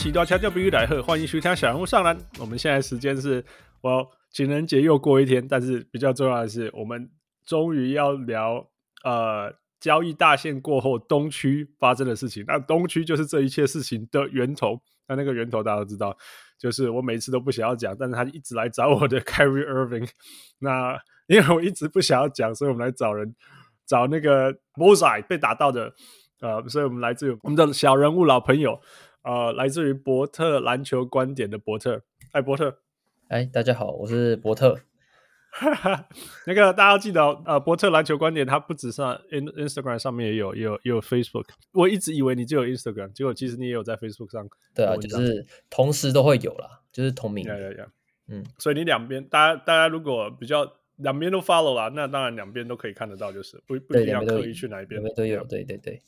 [0.00, 2.16] 喜多悄悄不与来贺，欢迎徐听小人物上篮。
[2.38, 3.44] 我们现在时间是，
[3.82, 7.10] 我情人节又过一天，但是比较重要的是，我们
[7.44, 8.66] 终于要聊
[9.04, 9.54] 呃。
[9.78, 12.44] 交易大限过后，东区发生的事情。
[12.46, 14.78] 那东区就是这一切事情的源头。
[15.06, 16.16] 那那个源头大家都知道，
[16.58, 20.08] 就是我每次都不想要讲，但是他一直来找我的 Kyrie Irving。
[20.58, 20.98] 那
[21.28, 23.34] 因为我一直不想要讲，所以我们来找人，
[23.86, 25.92] 找那个 Bullseye 被打到的。
[26.40, 28.80] 呃，所以我们来自我们的小人物老朋友，
[29.22, 32.02] 呃，来自于伯特篮球观点的伯特。
[32.32, 32.78] 嗨，伯特。
[33.28, 34.80] 哎，大家好，我是伯特。
[35.52, 36.08] 哈哈，
[36.46, 41.48] 那个大家要记得，呃，伯特篮球观点，它不只是 in Instagram 上面也有，也有，也有 Facebook。
[41.72, 44.48] 我一直以为你就有 Instagram，结果其实你也有在 Facebook 上。
[44.74, 47.44] 对啊，就是同时都会有啦，就是同名。
[47.44, 47.84] 对对对，
[48.28, 55.02] 嗯，所以你两边，大家大家如果比较两边都 follow 啦，那当然两边都可以看得到，就是不不一定要刻意去哪一边。
[55.02, 56.00] 两边都有，对对对。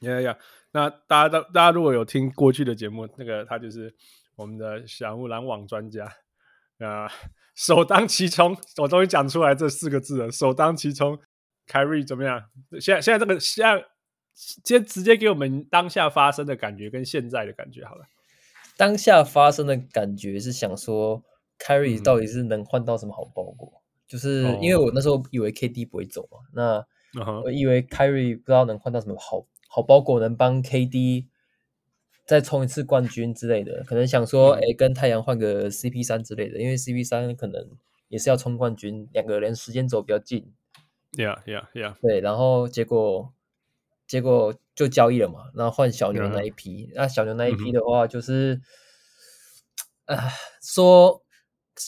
[0.00, 0.38] 呀呀，
[0.74, 3.94] 那大家都大家如果有听过去的节目，那个他就是
[4.34, 6.04] 我们的小人物篮网专家
[6.78, 7.08] 啊。
[7.54, 10.32] 首当其冲，我终于讲出来这四个字了。
[10.32, 11.16] 首当其冲
[11.68, 12.42] ，Kyrie 怎么样？
[12.80, 13.84] 现在现在这个现在
[14.34, 18.06] 先直接给我们当下发生的感觉跟现在的感觉好了。
[18.76, 21.22] 当下发生的感觉是想说
[21.60, 23.72] ，Kyrie 到底是能换到什么好包裹？
[23.76, 26.84] 嗯、就是因为我那时候以为 KD 不会走嘛，那
[27.44, 31.26] 我以为 Kyrie 不知道能换到什么好好包裹，能帮 KD。
[32.26, 37.68] 再冲一次冠军之类的，可能想说，哎、欸，跟太阳换个 CP 三之类的，因为 CP 三可能
[38.08, 40.50] 也是要冲冠军，两个人时间轴比较近。
[41.12, 41.94] Yeah, yeah, yeah。
[42.00, 43.34] 对，然后结果
[44.06, 46.90] 结果就交易了嘛，然后换小牛那一批。
[46.94, 48.62] 那小牛那一批的话，就是，
[50.06, 50.30] 啊、嗯，
[50.62, 51.22] 说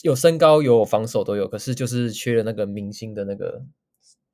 [0.03, 3.63] 有身高有防守都有，可是就是缺了那个明星的那个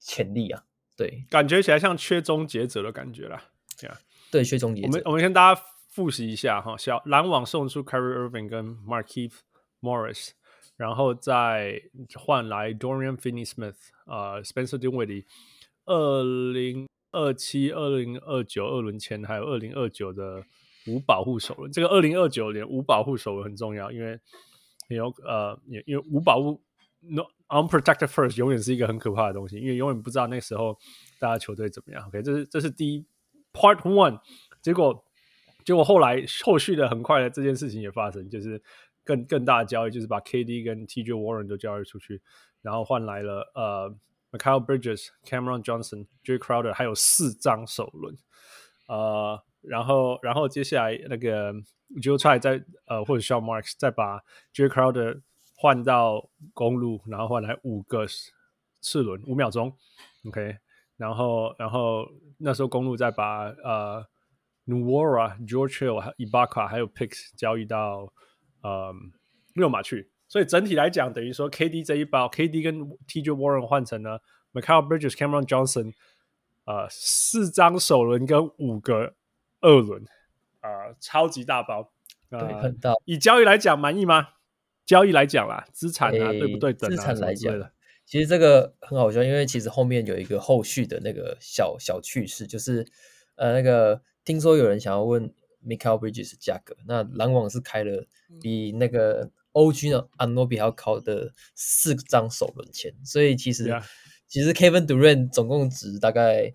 [0.02, 0.66] 潜力啊。
[0.98, 3.52] 对，感觉起来像缺终结者的感觉啦。
[3.84, 3.98] Yeah.
[4.32, 4.84] 对，缺终结。
[4.84, 5.62] 我们我们跟大家。
[5.94, 9.34] 复习一下哈，小篮网送出 Kyrie Irving 跟 Markieff
[9.80, 10.32] Morris，
[10.76, 11.80] 然后再
[12.16, 13.76] 换来 Dorian Finney-Smith，
[14.08, 15.26] 呃，Spencer Dinwiddie，
[15.86, 20.44] 二零二七、二零二九二轮签，还有二零二九的
[20.88, 21.72] 无保护首轮。
[21.72, 24.20] 这个二零二九年无保护首轮很重要，因为
[24.88, 26.60] 有呃，因为无保护
[27.02, 30.76] No Unprotected First 永远是一个很可怕的东西，因为永远不知道那时候
[31.20, 32.08] 大家球队怎么样。
[32.08, 33.06] OK，这是这是第一
[33.54, 34.20] Part One，
[34.62, 35.06] 结果。
[35.66, 38.62] 结果后来后续的很快的这件事情也发生，就是
[39.06, 42.22] 更更大的交易，就是把 KD 跟 TJ Warren 都交易出去，
[42.62, 43.96] 然后换来了呃
[44.34, 48.14] Mikal Bridges、Cameron Johnson、Jae Crowder，还有四张首轮，
[48.90, 51.54] 呃，然后然后接下来那个
[52.02, 54.20] Joe Tsai 再呃或者 Sean Marks 再把
[54.54, 55.22] Jae Crowder
[55.56, 58.06] 换到公路，然后换来五个
[58.82, 59.74] 次轮五秒钟
[60.28, 60.58] ，OK，
[60.98, 62.06] 然后然后
[62.44, 64.06] 那时候公路在把呃。
[64.66, 68.14] Nwora、George Hill、Ibaka 还有 Picks 交易到
[68.62, 68.94] 呃
[69.56, 74.22] 六马去，所以整体来讲，等于说 KD 这一包，KD 跟 TJ Warren 换成了
[74.54, 75.92] Mikal Bridges、Cameron Johnson，
[76.64, 79.16] 呃，四张首轮跟五个
[79.60, 80.06] 二轮，
[80.62, 81.92] 啊、呃，超级大包，
[82.30, 82.94] 呃、对，很大。
[83.04, 84.30] 以交易来讲，满意吗？
[84.86, 86.96] 交易来讲啦，资产啊，欸、对不对等啊？
[86.96, 87.54] 资产来讲，
[88.06, 92.86] 其实这个很好笑，因为其实后面有一个后续的那个小小趣事，就是
[93.36, 94.02] 呃那个。
[94.26, 95.34] 听说有人想要问
[95.68, 98.06] Michael Bridges 价格，那篮网是开了
[98.40, 103.84] 比那个 OG 的 Anunoby 还要高的四张首轮签，所以其实 Yeah.
[104.30, 106.54] 其实 Kevin Durant 总共值大概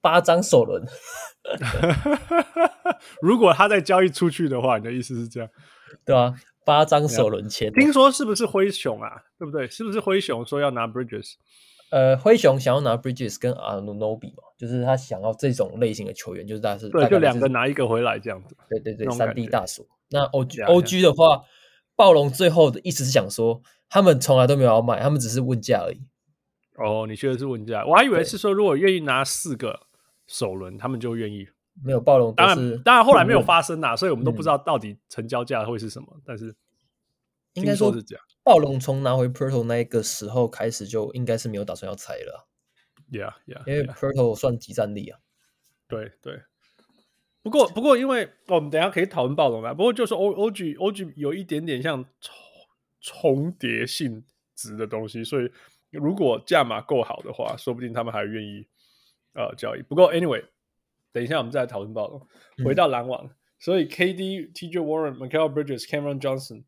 [0.00, 0.82] 八张首轮。
[3.20, 5.50] 如果他再交易出去的话，你的意思是这样？
[6.06, 6.34] 对啊，
[6.70, 7.72] 八张首轮签。
[7.72, 9.10] 听说是不是灰熊啊？
[9.36, 9.66] 对不对？
[9.66, 11.32] 是不是灰熊说要拿 Bridges？
[11.90, 18.56] 呃，灰熊想要拿 Bridges 跟 Anunobi 嘛，就是他想要这种类型的球员，就是大概是对，就两个拿一个回来这样子。
[18.68, 19.84] 对对对，三 D 大锁。
[20.10, 21.42] 那 OG OG 的话，
[21.96, 26.00] 暴龙最后的意思是想说，他们从来都没有要卖，他们只是问价而已。
[26.76, 29.80] 哦，你说的是问价，我还以为是说如果愿意拿四个
[30.28, 31.48] 首轮，他们就愿意。
[31.82, 36.20] 没有暴龙，当然当然后来没有发生呐，所以我们都不知道到底成交价会是什么。
[36.24, 36.54] 但是
[37.54, 38.24] 应该说是这样。
[38.42, 42.48] 暴龙从拿回 Poeltl 那个时候开始，就应该是没有打算要拆了。
[43.10, 45.18] Yeah, yeah, 因为 Poeltl 算集战力啊。
[45.86, 46.42] 对对。
[47.42, 49.72] 不过不过，因为我们等一下可以讨论暴龙啦。
[49.72, 52.34] 不过就是 O O G O G 有一点点像重
[53.00, 54.24] 重叠性
[54.54, 55.50] 质的东西，所以
[55.90, 58.66] 如果价码够好的话，说不定他们还愿意
[59.32, 59.82] 呃交易。
[59.82, 60.44] 不过 anyway，
[61.12, 62.20] 等一下我们再来讨论暴龙。
[62.64, 66.64] 回到篮网，嗯、所以 K D T J Warren、Michael Bridges Cameron Johnson，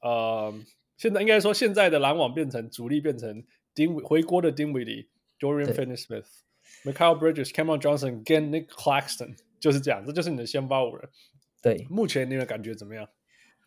[0.00, 0.52] 呃，
[0.96, 3.44] 现在应该说现在的篮网变成主力变成
[3.74, 5.08] 丁回锅的 Dinwiddie
[5.38, 6.26] Dorian Finney-Smith、
[6.84, 9.36] Michael Bridges Cameron Johnson 跟 Nick Claxton。
[9.60, 11.08] 就是这样，这就是你的先发五人。
[11.62, 13.08] 对，目前你的感觉怎么样？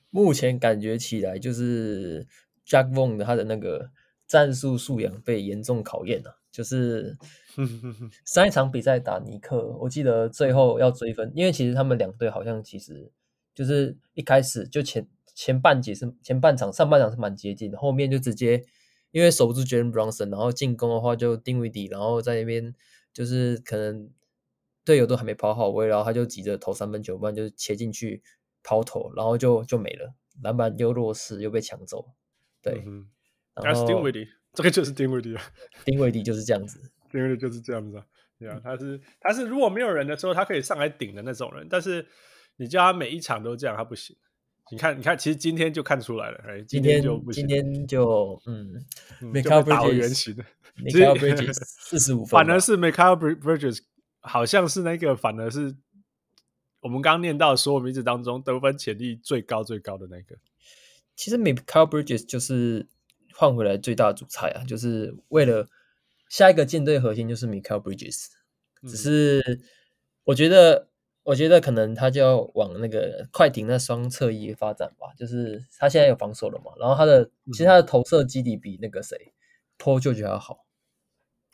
[0.09, 2.27] 目前感觉起来就是
[2.67, 3.91] Jacque Vaughn 的他的那个
[4.27, 6.41] 战术素养被严重考验了。
[6.55, 7.17] 就是
[8.23, 13.11] 上一场比赛打尼克，我记得最后要追分，因为其实他们两队好像其实
[13.53, 18.63] 就是一开始就前前半节是前半场上半场是蛮接近的，后面就直接
[19.11, 22.73] 因为守不住 Jalen Brunson，然后进攻的话就定位底，然后在那边
[23.13, 24.09] 就是可能。
[24.85, 28.21] 队友都还没跑好位，然后他就急着投三分球，不然就切进去
[28.61, 30.13] 抛投，然后就就没了，
[30.43, 32.05] 篮板又弱势，又被抢走。
[32.61, 33.09] 对，嗯、
[33.55, 33.83] 然后
[34.55, 35.41] 这个就是丁威迪啊，
[35.85, 36.79] 丁威迪就是这样子，
[37.11, 38.05] 丁威迪就是这样子啊。
[38.39, 42.05] 对啊，他是他是如果没有人的时候，他可以上来顶的那种人，但是
[42.57, 44.15] 你叫他每一场都这样，他不行。
[44.71, 48.73] 你看，你看，其实今天就看出来了，哎，今天就不行，今天就嗯
[49.21, 50.43] ，Mikal Bridges
[50.77, 53.81] Mikal Bridges 四十五分，反而是 Mikal Bridges。
[54.27, 55.75] 好像是那个，反而是
[56.79, 60.35] 我们刚刚念到所有名字当中得分潜力最高最高的那个。
[61.15, 62.87] 其实，Mikal Bridges 就是
[63.37, 65.67] 换回来最大的主菜啊，就是为了
[66.29, 68.27] 下一个舰队核心就是 Michael Bridges。
[68.87, 69.61] 只是
[70.23, 70.89] 我觉得，
[71.23, 75.13] 我觉得可能他就要往那个快艇那双侧翼发展吧。
[75.17, 79.33] 就是他现在有防守了嘛，然后他的其实他的投射基底比那个谁
[79.77, 80.65] Paul George 还要好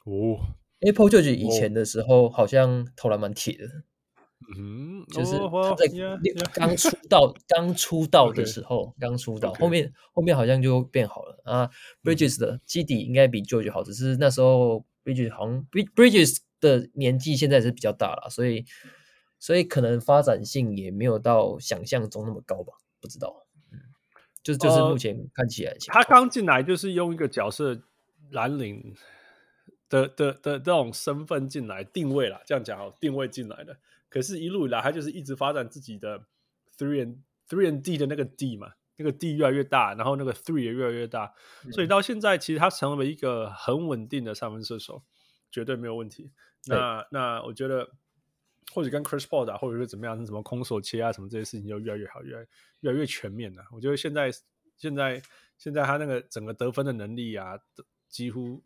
[0.06, 0.40] 哦。
[0.80, 3.66] 因为 Paul George 以前的时候好像投篮蛮铁的，
[4.58, 5.86] 嗯，就是他在
[6.54, 11.70] 刚 出道刚出道的时候，刚出道，后面后面好像就变好了啊。
[12.04, 18.66] Bridges 的基底应该比 George 好，只是那时候 Bridges 好像 Bridges 的年纪现在是比较大了，所以
[19.40, 23.46] 所以可能发展性也没有到想象中那么高吧，不知道。
[23.72, 23.80] 嗯，
[24.44, 27.82] 就就是目前看起来，他刚进来就是用一个角色
[28.32, 28.96] 蓝领。
[29.92, 33.78] 的的的这种身份进来定位啦，这样讲哦，定位进来的。
[34.12, 36.20] 可是，一路以来他就是一直发展自己的
[36.78, 37.16] three and
[37.48, 45.02] three and D 的那个 D 嘛，那个 D 越来越大，然后那个 three 也越来越大，嗯、所以到现在其实他成为一个很稳定的三分射手，
[45.50, 46.30] 绝对没有问题。
[46.68, 47.90] 那那我觉得，
[48.74, 52.46] 或者跟 Chris Paul 打，或者是怎么样，什么空手切啊，什么这些事情就越来越好，越来
[52.82, 53.64] 越来越全面了。
[53.72, 54.30] 我觉得现在
[54.76, 55.22] 现在
[55.58, 57.58] 现在他那个整个得分的能力啊，
[58.10, 58.62] 几乎。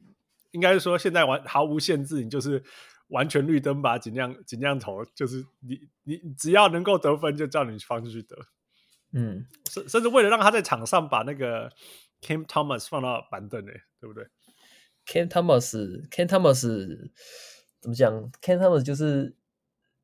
[0.51, 2.63] 应该是说，现在完毫无限制，你就是
[3.07, 8.35] 完全绿灯吧，尽量尽量投，就是你你只要能够得分，就叫你放出去得。
[9.11, 11.69] 嗯，甚甚至为了让他在场上把那个
[12.21, 14.27] Cam Thomas 放到板凳里，对不对
[15.05, 17.09] ？Cam Thomas，Cam Thomas
[17.79, 19.35] 怎么讲？Cam Thomas 就是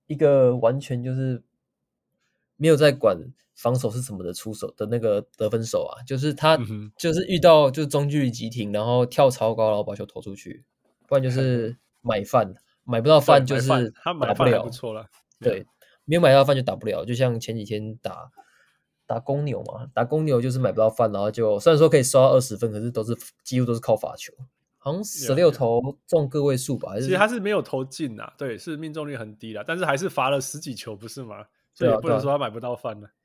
[0.08, 1.44] 一个完全就是
[2.56, 3.18] 没有在管。
[3.54, 6.58] 防守是什么的出手的那个得分手啊，就是他
[6.98, 10.66] 就是遇到就是中距离急停，然后跳超高，然后把球投出去，
[11.08, 13.68] 不然就是 买饭，买不到饭就是
[14.04, 15.06] 他打不了，不错了。
[15.40, 15.66] 对，
[16.06, 18.30] 没有买到饭就打不了，就像前几天打
[19.06, 24.34] 打公牛嘛，打公牛就是买不到饭，然后就虽然说可以刷二十分，可是都是几乎都是靠罚球，
[24.78, 31.46] 好像十六投中个位数吧，其实他是没有投进啊，对，是命中率很低的，但是还是罚了十几球，不是吗？
[31.74, 33.08] 所以也不能说他买不到饭呢。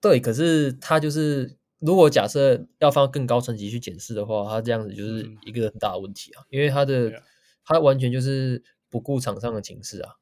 [0.00, 7.22] 对，可是他就是，如果假设要放更高层级去检视的话，他这样子就是一个很大的问题啊，嗯、因为他的、啊、
[7.66, 10.14] 他完全就是不顾场上的情势啊，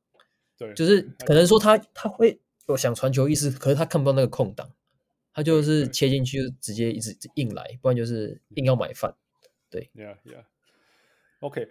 [0.59, 4.69] 对，就是可能说他他会有想传球意识，可是他看不到那个空档，
[5.33, 9.15] 他就是切进去就直接一直硬来，不然就是硬要买饭，
[9.71, 11.69] 对，Yeah Yeah，OK。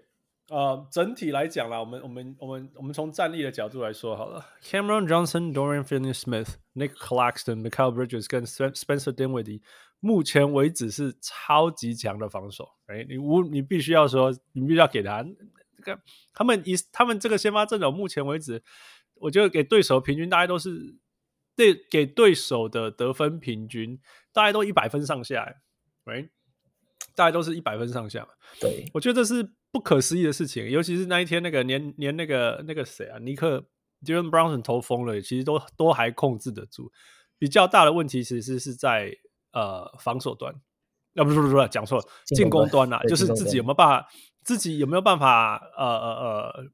[0.49, 9.61] 呃，整体来讲啦，我们我们我们我们从战力的角度来说好了，Cameron Johnson、Dorian Finney-Smith、Nick Claxton、Mikal Bridges 跟 Spencer Dinwiddie，
[10.01, 12.69] 目前为止是超级强的防守。
[12.87, 15.29] 哎，你无你必须要说，你必须要给他这
[15.83, 15.99] 个，
[16.33, 18.63] 他们以他们这个先发阵容，目前为止，
[19.15, 20.95] 我觉得给对手平均大概都是
[21.55, 23.99] 对给对手的得分平均
[24.31, 25.43] 大概都一百分上下，
[26.05, 26.29] 哎，
[27.13, 28.27] 大概都是一百分上下。
[28.59, 29.53] 对，我觉得这是。
[29.73, 33.65] 不可思议的事情，尤其是那一天那个连连那个那个谁啊，尼克
[34.05, 36.91] Jalen Brownson 投疯了，其实都都还控制得住。
[37.39, 39.11] 比较大的问题其实是在
[39.51, 40.53] 呃防守端，
[41.15, 44.07] 啊不是不是不是讲错了，进攻端啊，就是自己有没有办法，
[44.43, 46.65] 自己有没有办法呃呃呃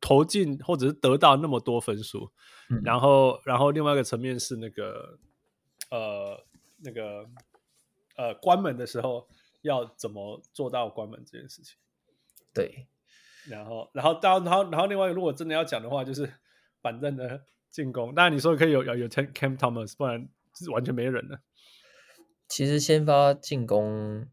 [0.00, 2.30] 投进或者是得到那么多分数。
[2.68, 5.18] 嗯、然后，然后另外一个层面是那个
[5.90, 6.44] 呃
[6.78, 7.24] 那个
[8.16, 9.28] 呃关门的时候
[9.62, 11.76] 要怎么做到关门这件事情。
[12.52, 12.88] 对，
[13.48, 16.32] 然后，然后到然后然后另外如果真的要讲的话，就是
[16.82, 18.14] 反正的进攻。
[18.14, 21.40] 当然你说可以有有有 Cam Thomas，不然是完全没人了。
[22.48, 24.26] 其实先发进攻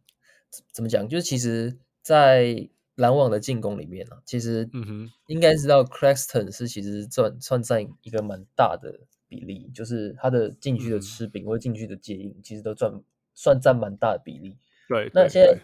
[0.71, 1.07] 怎么讲？
[1.07, 13.01] 就是其实，在篮网的进攻里面啊，其实嗯哼，应该知道 Claxton 是其实算算占一个蛮大的比例，就是他的禁区的吃饼或者禁区的接应，其实都占
[13.33, 14.59] 算占蛮大的比例。
[14.87, 15.57] 对，那现在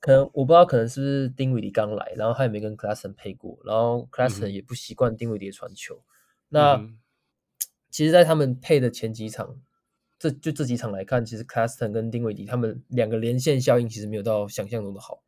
[0.00, 6.02] 可能我不知道，可能是不是丁伟迪刚来，然后他也没跟 Claxton 配过，然后 Claxton 也不习惯丁伟迪的传球。
[6.48, 6.98] 那、嗯、
[7.90, 9.60] 其实，在他们配的前几场。
[10.18, 15.20] 这就这几场来看，其实 Claxton 跟丁伟迪他们两个连线效应其实没有到想象中的好。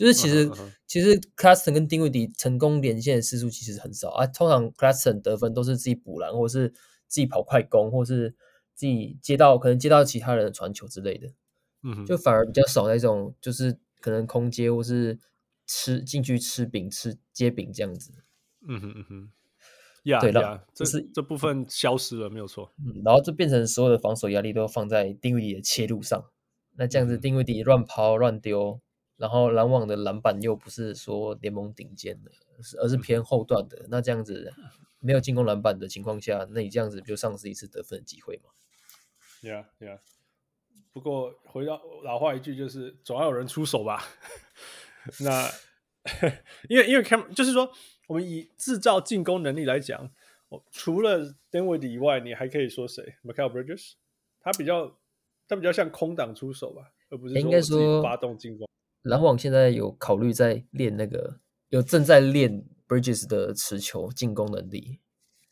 [0.00, 0.72] 就是其实、uh huh.
[0.86, 4.26] 其实 c l a s t o n 跟丁威迪成功连线的次数其实很少啊。
[4.26, 6.70] 通常 c l a s t o n 得分都是自己补篮，或是
[7.06, 8.30] 自己跑快攻，或是
[8.74, 11.28] 自己接到可能接到其他人的传球之类的。
[11.82, 12.06] 嗯、uh，huh.
[12.06, 15.18] 就反而比较少那种就是可能空接或是
[15.66, 18.10] 吃进去吃饼吃接饼这样子。
[18.66, 19.30] 嗯哼嗯哼。
[20.04, 22.72] 呀对了这是这部分消失了，没有错。
[22.78, 26.24] 嗯，然后就变成所有的防守压力都放在丁威迪的切入上。
[26.76, 28.80] 那这样子，丁威迪乱抛乱丢，
[29.20, 32.30] 然后篮网的篮板又不是说联盟顶尖的，
[32.80, 33.86] 而是偏后段的。
[33.90, 34.52] 那这样子
[34.98, 38.50] 没有进攻篮板的情况下，那你这样子就丧失一次得分的机会嘛
[39.42, 39.98] ？Yeah, yeah。
[40.92, 44.02] 不过回到老话一句，就是总要有人出手吧。
[45.20, 45.48] 那
[46.68, 47.70] 因为因为 Cam 就是说。
[48.10, 50.10] 我们以制造进攻能力来讲，
[50.72, 53.92] 除了 Dinwiddie 以外，你还可以说谁？Mikal Bridges，
[54.40, 54.98] 他比较
[55.46, 58.68] 他比较像空档出手吧，而不是说应该说发动进攻。
[59.02, 65.00] 篮网现在有考虑在练那个，有正在练 Bridges 的持球进攻能力。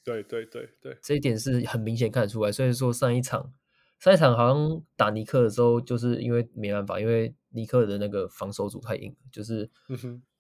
[0.05, 2.51] 对对对对，这一点是很明显看得出来。
[2.51, 3.53] 所以说上一场
[3.99, 9.71] 上一场好像打尼克的时候，就是因为没办法，因为尼克的那个防守组太硬，就是。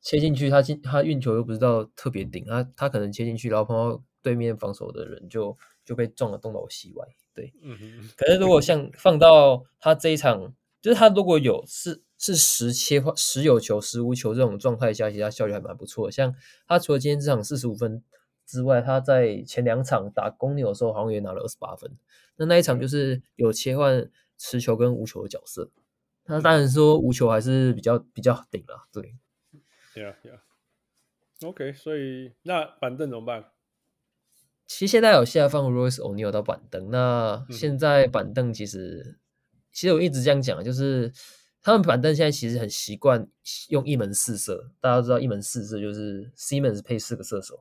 [0.00, 7.04] 切进去，他进他运球又不知道特别顶，他他可能切进去，然后碰到对面防守的人就就被撞了东倒西歪。
[7.34, 8.10] 对，嗯哼。
[8.16, 16.12] 可是如果像放到他这一场，就是他如果有是是十切换十有球十无球这种状态下，其实他效率还蛮不错的。
[16.12, 16.34] 像
[16.66, 18.02] 他除了今天这场四十五分
[18.44, 21.96] 之外，他在前两场打公牛的时候好像也拿了二十八分。
[22.36, 25.70] 那那一场就是有切换持球跟无球的角色。
[26.26, 29.14] 那当然说无球还是比较比较顶了，对。
[29.94, 31.46] Yeah, yeah.
[31.46, 33.46] OK，所以那板凳怎么办？
[34.66, 36.90] 其实现在有下放 Royce O'Neale 到板凳。
[36.90, 39.18] 那现在板凳其实，嗯、
[39.72, 41.10] 其实我一直这样讲，就是
[41.62, 43.28] 他们板凳现在其实很习惯
[43.68, 44.70] 用一门四射。
[44.80, 47.58] 大家都知道一门四射就是 Simmons 配四个射手，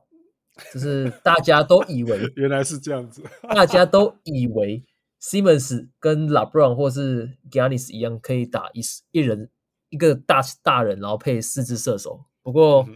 [0.72, 4.84] 就是大家都以为 原来是这样子，大家都以为
[5.20, 9.50] Simmons 跟 LeBron 或是 Giannis 一样可以打一一人。
[9.90, 12.22] 一个大大人，然后配四支射手。
[12.42, 12.86] 不过，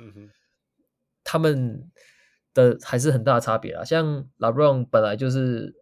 [1.25, 1.91] 他们
[2.53, 3.83] 的还是很大的差别啊。
[3.83, 5.75] 像 LeBron 本来就是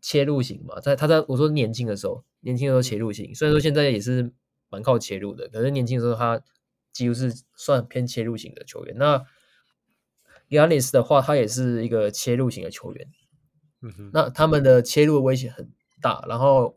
[0.00, 3.34] 切入型嘛，在他在我说年轻的时候，年轻的时候切入型。
[3.34, 4.32] 虽然说现在也是
[4.68, 6.42] 蛮靠切入的，可是年轻的时候他
[6.92, 8.96] 几乎是算偏切入型的球员。
[8.96, 9.24] 那
[10.48, 13.08] Giannis 的话，他也是一个切入型的球员。
[13.82, 16.76] 嗯哼那他们的切入的威胁很大，然后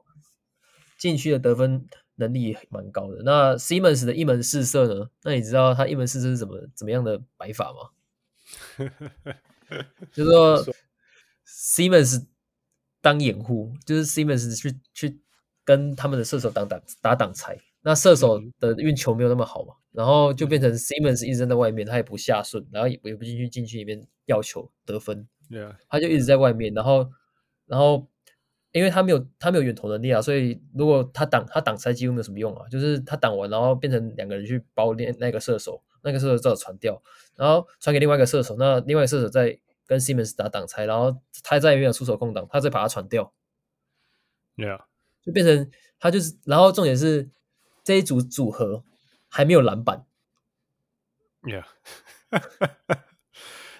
[0.98, 1.88] 禁区的得分。
[2.20, 3.24] 能力也蛮高的。
[3.24, 5.10] 那 Simmons 的一门四射呢？
[5.24, 7.92] 那你知道他一门四射是怎么怎么样的摆法吗？
[10.12, 10.66] 就是说
[11.48, 12.26] Simmons
[13.02, 15.20] 当掩护，就是 Simmons 去去
[15.64, 17.58] 跟他们的射手挡挡打挡拆。
[17.82, 25.28] 那射手的运球没有那么好嘛，然后就变成 Simmons 一直在外面，他也不下顺，然后也也不进去禁区里面要球得分。
[25.50, 25.76] Yeah.
[25.90, 27.10] 他就一直在外面，然后
[27.66, 28.08] 然后。
[28.72, 37.02] 因为他没有他没有远投能力啊，所以如果他挡他挡拆几乎没有什么用啊，就是他挡完然后变成两个人去包那那个射手，那个射手照传掉，
[37.36, 43.34] 然后传给另外一个射手，那另外一个射手再跟 Simmons 打挡拆，然后他再也没有出手空档，他再把他传掉
[44.56, 44.84] ，Yeah，
[45.24, 47.32] 就变成他就是，然后重点是
[47.84, 48.84] 这一组组合
[49.28, 50.06] 还没有篮板
[51.42, 51.66] ，Yeah。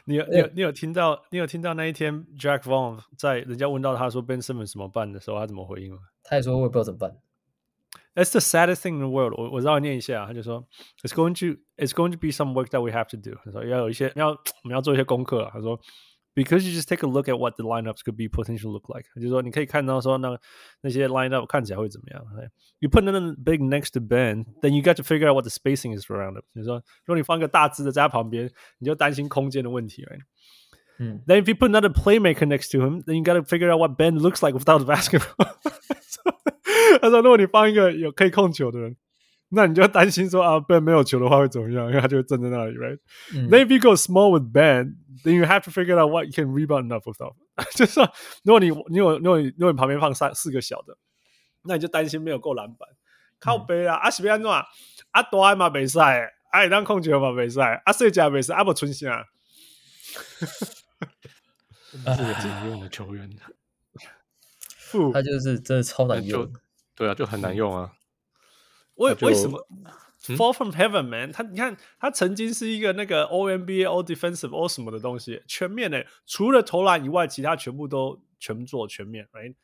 [0.06, 6.00] 你有你有你有听到你有听到那一天 Jack Vaughn 在人家问到他说 Ben Simmons 怎么办的时候，他怎么回应吗？
[6.24, 7.16] 他也说我也不知道怎么办。
[8.19, 9.45] That's the saddest thing in the world 我。
[9.45, 10.67] 我我让你念一下，他就说
[11.03, 13.37] It's going to It's going to be some work that we have to do。
[13.45, 15.51] 他说要有一些要我们要做一些功课。
[15.53, 15.81] 他说
[16.35, 20.37] because you just take a look at what the lineups could be potentially look like，就是说你可以看到说那
[20.81, 22.25] 那些 lineup 看起来会怎么样。
[22.81, 25.97] You put them big next to Ben, then you got to figure out what the spacing
[25.97, 26.43] is around them。
[26.55, 30.21] 就是说，如果你放一个大只的在他旁边，你就担心空间的问题，right？
[30.99, 31.23] 嗯。
[31.27, 33.97] Then if you put another playmaker next to him, then you got to figure out what
[33.97, 35.47] Ben looks like without the basketball
[37.02, 38.96] 他说，如果你放一个有可以控球的人。
[39.52, 41.88] 那你就担心说啊，Ben 没有球的话会怎么样？
[41.88, 43.00] 因为他就会站在那里，right？
[43.34, 43.50] 嗯。
[43.50, 46.54] Then if you go small with Ben, then you have to figure out what you can
[46.54, 47.34] rebound enough without。
[47.76, 48.08] 就是说，
[48.44, 50.96] 如果你你有如果你如果你旁边放三四个小的，
[51.64, 52.88] 那你就担心没有够篮板。
[53.40, 54.52] 靠背啊，阿是要安怎？
[55.12, 55.98] 阿大爱嘛袂使，
[56.52, 59.26] 阿会当控球嘛袂使，阿细只袂使，阿无存啥。
[61.92, 63.28] 真是很难用的球员。
[65.12, 66.54] 他就是真的超难用。
[67.00, 67.94] 对啊，就很难用啊。
[68.96, 69.66] 为为什么
[70.22, 71.32] fall from heaven man？
[71.32, 79.56] 他你看他曾经是一个那个 NBA All Defensive All 什么的东西，全面的，除了投篮以外，其他全部都全做全面，right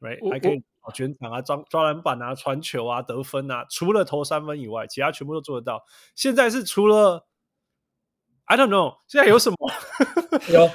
[0.00, 5.82] right，还可以全场啊，抓抓篮板啊，传球啊，得分啊，除了投三分以外，其他全部都做得到。
[6.14, 7.26] 现在是除了
[8.44, 9.56] I don't know，现在有什么？
[10.52, 10.68] 有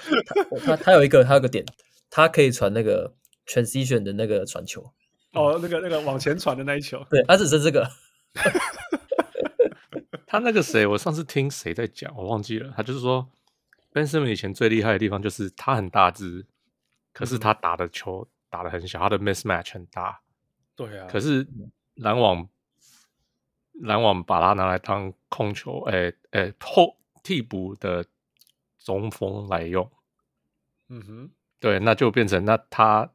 [0.65, 1.63] 他他有一个他有个点，
[2.09, 3.13] 他可以传那个
[3.45, 4.93] transition 的那个传球，
[5.37, 7.89] 哦，那个那个往前传的那一球， 对，他只是这个。
[10.25, 12.73] 他那个谁，我上次听谁在讲，我忘记了。
[12.75, 13.29] 他就是说
[13.93, 16.45] ，Ben Simmons 以前最厉害的地方就是他很大只，
[17.13, 20.19] 可是他打的球打的很小，他的 mismatch 很大。
[20.75, 21.07] 对啊。
[21.09, 21.47] 可是
[21.95, 22.47] 篮网
[23.81, 28.05] 篮网把他拿来当控球，诶诶后替补的
[28.77, 29.89] 中锋来用。
[30.89, 31.29] 嗯哼。
[31.59, 33.09] 对，那就变成那他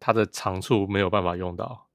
[0.00, 1.88] 他的长处没有办法用到。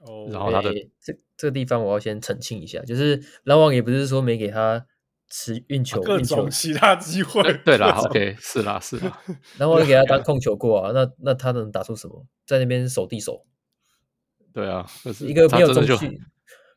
[0.00, 0.28] 哦。
[0.30, 0.74] 然后他的。
[1.00, 4.84] 这这个地方我要先澄清一下，就是篮网也不是说没给他
[5.30, 7.40] 持运球、各种其他机会。
[7.64, 9.20] 对啦，OK，是啦，是啦。
[9.58, 12.26] 篮网给他当控球过啊，那那他能打出什么？
[12.44, 13.46] 在那边守地守。
[14.52, 16.20] 对啊，就是一个没有中距，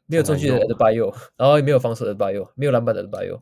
[0.05, 3.41] 没有中距的 Adebayo，然后也没有防守的 Adebayo，没有篮板的 Adebayo。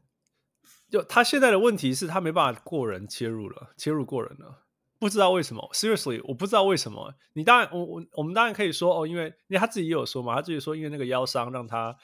[0.90, 4.64] 就他现在的问题是他没办法过人切入了，切入过人了。
[5.00, 7.16] 不知道为什么，Seriously，我不知道为什么。
[7.34, 11.96] 你当然，我我我们当然可以说哦，因为因为他自己也有说嘛，他自己说因为那个腰伤让他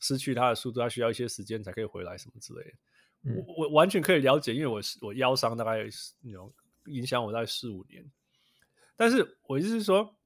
[0.00, 2.70] 失去他的速度，他需要一些时间才可以回来什么之类的。
[3.24, 5.84] 嗯、我我完全可以了解，因为我是我腰伤大概
[6.22, 6.52] 那种
[6.86, 8.02] 影响我大概四五年。
[8.96, 10.16] 但是我意思是说，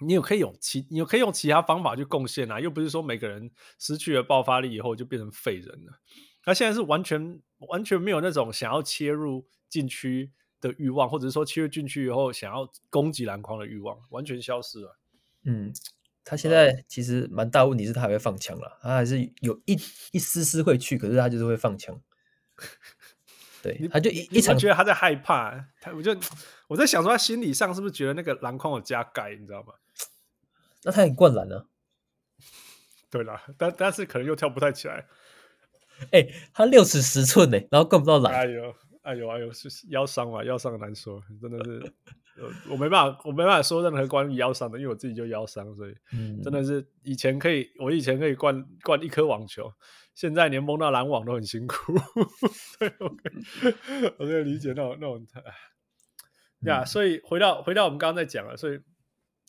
[0.00, 6.00] 你有可以用其你有可以用其他方法去贡献啊，又不是说每个人失去了爆发力以后就变成废人了。
[6.42, 14.98] 他现在是完全完全没有那种想要切入禁区的欲望，或者是说切入进去以后想要攻击篮筐的欲望，完全消失了。
[15.44, 15.72] 嗯，
[16.24, 19.78] 他现在其实蛮大问题是他还会放枪了，他还是有一
[20.12, 22.00] 一丝丝会去，可是他就是会放枪。
[23.62, 26.16] 对，他就一一场觉得他在害怕，他我就
[26.68, 29.74] 我在想说他心理上是不是觉得那个篮筐有加盖，你知道吗？
[30.84, 31.66] 那他很灌篮呢？
[33.10, 35.06] 对啦，但但是可能又跳不太起来。
[36.12, 38.32] 哎、欸，他六尺十寸呢，然后灌不到篮。
[38.34, 38.74] 哎呦。
[39.08, 40.44] 哎呦哎呦，是腰伤嘛？
[40.44, 41.80] 腰伤很难说，真的是，
[42.36, 45.94] 呃，我没办法，我没办法说任何关于腰伤的，因为我自己就腰伤，所以，
[46.42, 49.72] 真的是以前可以，我以前可以灌灌一颗网球，
[50.14, 51.94] 现在连蒙到篮网都很辛苦。
[52.78, 55.26] 对，我可以， 我可以理解那种那种，
[56.66, 58.78] 呀，所以回到回到我们刚刚在讲了，所以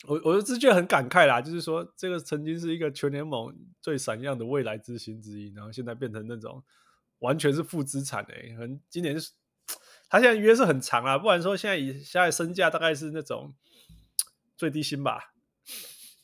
[0.08, 6.64] 我我就觉得很感慨啦，就是说这个曾经是一个全联盟最闪亮的未来之星之一，然后现在变成那种
[7.18, 9.32] 完全是负资产诶、欸，可能今年是。
[10.10, 13.54] 他现在约是很长啊，不然说现在以现在身价大概是那种
[14.56, 15.32] 最低薪吧，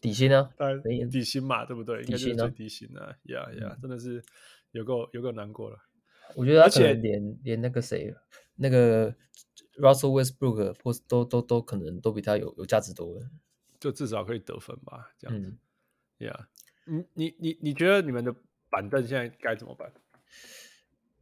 [0.01, 0.51] 底薪呢？
[0.57, 2.03] 当然底薪嘛，对不对？
[2.03, 2.49] 底薪呢？
[2.49, 4.23] 最低薪啊，呀呀，真的是
[4.73, 5.79] 有够有够难过了。
[6.35, 8.13] 我觉得而且连连那个谁，
[8.57, 9.15] 那个
[9.79, 13.31] Russell Westbrook 或都都都可能都比他有有价值多了，
[13.79, 15.57] 就至少可以得分吧，这样子。
[16.19, 16.49] 呀，
[16.87, 18.35] 你你你你觉得你们的
[18.69, 19.93] 板凳现在该怎么办？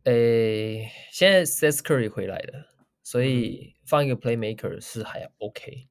[0.05, 5.89] 诶，现在 Seth Curry 回来了，所以放一个 Playmaker 是还 OK。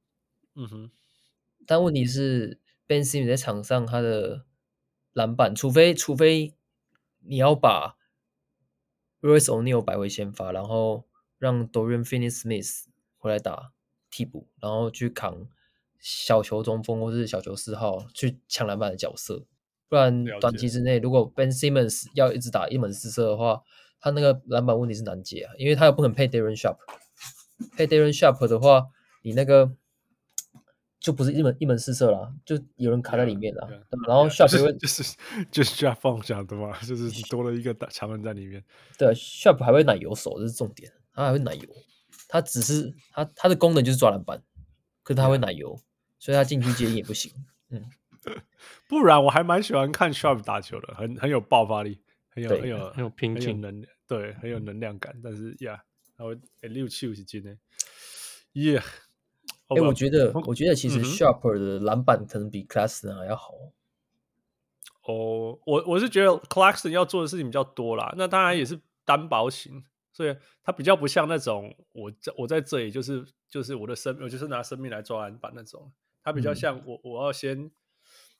[0.55, 0.91] 嗯哼，
[1.65, 4.45] 但问题是 Ben Simmons 在场上他的
[5.13, 6.53] 篮板，除非除非
[7.21, 7.97] 你要把
[9.19, 11.07] Royce O'Neal 摆回先发，然后
[11.39, 12.83] 让 Dorian Finney-Smith
[13.17, 13.73] 回来打
[14.11, 15.49] 替补，然后去扛
[15.97, 19.47] 小球中锋或是小球四号去抢篮板的角色，
[19.89, 23.63] 不然短期之内如果 Ben Simmons 要一直打一门四射的话，
[24.03, 26.75] 他那个篮板问题是难解啊，因为他又不肯配 Darren Sharp，
[27.77, 28.87] 配 Darren Sharp 的话，
[29.21, 29.71] 你那个
[30.99, 33.65] 就不是一门一门四射了，就有人卡在里面了。
[33.71, 35.17] Yeah, yeah, 然后 Sharp 就是就是
[35.49, 38.61] 就是 Sharp 放下的嘛，就是多了一个强人在里面。
[38.97, 41.69] 对，Sharp 还会奶油手，这是重点，他还会奶油。
[42.27, 44.43] 他只是他他的功能就是抓篮板，
[45.01, 45.79] 可是他会奶油，
[46.19, 47.31] 所以他禁区接应也不行。
[47.69, 47.85] 嗯，
[48.89, 52.01] 不然我还蛮喜欢看 Sharp 打球的，很很有爆发力，
[52.33, 55.15] 很有很有很有拼劲能量，对，很有能量感。
[55.23, 55.83] 但是呀，
[56.17, 57.55] 他会六七五十斤呢，
[58.53, 58.77] 耶！
[59.67, 63.53] 哎，我觉得我觉得其实 Sharper 的篮板可能比 Claxton 还要好。
[65.03, 69.83] 哦，我我是觉得 Claxton 要做的事情比较多啦，那当然也是单薄型。
[70.15, 75.91] 所以他比较不像那种我在我在这里就是就是我的生我就是拿生命来抓篮板那种，
[76.23, 77.71] 他比较像我我要先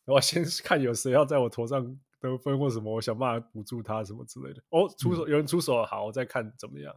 [0.05, 1.99] 我要先 看有谁要在我头上
[2.31, 4.61] 得分或什么，我想办法补助他什么之类的。
[4.69, 6.93] 哦，出手有人出手好，我再看怎么样，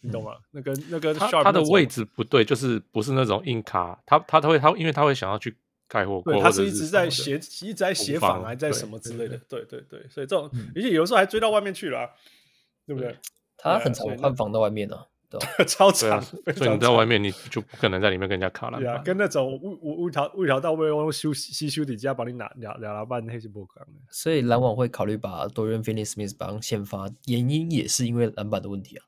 [0.00, 0.36] 你懂吗？
[0.50, 5.56] 那个那个他他的位置不对，就是不是那种硬卡，他他他会他因为他会想要去
[5.88, 12.10] 盖货，对，他是一直在协一直在协防还在什么之类的，对对对，所以这种而且有时候还追到外面去了，
[12.86, 13.16] 对不对？
[13.56, 15.06] 他很常换防到外面呢、啊？
[15.68, 18.78] 超长，所以你在外面你就不可能在里面跟人家卡了。
[18.78, 23.88] 对啊，跟那种五五五条五条到位用修西修底加把你拿两两篮板那些不可能。
[24.10, 29.04] 所以篮网会考虑把 Dorian Finney-Smith 帮先发，原因也是因为篮板的问题啊。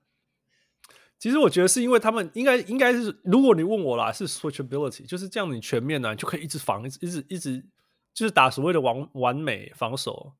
[1.18, 7.64] 其实我觉得是因为他们应该应该是，如果你问我啦，是 switchability，就是这样，你全面呢、啊、就可以一直防，一直一直一直
[8.12, 10.32] 就是打所谓的完完美防守。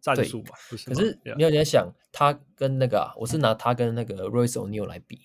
[0.00, 0.54] 战术嘛，
[0.86, 1.18] 可是？
[1.36, 5.20] 你要在想，他跟那个、啊，我是拿他跟那个 Royce O'Neal 来比，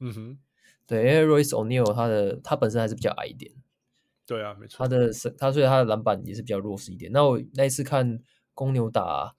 [0.00, 0.38] 嗯哼，
[0.86, 3.52] 对，因为 Royce O'Neal 他的他本身还是比较矮一点，
[4.26, 7.12] 对啊，没错，他的他所以他的篮板也是比较弱势一点。
[7.12, 8.20] 那我那一次看
[8.54, 9.34] 公牛打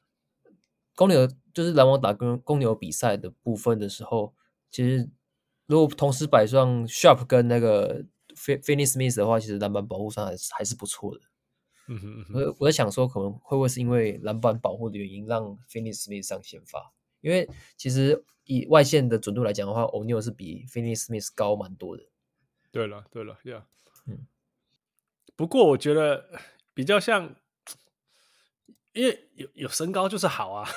[0.96, 4.34] 公牛，就是篮网打跟公牛比赛的部分的时候，
[4.70, 5.10] 其实
[5.66, 8.04] 如果同时摆上 Sharp 跟那个
[8.36, 11.22] Finney-Smith 的话，其实篮板保护上还是还是不错的。
[11.92, 16.94] 嗯哼，我我在想说，可能会不会是因为篮板保护的原因，让 Finney-Smith 上先发？
[17.22, 22.04] 因为其实以外线的准度来讲的话，O'Neal 是比 Finney-Smith 高蛮多的。
[22.72, 23.64] 对了，对了，Yeah，
[24.06, 24.28] 嗯。
[25.36, 26.30] 不过我觉得
[26.76, 27.36] 比较像，
[28.94, 30.70] 因为有有身高就是好啊，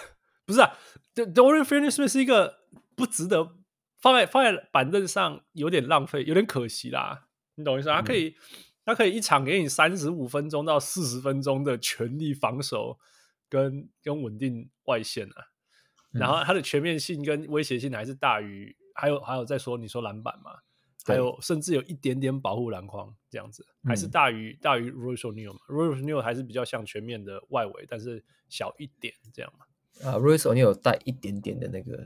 [0.46, 0.78] 不是啊
[1.14, 2.60] ？Dorian Finney-Smith 是一个
[2.96, 3.54] 不值得
[3.98, 7.28] 放在放在板凳上，有点浪费，有点可惜啦。
[7.56, 7.90] 你懂我意思？
[7.90, 8.30] 他可以。
[8.30, 8.34] 嗯
[8.84, 12.98] 他可以一场给你三十五分钟到四十分钟的全力防守
[13.48, 15.46] 跟跟稳定外线啊，
[16.10, 20.52] 然后他的全面性跟威胁性还是大于，还有还有再说你说篮板嘛，
[21.04, 32.04] 还有甚至有一点点保护篮筐这样子，还是大于大于 Royce O'Neal 嘛，Royce O'Neal 还是比较像全面的外围，但是小一点这样嘛，啊，Royce O'Neal 有带一点点的那个。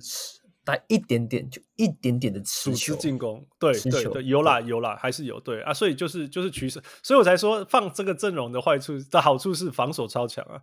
[0.66, 10.60] 带一点点，就一点点的持球进攻，对对对，有啦有啦，还是有对啊，所以就是就是取舍，所以我才说放这个阵容的坏处的好处是防守超强啊，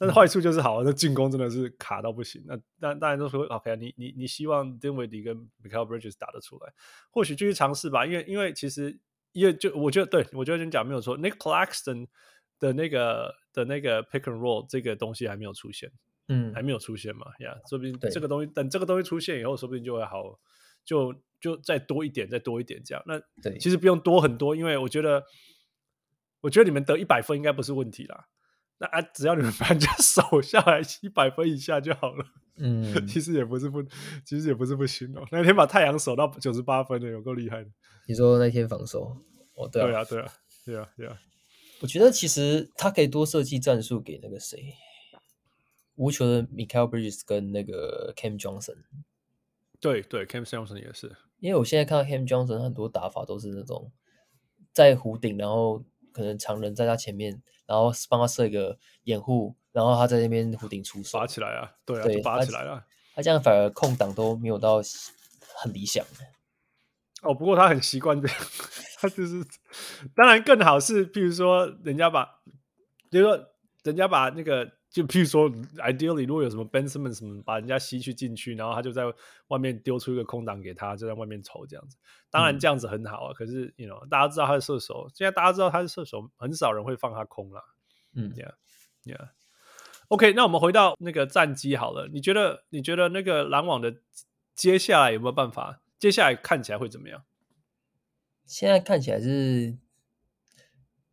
[0.00, 2.42] 但是坏处就是好，那进攻真的是卡到不行。
[2.44, 6.72] 那当当然都说 OK，你你你希望 Dinwiddie 跟 Michael Bridges 打得出来，
[7.12, 8.98] 或许继续尝试吧，因为因为其实
[9.30, 12.08] 因为就我觉得对我觉得你讲没有错，Nick Claxton
[12.58, 15.88] 的那个的那个 Pick and Roll 这个东西还没有出现。
[16.28, 17.26] 嗯，还没有出现嘛？
[17.40, 20.38] 呀，说不定这个东西等这个东西出现以后，说不定就会好，
[20.84, 23.02] 就就再多一点，再多一点这样。
[23.06, 25.22] 那对，其实不用多很多，因为我觉得，
[26.40, 28.26] 我觉得你们得一百分应该不是问题啦。
[28.78, 32.24] 那啊，只要你们 把人家守下来一百分以下就好了。
[32.58, 33.82] 嗯， 其实也不是不，
[34.24, 35.26] 其实也不是不行哦。
[35.30, 37.70] 那天把太阳守到九十八分的，有够厉害的。
[38.08, 39.16] 你说那天防守？
[39.54, 40.32] 哦，对啊，对啊，
[40.64, 41.18] 对啊，对啊。
[41.80, 44.74] 我觉得其实他可以多设计战术给那个谁。
[45.96, 48.76] 无球的 Michael Bridges 跟那个 Cam Johnson，
[49.80, 51.16] 对对，Cam Johnson 也是。
[51.38, 53.90] 因为我现在看到 Cam Johnson 很多打法都是那种
[54.72, 55.82] 在弧顶，然后
[56.12, 62.84] 可能常人在他前面，然后帮他设一个掩护，然后他在那边弧顶出手，拔起来啊，对啊，对拔起来了。
[63.14, 64.82] 他这样反而空档都没有到
[65.56, 66.04] 很理想。
[67.22, 68.36] 哦，不过他很习惯这样，
[69.00, 69.42] 他就是
[70.14, 72.42] 当然更好是，譬如说人家把，
[73.10, 73.48] 比如说
[73.82, 74.76] 人家把那个。
[74.96, 79.02] 就譬如说，ideally 如果有什么 Ben Simmons 什么把人家吸去禁区，然后他就在
[79.48, 81.98] 外面丢出一个空档给他，就在外面投这样子。
[82.30, 87.62] 当然这样子很好啊，嗯、可是 you know 大家知道他是射手，现在大家知道他是射手，很少人会放他空了。
[88.14, 89.28] 嗯，Yeah，Yeah。
[90.08, 92.08] OK，那我们回到那个战绩好了。
[92.10, 93.96] 你觉得你觉得那个篮网的
[94.54, 95.82] 接下来有没有办法？
[95.98, 97.22] 接下来看起来会怎么样？
[98.46, 99.76] 现在看起来是，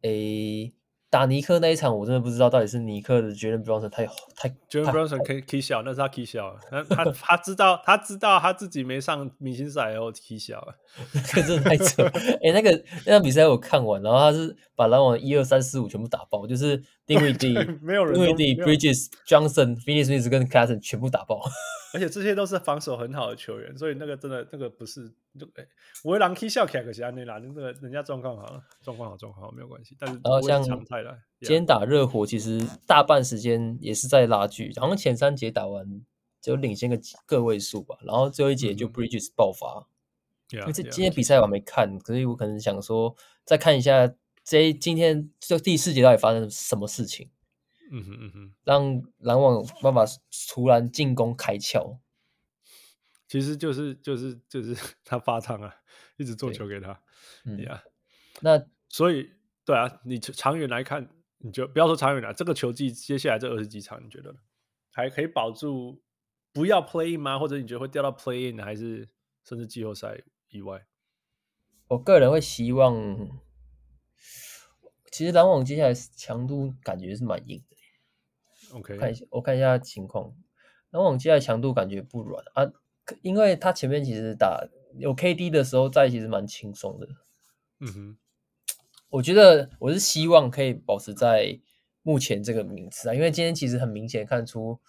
[0.03, 0.73] 诶。
[1.13, 4.03] 打尼克那一场，我真的不知道到底是尼克的 Jalen Brunson 太
[4.35, 10.73] 太 Jalen Brunson 可以 K 小，那是他 K 小，他他他知道他知道他自己没上明星赛，然后 K 小了，
[11.13, 12.03] 那个真的太扯。
[12.03, 21.43] 哎、欸，那个那场比赛我看完，然后他是把篮网一二三四五全部打爆，就是 Dinwiddie 没有人 Dinwiddie Bridges Johnson Finney-Smith 跟 Clason 全部打爆。
[21.93, 25.07] 而且这些都是防守很好的球员，所以那个真的那个不是
[25.39, 25.65] 就哎，
[26.03, 29.95] 我狼 K 笑凯可惜安内啦，那个人家状况好了，状况好状况好没有关系。
[29.99, 36.01] 但是然后像今天打热火，其实大半时间也是在拉锯，好像前三节打完
[36.41, 39.87] 就领先个个位数吧，然后最后一节就 Bridges 爆发。
[40.51, 44.11] 嗯、因为这今天比赛我还没看，可是我可能想说再看一下
[44.43, 47.29] 这今天就第四节到底发生什么事情。
[47.95, 50.03] 嗯哼嗯哼，让篮网办法
[50.49, 51.99] 突然进攻开窍，
[53.27, 54.73] 其实就是就是就是
[55.05, 55.75] 他发烫啊，
[56.17, 56.99] 一直做球给他，
[57.45, 57.83] 嗯呀，
[58.41, 59.29] 那所以
[59.63, 64.35] 对啊，你长远来看，你就不要说长远了，这个球季接下来这二十几场，你觉得
[64.91, 66.01] 还可以保住
[66.51, 67.37] 不要 play in 吗？
[67.37, 69.07] 或者你觉得会掉到 play in，还是
[69.43, 70.85] 甚至季后赛以外？
[71.89, 72.95] 我个人会希望，
[75.11, 77.72] 其实篮网接下来强度感觉是蛮硬的。
[78.73, 80.33] OK，看一下，我看一下情况。
[80.89, 82.71] 篮网接下来强度感觉不软啊，
[83.21, 87.07] 因为他前面其实打有 KD 的时候在，其实蛮轻松的。
[87.79, 88.17] 嗯哼，
[89.09, 91.59] 我觉得我是希望可以保持在
[92.01, 94.79] 目前这个名次啊，因为今天其实很明显看出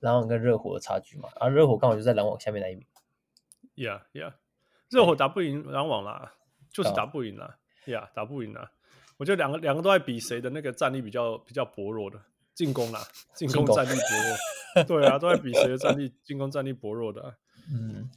[0.00, 2.86] 篮网跟热火的差距嘛，而、啊、热火刚好就在篮网下面那一名。
[3.74, 4.34] Yeah, yeah，
[4.90, 6.34] 热火打不赢篮网啦，
[6.70, 7.58] 就是打不赢啦。
[7.86, 8.72] Yeah，打不赢啦。
[9.16, 12.20] 我觉得两个两个都在比谁的那个战力比较比较薄弱的。
[12.54, 13.00] 进攻啦，
[13.34, 17.34] 进攻战力薄弱，对啊，都在比谁的战力进攻战力薄弱的、 啊。
[17.72, 18.08] 嗯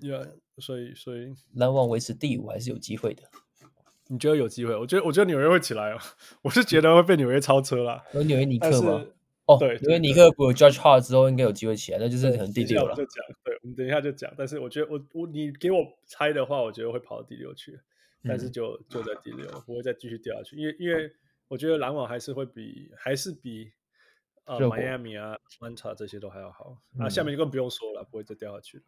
[0.00, 3.22] ，Yeah，所以所以篮网维持第五还是有机会的。
[4.08, 4.76] 你觉得有机会？
[4.76, 5.98] 我觉得我觉得纽约会起来哦。
[6.42, 8.04] 我是觉得会被纽约超车啦。
[8.12, 9.04] 有纽约尼克吗？
[9.46, 12.94] 哦，对，纽约尼克有 Judge Hart 之后应该有机会起来，那就是可能第六了。
[12.94, 14.32] 就讲，对，我们等一下就讲。
[14.36, 17.78] 但是我觉得我我你给我猜的话，我觉得会跑到第六去，
[18.22, 21.12] 但是就就在第六，不会再继续掉下去，因为因为。
[21.54, 23.70] 我觉得篮网还是会比还是比
[24.44, 26.76] 呃迈阿密啊、曼查这些都还要好。
[26.98, 28.82] 那、下面就更不用说了，不会再掉下去了。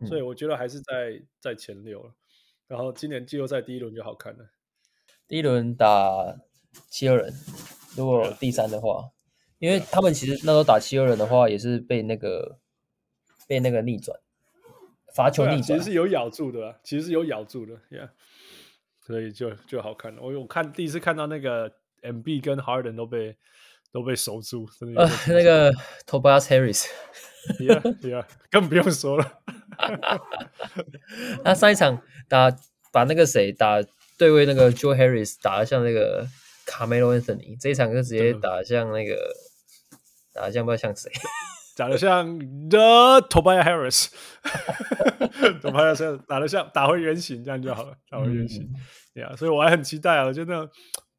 [0.00, 2.12] 嗯、所以我觉得还是在在前六了。
[2.66, 4.50] 然后今年季后赛第一轮就好看了。
[5.28, 6.40] 第一轮打
[6.90, 7.32] 七二人，
[7.96, 9.12] 如果第三的话，
[9.60, 12.58] 因为他们其实那时候打七二人的话，也是被那个
[13.46, 14.18] 被那个逆转
[15.14, 18.10] 罚球逆转、啊，其实是有咬住的、啊，其实是有咬住的，Yeah。
[19.06, 20.20] 所以就就好看了。
[20.20, 21.77] 我我看第一次看到那个。
[22.02, 23.36] M B 跟 Harden 都被
[23.92, 25.72] 都被守住，真的呃，那个
[26.06, 29.40] Tobias Harris，Yeah Yeah，根本 不用说了。
[31.44, 32.54] 他上一场打
[32.92, 33.82] 把那个谁打
[34.18, 36.26] 对位那个 Joe Harris 打得像那个
[36.66, 39.16] Carmelo Anthony，这一场就直接打得像那个
[40.34, 41.10] 打得像不知道像谁，
[41.76, 43.64] 打得像 The Tobias
[45.22, 48.68] Harris，Tobias 打得像打回原形这样就好了，打回原形。
[49.14, 50.70] Yeah，所以我还很期待啊，我觉得。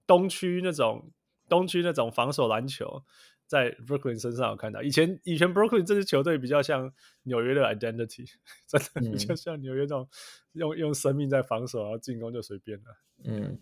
[0.10, 1.12] 东区那种
[1.48, 3.04] 东区那种防守篮球，
[3.46, 4.82] 在 Brooklyn 身上有看到。
[4.82, 6.92] 以前以前 Brooklyn 这支球队比较像
[7.22, 8.28] 纽约的 identity，
[8.66, 10.10] 真的比较像纽约那种
[10.54, 12.86] 用用生命在防守，然后进攻就随便了。
[13.24, 13.62] 嗯，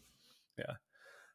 [0.56, 0.76] 对啊。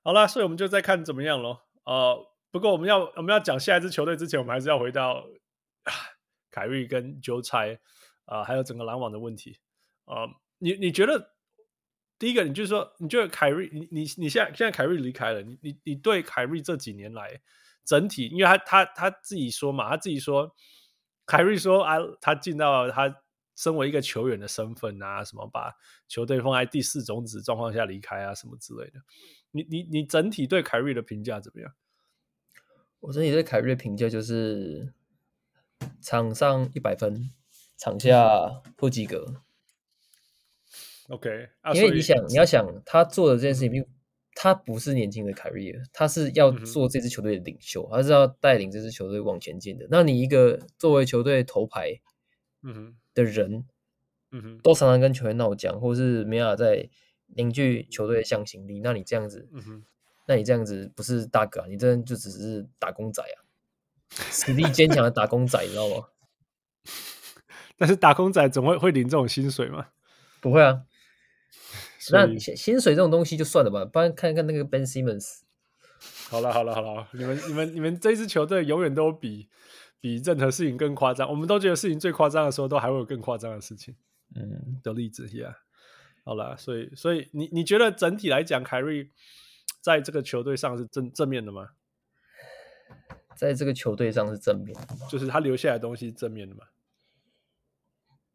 [0.02, 1.66] 好了，所以我们就再看怎么样咯。
[1.84, 5.26] 呃，不过我们要我们要讲下一支球队之前，我们还是要回到
[6.50, 7.78] 凯瑞跟纠差
[8.24, 9.58] 啊，还有整个篮网的问题
[10.06, 10.30] 啊、呃。
[10.56, 11.32] 你你觉得？
[12.22, 17.40] 第一个，你就是说，你觉得凯瑞，你你你现在现在凯瑞离开了，你你你对凯瑞这几年来
[17.84, 20.54] 整体，因为他他他自己说嘛，他自己说，
[21.26, 23.12] 凯瑞说啊，他进到他
[23.56, 25.74] 身为一个球员的身份啊，什么把
[26.06, 29.00] 球队放在第四种子状况下离开啊，什么之类的。
[29.50, 31.74] 你你你整体对凯瑞的评价怎么样？
[33.00, 34.94] 我整体对凯瑞的评价就是
[36.00, 37.32] 场上一百分，
[37.76, 39.42] 场下不及格。
[41.12, 41.28] OK，
[41.74, 43.86] 因为你想，你要想他做的这件事情，
[44.34, 49.86] 他不是年轻的凯瑞，他是要做这支球队的领袖，他是要带领这支球队往前进的。
[49.90, 52.00] 那你一个作为球队头牌，
[52.62, 53.66] 嗯哼的人，
[54.30, 56.88] 嗯哼，都常常跟球员闹僵，或是没法在
[57.26, 59.84] 凝聚球队的向心力，那你这样子，嗯哼，
[60.26, 63.36] 那你这样子不是大哥，你这就只是打工仔啊，
[64.30, 66.06] 实力坚强的打工仔，你知道吗？
[67.76, 69.88] 但是打工仔总会会领这种薪水吗？
[70.40, 70.84] 不会啊。
[72.10, 75.40] 那薪水这种东西就算了吧，不然看看那个 Ben Simmons。
[76.28, 79.48] 好了好了好了，你们你们你们这支球队永远都比
[80.00, 81.28] 比任何事情更夸张。
[81.28, 83.94] 我们都觉得事情最夸张的时候，都还会有更夸张的事情。
[84.34, 85.54] 嗯，的例子，Yeah。
[86.24, 89.10] 好了，所以所以你你觉得整体来讲，凯瑞
[89.80, 91.68] 在这个球队上是正正面的吗？
[93.36, 94.76] 在这个球队上是正面？
[95.10, 96.64] 就是他留下来的东西是正面的吗？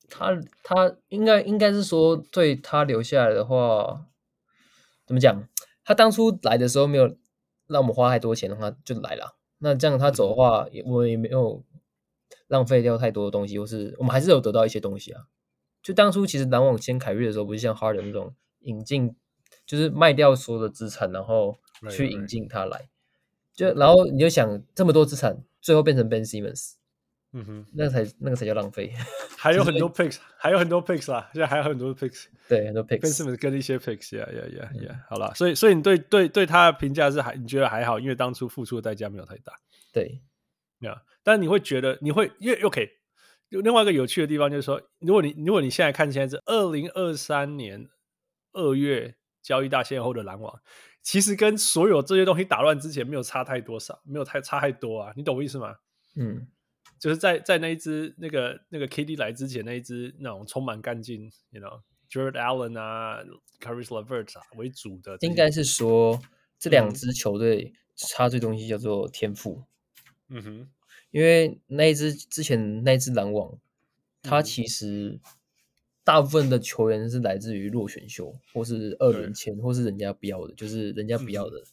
[0.10, 4.06] 他他应该应该是说，对他留下来的话，
[5.06, 5.48] 怎么讲？
[5.84, 7.08] 他当初来的时候没有
[7.68, 9.36] 让我们花太多钱的话，就来了。
[9.60, 11.64] 那这样他走的话，也我也没有
[12.48, 15.24] 浪费掉太多的东西，或是我们还是有得到一些东西啊。
[15.82, 19.16] 就当初其实篮网签凯瑞的时候，不是像哈登那种引进，
[19.66, 21.58] 就是卖掉所有的资产，然后
[21.90, 22.90] 去引进他来。
[23.54, 26.74] 就然后你就想这么多资产，最后变成 Ben Simmons，
[27.40, 28.92] 嗯哼，那才那个才叫浪费。
[29.38, 33.02] 还有很多 picks，还有很多 picks 啦，现在还有很多 picks，对，很多 picks。
[33.02, 39.54] Ben Simmons 跟一些 yeah yeah yeah，嗯、好了，所以所以你对对对他的评价是还你觉得还好，因为当初付出的代价没有太大。
[39.94, 40.22] 对，
[40.80, 42.90] 呀，yeah, 但你会觉得你会因为 OK。
[43.50, 47.88] 另外一个有趣的地方就是说，如果你如果你现在看现在是二零二三年
[48.52, 50.60] 二月交易大限后的篮网，
[51.02, 55.76] 其实跟所有这些东西打乱之前没有差太多少，没有太差太多啊，你懂我意思吗？
[56.18, 56.46] 嗯，
[57.00, 63.20] 就是在在那一支那个那个 KD 来之前那一支那种充满干劲，you know，Jarrett Allen 啊
[63.60, 66.22] ，Caris LeVert 啊为主的，应该是说
[66.58, 69.64] 这两支球队差最东西叫做天赋，
[70.30, 70.70] 嗯哼。
[71.12, 73.58] 因为那一支之前那一支篮网，
[74.22, 75.20] 他其实
[76.04, 81.64] 大部分的球员是来自于落选秀，或是二轮签，或是人家不要的，就是人家不要的。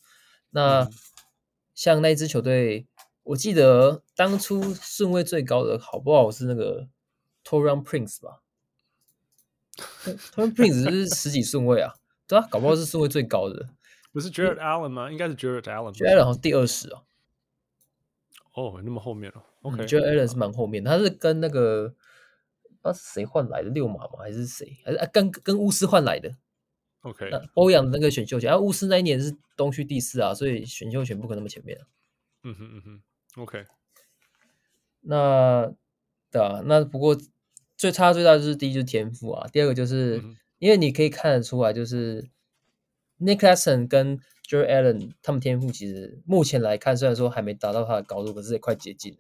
[0.51, 0.89] 那
[1.75, 2.87] 像那一支球队，
[3.25, 6.89] 我记得当初顺位最高的好不好是那个
[7.45, 8.43] Taurean Prince 吧
[9.75, 11.95] ？Taurean Prince 是十几顺位啊？
[12.27, 13.69] 对啊，搞不好是顺位最高的，
[14.13, 15.11] 不是 Jarrett Allen 吗？
[15.11, 17.03] 应该是 Allen，Jarrett Allen 好像第二十啊。
[18.55, 19.43] 哦，那么后面哦。
[19.63, 21.95] OK，我觉得 Allen 是蛮后面的，他是跟那个
[22.83, 24.19] 那是谁换来的，六马吗？
[24.19, 24.79] 还是谁？
[24.85, 26.31] 还是啊，跟跟巫师换来的
[27.01, 31.87] ？OK，欧阳的那个选秀权，啊，巫师那一年是东区第四啊，所以选秀权不可能那么前面啊。
[32.45, 33.03] 嗯哼嗯哼
[33.37, 33.65] ，OK，
[35.01, 35.75] 那
[36.31, 37.17] 对啊，那不过
[37.77, 42.29] 最差最大就是第一就是天赋啊，第二个就是、嗯、因为你可以看得出来，就是
[43.21, 44.19] Nick Claxton 跟
[44.49, 49.19] Jarrett Allen 他们天赋其实目前来看，虽然说还没达到他的高度，可是也快接近了，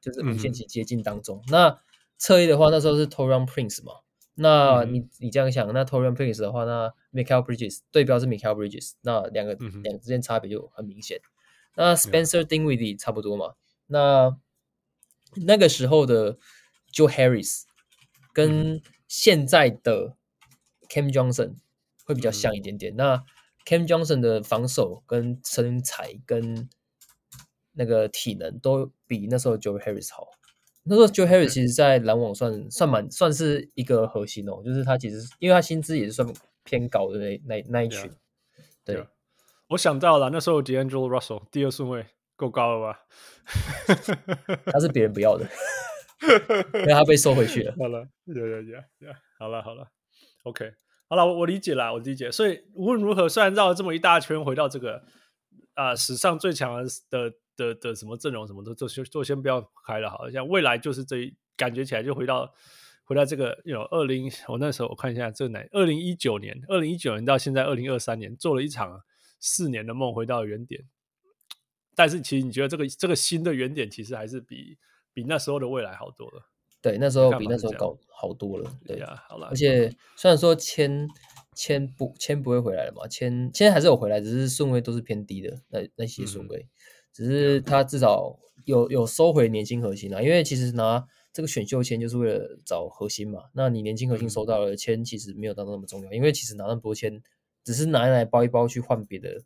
[0.00, 1.38] 就是无限期接近当中。
[1.46, 1.80] 嗯、那
[2.18, 3.92] 侧翼的话，那时候是 Taurean Prince 嘛？
[4.34, 11.20] 那你、嗯、你这样想，那 Taurean Prince 的话，那 Michael Bridges 对标是 Michael Bridges，那两个、嗯、两个之间差别就很明显。
[11.76, 13.54] 那 Spencer Dinwiddie 差不多嘛？
[13.86, 14.36] 那
[15.36, 16.38] 那个时候的
[16.92, 17.62] Joe Harris
[18.32, 20.16] 跟现在的
[20.88, 21.56] Cam Johnson
[22.04, 22.94] 会比较像一点点。
[22.94, 23.24] 嗯、那
[23.66, 26.68] Cam Johnson 的防守跟身材跟
[27.72, 30.28] 那个体能都比那时候 Joe Harris 好。
[30.84, 36.32] 那时候 Joe Harris 其实，在篮网算算蛮算是一个核心哦，就是他其实因为他薪资也是算
[36.64, 38.02] 偏高的那那那一群。
[38.02, 38.14] Yeah.
[38.84, 39.08] 对，yeah.
[39.68, 43.00] 我想到了，那时候 D'Angelo Russell 第二顺位够高了吧？
[44.72, 45.46] 他是别人不要的，
[46.74, 47.74] 因为他被收回去了。
[47.78, 49.88] 好了，呀呀呀呀，好了好了
[50.44, 50.72] ，OK。
[51.08, 52.30] 好了，我我理解了，我理解。
[52.30, 55.02] 所以无论如何，虽然绕了这么一大圈，回到这个
[55.74, 62.52] 啊、呃、史上最强的的的的什么阵容，什么都就先就先不要开了，好像未来就是这一感觉起来就回到
[63.04, 69.00] 回到这个有二零，我那时候我看一下这个哪二零一九年，二零一九年到现在二零二三年，做了一场
[69.38, 70.84] 四年的梦，回到原点。
[71.94, 74.76] 但是其实你觉得这个这个新的原点，其实还是比
[75.12, 76.50] 比那时候的未来好多了。
[76.82, 78.70] 对，那时候比那时候高好多了。
[78.86, 79.46] 对呀，好了。
[79.48, 81.08] 而且虽然说签
[81.54, 86.68] 签不签不会回来了嘛，签签还是有回来，只是顺位都是偏低的那那些顺位。
[87.12, 93.44] 只是他至少有有收回年轻核心啊，因为其实拿这个选秀签就是为了找核心嘛。
[93.54, 97.22] 那你年轻核心收到了签，其实没有到那么重要，因为其实拿那么多签，
[97.66, 99.42] 只是拿来包一包去换别的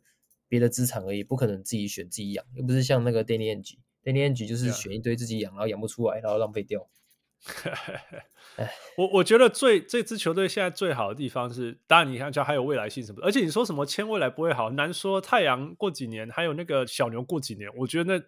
[0.47, 6.87] 别的资产而已，不可能自己选自己养，又不是像那个 Danny Ainge，Danny Ainge 就是选一堆自己养，然后养不出来，然后浪费掉。
[8.95, 15.19] 我我觉得最这支球队现在最好的地方是，当然你看，就还有未来性什么的，而且你说什么签未来不会好，难说。
[15.19, 18.23] 太阳过几年，还有那个小牛过几年，我觉得那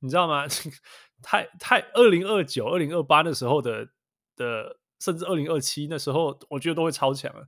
[0.00, 0.44] 你知道吗？
[1.22, 3.88] 太太二零二九、二零二八那时候的
[4.36, 7.40] 的，甚至二零二七那时候，我觉得都会超强啊，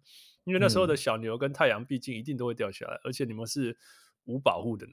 [0.48, 3.78] 因为那时候的小牛跟太阳毕竟一定都会掉下来，嗯、而且你们是
[4.24, 4.92] 无保护的呢，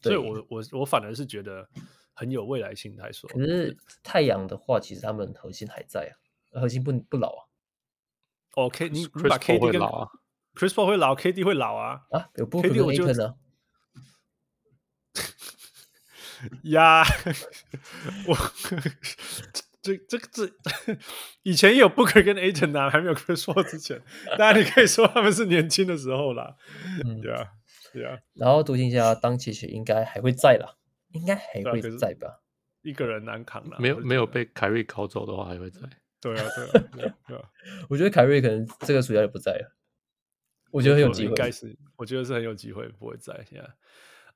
[0.00, 1.68] 所以我我我反而是觉得。
[2.12, 3.30] 很有未来性，来说。
[3.30, 6.14] 可是太阳的话，其实他们核心还在
[6.52, 7.40] 啊，核心不不老啊。
[8.56, 12.02] 哦，K，你你把 KD 跟 Chris Paul 会老，KD 会老啊。
[12.10, 13.36] 啊，有不可能 Ayton 呢？
[16.64, 17.02] 呀，
[18.28, 18.34] 我
[19.82, 20.48] 这这个这
[21.42, 24.00] 以前有 Booker 跟啊，还没有 Chris Paul 之前，
[24.38, 26.56] 当然你可以说他们是年轻的时候啦。
[27.04, 27.46] 嗯，对啊，
[27.92, 28.18] 对啊。
[28.34, 30.76] 然后独行侠当其实应该还会在啦。
[31.12, 32.40] 应该还会在吧？
[32.82, 33.76] 一个人难扛了。
[33.80, 35.80] 没有没有被凯瑞考走的话，还会在。
[36.20, 37.14] 对啊，对啊， 对啊。
[37.26, 37.42] 对啊
[37.88, 39.76] 我觉得凯瑞可能这个暑假就不在了。
[40.70, 41.30] 我觉得很有机会。
[41.30, 43.44] 应该是，我觉得是很有机会不会在。
[43.48, 43.68] 现在，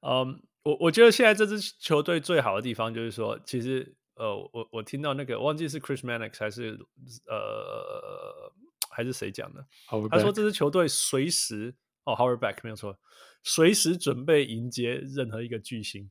[0.01, 6.79] 嗯，我我觉得现在这支球队最好的地方就是说，其实呃，我我听到那个忘记是 Chris Mannix 还是
[7.27, 8.53] 呃
[8.91, 12.99] 还是谁讲的，Howard 他说这支球队随时哦 Howard Back 没有错，
[13.43, 16.11] 随时准备迎接任何一个巨星。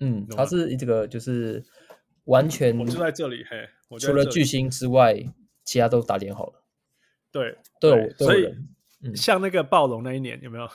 [0.00, 1.64] 嗯，他是这个就是
[2.24, 5.14] 完全我就在这里嘿，除了巨星之外，
[5.64, 6.64] 其他都打点好了。
[7.30, 8.46] 对对，对对，所以、
[9.02, 10.68] 嗯、像那个暴龙那一年有没有？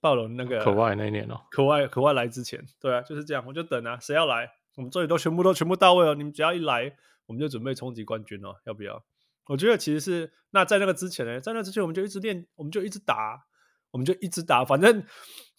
[0.00, 4.52] 暴龙那个可外那一年哦，可外可外来之前，对啊，就是这样，我就等啊，谁要来？
[4.74, 6.96] 我们这里都全部都全部到位了，你们只要一来，
[7.26, 9.04] 我们就准备冲击冠军了，要不要？
[9.46, 13.44] 我觉得其实是那在那个之前呢，在那之前我们就一直练，我们就一直打，
[13.90, 15.04] 我们就一直打，反正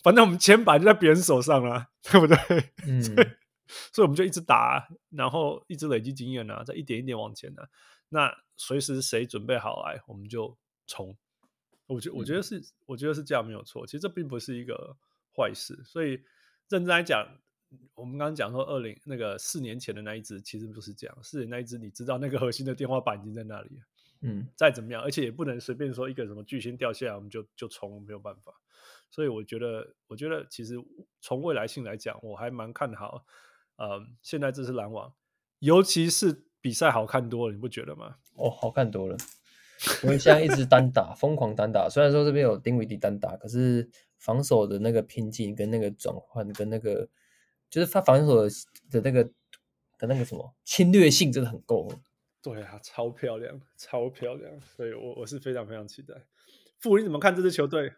[0.03, 2.36] 反正我们签板就在别人手上了， 对不对？
[2.88, 3.28] 嗯，所以，
[3.93, 7.70] 所以我们就一直打，然后一直累积经验啊，再一点一点往前啊。
[8.09, 10.57] 那随时谁准备好来，我们就
[10.88, 11.16] 冲。
[11.86, 13.86] 我觉我觉得是，我觉得是这样没有错。
[13.86, 14.97] 其实这并不是一个
[15.36, 16.24] 坏事，所以
[16.70, 17.39] 认真来讲。
[17.95, 23.82] 我们刚刚讲说，二零那个四年前的那一只其实不是这样，四年那一只你知道那个核心的天花板已经在那里了，
[24.22, 28.53] 嗯，再怎么样，而且也不能随便说一个什么巨星掉下来我们就就冲，没有办法。
[29.09, 30.76] 所以我觉得，我觉得其实
[31.22, 33.26] 从未来性来讲，我还蛮看好，
[33.78, 35.13] 呃，现在这是篮网，
[35.59, 38.18] 尤其是比赛好看多了，你不觉得吗？
[38.36, 39.18] 哦，好看多了，
[40.03, 47.09] 我们现在一直单打，疯狂单打，虽然说这边有丁威迪单打，可是防守的那个拼劲跟那个转换跟那个。
[47.76, 48.42] 就是他防守
[48.90, 49.22] 的那个
[49.98, 51.92] 的那个什么侵略性真的很够，
[52.42, 56.16] 对啊，超漂亮，超漂亮，所以我我是非常非常期待。
[56.80, 57.92] 傅，你怎么看这支球队？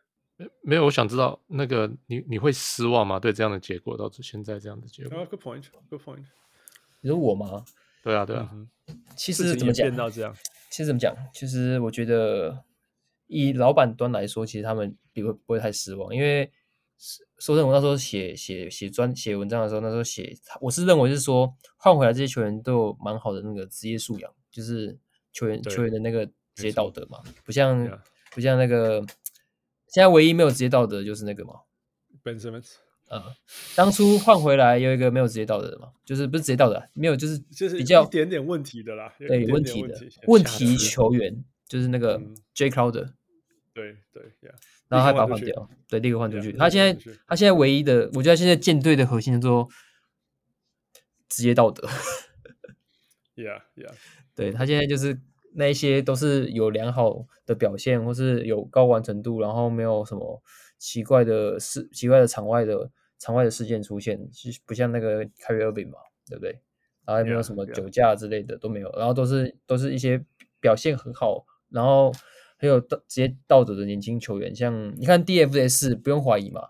[0.64, 3.20] 没有，我想知道那个你你会失望吗？
[3.20, 5.16] 对这样的结果，到现在这样的结果。
[5.16, 6.26] Oh, good point，good point。
[7.02, 7.64] 你说我吗？
[8.02, 8.50] 对啊，对啊。
[8.54, 8.68] 嗯、
[9.16, 9.96] 其实怎么讲？
[9.96, 10.36] 到这样，
[10.72, 11.16] 其实怎么讲？
[11.32, 12.64] 其实我觉得
[13.28, 16.52] 以老板端来说，其实他们不会不会太失望，因为。
[17.40, 24.98] 说真的，我那时候写写写专写文章的时候，那时候写，我是认为是说换回来这些球员都有蛮好的那个职业素养，就是
[25.32, 26.26] 球员球员的那个
[26.56, 28.00] 职业道德嘛，不像、yeah.
[28.32, 29.00] 不像那个
[29.88, 31.54] 现在唯一没有职业道德的就是那个嘛
[32.24, 32.74] ，Ben Simmons。
[33.10, 33.24] 嗯，
[33.74, 42.20] 当初换回来有一个没有职业道德的嘛，就是不是职业道德，没有就是就是比较一点点问题的啦，对，有问题的问题球员就是那个
[42.54, 43.14] Jay Crowder。
[43.74, 44.54] 对对呀，
[44.90, 46.54] 然后还把他换掉，对，立刻换出去。
[46.54, 46.94] 他现在
[47.28, 49.68] 他现在唯一的，我觉得现在舰队的核心叫做
[51.28, 51.88] 职业道德。
[53.36, 53.92] Yeah, yeah。
[54.34, 55.20] 对，他现在就是
[55.54, 60.42] 那一些都是有良好的表现，或是有高完成度，然后没有什么
[60.80, 64.20] 奇怪的事、奇怪的场外的场外的事件出现，
[64.66, 66.62] 不像那个 c a r r y Irving 嘛，对不对？
[67.06, 70.26] 然后也没有什么酒驾之类的.都没有，然后都是都是一些
[70.60, 72.12] 表现很好，然后。
[72.58, 76.70] 还有职业道德的年轻球员，像你看 DFS 不用怀疑嘛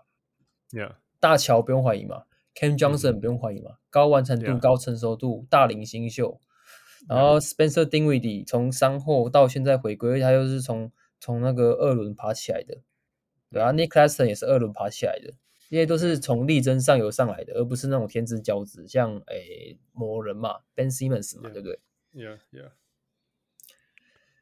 [0.70, 2.24] ，Yeah，大乔不用怀疑嘛
[2.54, 6.40] ，Cam Johnson 不用怀疑嘛，高完成度.高成熟度、大龄新秀，
[7.08, 12.78] 然后 Spencer Dinwiddie 从伤后到现在回归，他又是从从那个二轮爬起来的，
[13.50, 15.32] 对啊，Nick Claxton 也是二轮爬起来的，
[15.70, 21.80] 这些都是从力争上游上来的，而不是那种天之骄子，像诶魔人嘛，Ben Simmons 嘛.对不对
[22.12, 22.72] ？Yeah，Yeah。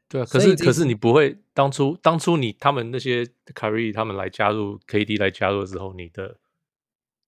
[0.09, 6.39] 对啊，可是可是你不会当初当初你他们那些凯瑞他们来加入 KD 来加入的时候，你的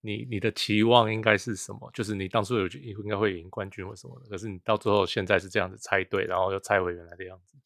[0.01, 1.91] 你你的期望应该是什么？
[1.93, 4.30] 就是你当初有应该会赢冠军或什么的。
[4.30, 7.57] 可是你到最后现在是这样子猜对，然后又猜回原来的样子，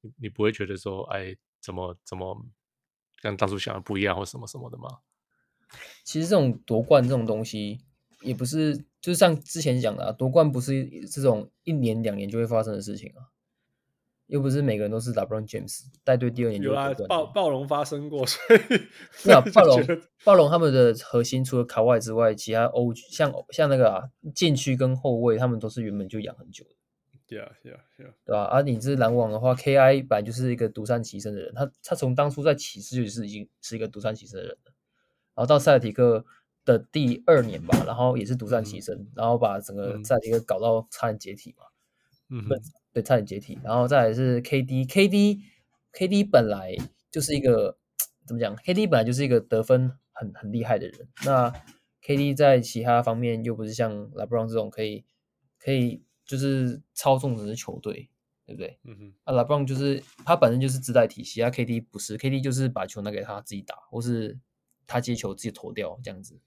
[0.00, 2.46] 你你不会觉得说，哎，怎么怎么
[3.20, 5.00] 跟当初想的不一样或什么什么的吗？
[6.04, 7.80] 其实这种夺冠这种东西
[8.22, 13.31] 也不是，就是像之前讲的啊，夺冠不是这种一年两年就会发生的事情啊。
[14.32, 18.60] 又不是每个人都是 LeBron James 带队第二年就有啊，暴暴龙发生过，所以
[19.26, 26.70] 没有 暴龙暴龙他们的核心除了卡外之外，其他欧像像那个啊禁区跟后卫，他们都是原本就养很久的。
[27.28, 28.12] Yeah, yeah, yeah.
[28.24, 28.44] 对吧？
[28.44, 34.72] 而、啊、你这篮网的话，KI 本来就是一个独善其身的人，他他从当初在骑士就是已经是一个独善其身的人了，
[35.34, 36.24] 然后到塞尔提克
[36.64, 41.66] 的第二年吧，然后也是独善其身、嗯，然后把整个塞尔提克搞到差点解体嘛。
[42.30, 42.48] 嗯。
[42.92, 45.40] 对，差点解体，然后再来是 KD，KD，KD
[45.92, 46.76] KD 本来
[47.10, 47.78] 就是一个
[48.26, 51.08] 怎么讲？KD 本来就是一个得分很很厉害的人。
[51.24, 51.52] 那
[52.02, 55.04] KD 在其他方面又不是像 LeBron 这种可以
[55.58, 58.10] 可以就是操纵整支球队，
[58.46, 58.78] 对不对？
[58.84, 59.14] 嗯哼。
[59.24, 64.38] 啊，LeBron 就是他本身就是自带体系，啊，KD 不是，KD 就是把球拿给他自己打，或是
[64.86, 66.40] 他接球自己投掉这样子。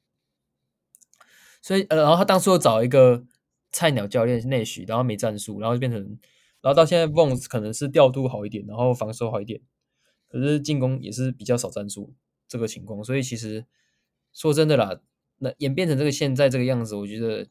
[1.62, 3.24] 所以，呃，然后他当初又找一个
[3.72, 6.20] 菜鸟教练内许，然后没战术，然后就变成。
[6.66, 9.62] 然后到现在，Bones 可能是调度好一点，然后防守好一点，
[10.28, 12.16] 可是进攻也是比较少战术
[12.48, 13.04] 这个情况。
[13.04, 13.68] 所以其实
[14.34, 15.00] 说真的啦，
[15.38, 17.48] 那演变成这个现在这个样子，我觉得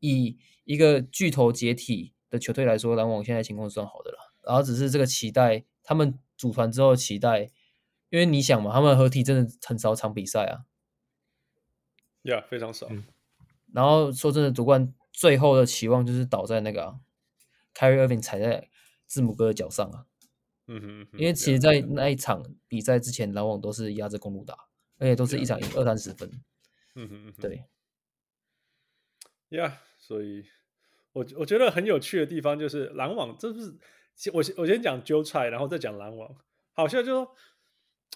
[0.00, 4.34] 以一个巨头解体的球队来说，篮网现在情况算好的了。
[4.42, 7.42] 然后只是这个期待，他们组团之后期待，
[8.10, 10.66] 因为你想嘛，他们合体真的很少场比赛啊。
[12.24, 12.88] Yeah，非常少。
[12.90, 13.04] 嗯。
[13.72, 16.96] 然后说真的，夺冠最后的期望就是倒在那个、啊、
[17.78, 18.68] Kyrie Irving 踩在
[19.06, 20.06] 字母哥的脚上啊。
[20.66, 21.18] 嗯哼，嗯哼。
[21.20, 24.54] 因为其实，在那一场比赛之前，篮网都是压着公路打，
[24.98, 26.28] 而且都是一场赢二三十分。
[26.96, 27.40] 嗯哼，嗯哼。
[27.40, 27.64] 对。
[29.50, 30.44] Yeah，所以
[31.12, 33.78] 我我觉得很有趣的地方就是篮网，这不是
[34.32, 36.36] 我我先讲韭菜，然后再讲篮网。
[36.72, 37.24] 好现在就说，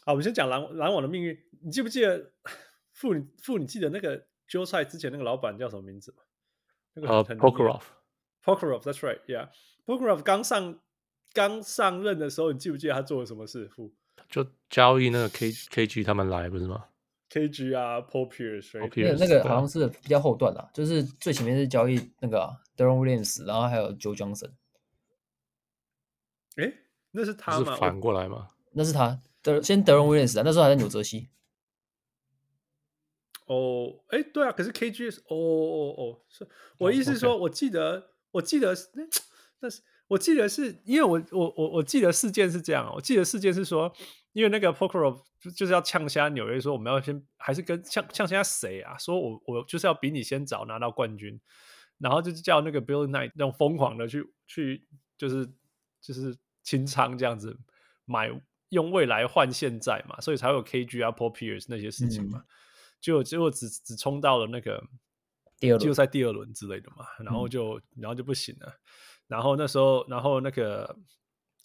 [0.05, 1.39] 好，我们先讲篮篮网的命运。
[1.63, 2.33] 你记不记得？
[2.93, 6.19] 傅，你傅，你记得那个韭菜之前那个老板叫什么名字吗？
[6.95, 7.39] 那个很
[8.45, 10.81] Prokhorov，Prokhorov，That's right，Yeah，Prokhorov 刚上
[11.33, 13.69] 刚上任的时候，你记不记得他做了什么事？
[13.69, 13.93] 傅，
[14.29, 16.87] 就交易那个 K KG 他们来不是吗
[17.31, 24.51] ？KG 啊，Paul Pierce，那那个好像是比较后段啦，就是最前面是交易那个、啊、Deron Williams，然后还有 Joe Johnson。
[26.57, 26.71] 哎，
[27.13, 27.75] 那是他吗？
[27.75, 28.49] 是反过来吗？
[28.73, 31.29] 那是他德先 Deron Williams 啊，那时候还在纽泽西。
[33.47, 36.47] 哦，哎，对啊，可是 KG 哦哦哦，是
[36.79, 38.75] 我意思是说，我记得，我记得，
[39.61, 43.93] 那是我记得是因为我我我我记得事件是这样，我记得事件是说，
[44.33, 45.23] 因为那个 Prokhorov
[45.57, 48.99] 就是要呛下纽约，说我们要先还是跟呛呛瞎谁啊？
[48.99, 51.41] 说我我就是要比你先早拿到冠军，
[51.99, 55.47] 然后就叫那个 Bill Knight 那种疯狂的去去就是
[56.01, 57.57] 就是清仓这样子
[58.05, 58.31] 买
[58.71, 62.39] 用未来换现在嘛，所以才有 KG 啊 Paul Pierce 那些事情嘛。
[62.39, 62.47] 嗯
[63.03, 64.81] 就结果只只冲到了那个
[65.63, 68.81] 第二季后赛第二轮之类的嘛，然后就、嗯、然后就不行了，
[69.29, 70.97] 然后那时候然后那个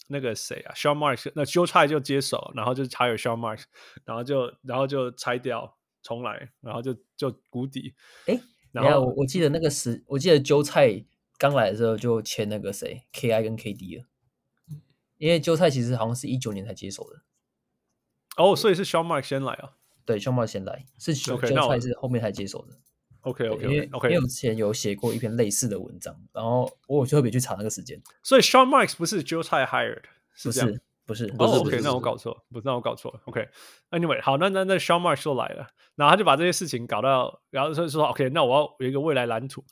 [0.06, 3.64] 那个谁啊，Sean Marks 那韭菜就接手，然后就还有 Sean Marks，
[4.04, 7.92] 然后就然后就拆掉重来，然后就就谷底。
[8.26, 8.40] 哎，
[8.70, 11.04] 然后我我记得那个时，我记得韭菜
[11.36, 14.06] 刚来的时候就签那个谁 KI 跟 KD 了，
[15.16, 17.22] 因为韭菜其实好像是一九年才接手的。
[18.36, 19.72] 哦，所以是 Sean Marks 先来啊。
[20.04, 22.78] 对，，Sean Marks 先来，是韭菜是后面才接手的。
[23.22, 28.00] OK OK，因为因为我之前有写过一篇类似的文章，然后我特别去查那个时间。
[28.22, 30.02] 所以 Sean Marks 不是 Joe Tai hired，
[30.34, 30.78] 是这样？
[31.04, 31.58] 不是，不是。
[31.58, 33.20] OK，那我搞错，不是，那我搞错了。
[33.26, 39.64] OK，Anyway，好，那那那 Sean Marks 就来了，然后他就把这些事情搞到，然后所以说 OK，那我要有一个未来蓝图。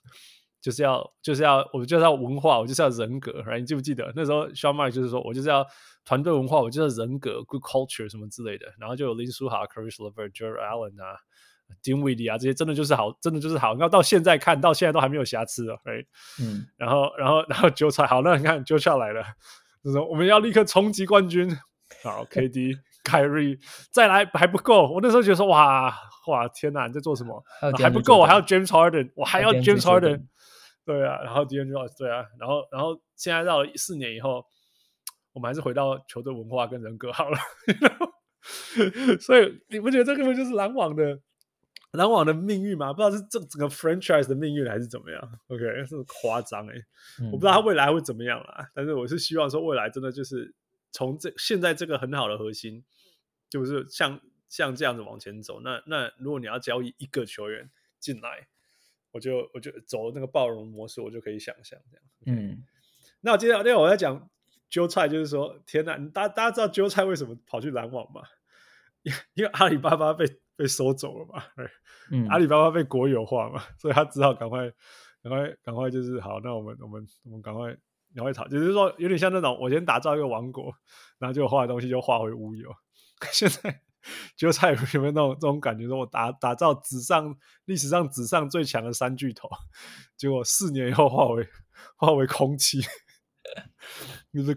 [0.58, 3.60] 就是要就是要我们就是要文化，我就是要人格，right?
[3.60, 5.64] 你记不记得那时候 Sean Marks 就是说我就是要
[6.04, 11.20] 团队文化，我就是要人格 good culture 什么之类的，然后就有林书豪、Chris LeVert、Jarrett Allen 啊、
[11.82, 13.74] Dinwiddie 啊这些真的就是好，真的就是好。
[13.74, 16.06] 那到现在看到现在都还没有瑕疵哦，right?
[16.40, 19.22] 嗯，然后然后然后韭菜好，那你看揪下来了，
[19.82, 21.48] 就是说我们要立刻冲击冠军，
[22.02, 23.58] 好， KD、Kyrie
[23.92, 25.94] 再来还不够，我那时候觉得说哇
[26.28, 27.42] 哇天哪，你在做什么？
[27.60, 30.26] 还，还不够，我还要 James Harden，我还要 James Harden。
[30.84, 34.44] 对啊，然后 D'Angelo 对啊，然后然后现在到了四年以后，
[35.32, 37.36] 我们还是回到球队文化跟人格好了。
[39.20, 41.18] 所以你不觉得这根本就是篮网的
[41.96, 42.92] 篮网的命运嘛？
[42.92, 46.84] 不知道是这整个 franchise 的命运还是怎么样？OK， 是夸张哎、欸，
[47.20, 48.70] 嗯、我不知道他未来会怎么样啦。
[48.74, 50.54] 但是我是希望说未来真的就是
[50.92, 52.84] 从这现在这个很好的核心，
[53.50, 55.60] 就是像像这样子往前走。
[55.60, 58.48] 那那如果你要交易一个球员进来。
[59.12, 62.06] 我就我就走那个暴龙模式，我就可以想象这样。
[62.26, 62.62] 嗯，
[63.22, 64.28] 那我接下来我在讲
[64.68, 68.20] 韭菜，就是说，天哪，大家大家知道韭菜为什么跑去篮网吗？
[69.04, 70.26] 因 因为阿里巴巴被
[70.56, 71.42] 被收走了嘛，
[72.10, 74.70] 嗯，阿里巴巴被国有化嘛，所以他只好赶快
[75.22, 77.76] 赶快赶快就是好，那我们我们我们赶快
[78.14, 80.72] 赶快跑，就是说有点像那种我先打造一个王国，
[81.18, 82.70] 然后就画的东西就化为乌有，
[83.32, 83.82] 现在。
[84.36, 85.84] 就菜有没有那种这种感觉？
[85.88, 89.48] 说我打打造史上历史上史上最强的三巨头，
[90.16, 91.44] 结果四年以后化为
[91.96, 92.80] 化为空气，
[94.32, 94.54] 就是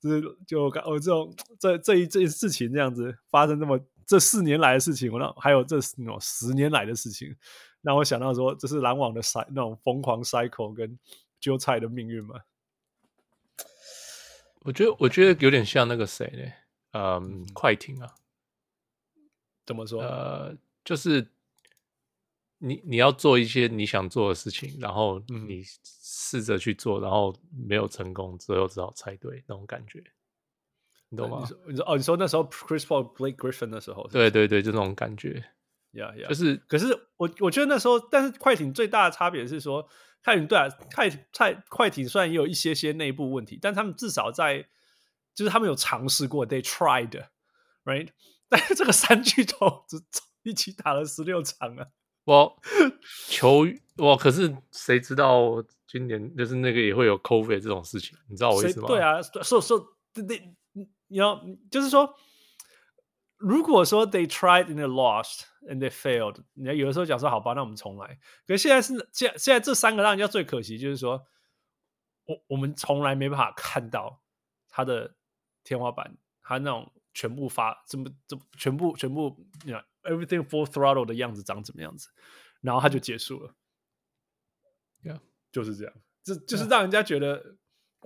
[0.00, 3.76] 就是就感我这种这这一这一事情这样子发生，这么
[4.06, 7.34] 这四年来的事情，我那还有这那种十年来的事情，
[7.82, 10.98] 让我想到说，这是篮网的赛那种疯狂 cycle 跟
[11.40, 12.40] 韭菜的命运吗？
[14.60, 16.52] 我觉得我觉得有点像那个谁呢？
[16.98, 18.14] 嗯，快艇啊。
[19.66, 20.00] 怎么说？
[20.00, 21.26] 呃，就是
[22.58, 30.02] 你你要做一些你想做的事情，然后你试着去做，然后没有成功，最后只好拆队那种感觉，
[31.14, 31.38] 你懂吗？
[31.40, 35.44] 你说，你说哦，你说那时候 Chris Paul、Blake Griffin 的时候，对对对，就那种感觉，
[35.92, 36.86] 呀呀，就是，可是
[37.16, 39.88] 我我觉得那时候，但是快艇最大的差别是说，
[40.24, 44.66] 快艇对啊，快快快艇虽然也有一些些内部问题，但他们至少在，
[45.34, 48.08] 就是他们有尝试过，They tried，right？
[48.48, 50.00] 但是这个三巨头只
[50.42, 51.86] 一起打了十六场啊，
[52.24, 52.56] 我
[53.28, 58.86] 球我可是谁知道今年就是那个也会有 COVID 这种事情，你知道我意思吗？
[58.86, 60.54] 对啊，说说对，
[61.08, 62.14] 你要就是说，
[63.36, 68.18] 如果说 they tried and they lost and they failed，你有的时候讲说好吧，那我们重来。
[68.46, 71.26] 可是现在是现现在这三个让人家最可惜，就是说
[72.24, 74.22] 我我们从来没办法看到
[74.68, 75.16] 他的
[75.62, 79.84] 天花板，他那种全部发这么这么全部全部你看。
[80.04, 82.10] Everything full throttle 的样子长怎么样子，
[82.60, 83.54] 然后他就结束了。
[85.02, 85.18] Yeah，
[85.50, 87.56] 就是这样，这就是让人家觉得.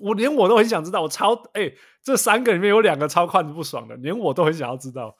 [0.01, 5.17] 我连我都很想知道，我超哎、欸，这三个里面有两个超看着不爽的，连我都很想要知道。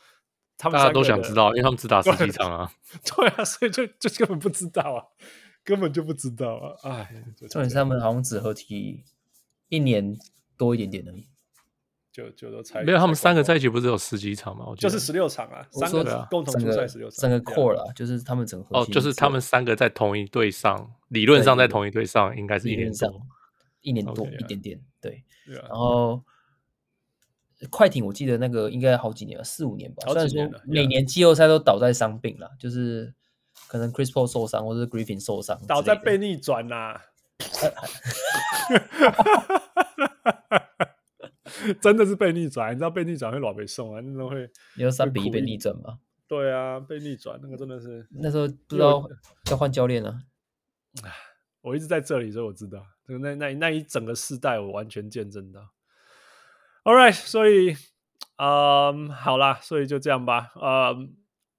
[0.57, 2.73] 他们大家都想知道，因为他们只打十几场啊。
[3.17, 5.05] 对啊，所以就就根本不知道啊，
[5.65, 6.91] 根本就不知道啊。
[6.91, 9.05] 哎，重点是他们好像只合体
[9.69, 10.17] 一年
[10.57, 11.29] 多一点点而已。
[12.11, 14.65] 就就都猜没有，他们三个在一起不是有十几场吗？
[14.67, 23.09] 我就是十六场啊，三个共同出赛十六场，三个 core 啦，就是他们整合哦，就是他们三个在同一队上，理论上在同一队上应该是一年上
[23.81, 25.25] 一年多一点点，对。
[25.47, 26.23] 然后
[27.71, 30.05] 快艇我记得那个应该好几年了，四五年吧。
[30.07, 33.15] 虽然说每年季后赛都倒在伤病了，就是
[33.69, 37.01] 可能 Chris Paul 受伤或者 Griffin 受伤，倒在被逆转呐。
[41.81, 44.49] 真的是被逆转，你知道被逆转会老被送啊，那种会。
[44.77, 45.99] 你有三比一被逆转吗？
[46.29, 48.07] 对啊，被逆转那个真的是。
[48.11, 49.09] 那时候不知道
[49.51, 50.23] 要换教练啊。
[51.63, 52.85] 我一直在这里，所以我知道。
[53.09, 55.61] 那那那那一整个世代，我完全见证到。
[56.85, 57.77] All right，所以，
[58.37, 60.53] 嗯，好啦，所以就这样吧。
[60.55, 61.17] 嗯，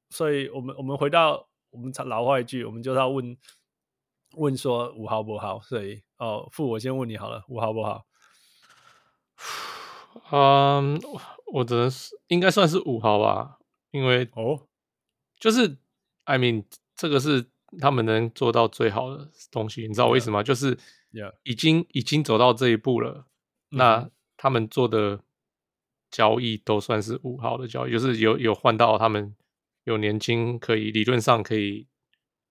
[0.10, 3.38] 所以我们我们回到我们老话一句，我们就要问
[4.38, 5.60] 问说五号不好。
[5.62, 8.06] 所以哦，傅，我先问你好了，五号不好。
[10.32, 10.98] 嗯，um,
[11.54, 13.60] 我只能是应该算是五号吧，
[13.92, 14.68] 因为哦，
[15.40, 15.78] 就是
[16.26, 20.78] I mean 这个是他们能做到最好的东西，你知道为什么.就是
[21.12, 21.34] 已经 Yeah.
[21.44, 23.28] 已经已经走到这一步了，
[23.70, 25.24] 那他们做的
[26.10, 29.36] 交易都算是五号的交易，就是有有换到他们
[29.84, 31.88] 有年轻可以理论上可以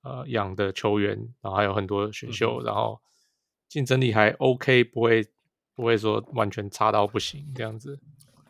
[0.03, 2.67] 呃养的球员，然后还有很多选秀，mm hmm.
[2.67, 3.01] 然后
[3.69, 5.27] 竞争力还 OK，不会。
[5.79, 8.01] 不会说完全差到不行这样子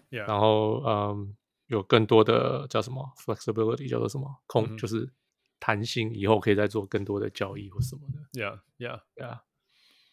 [0.09, 0.27] ，Yeah.
[0.27, 1.37] 然后嗯，
[1.67, 4.81] 有更多的叫什么 flexibility，叫做什么空，mm hmm.
[4.81, 5.13] 就是
[5.61, 8.41] 弹性，以后可以再做更多的交易或什么的。
[8.41, 9.41] Yeah, yeah, yeah.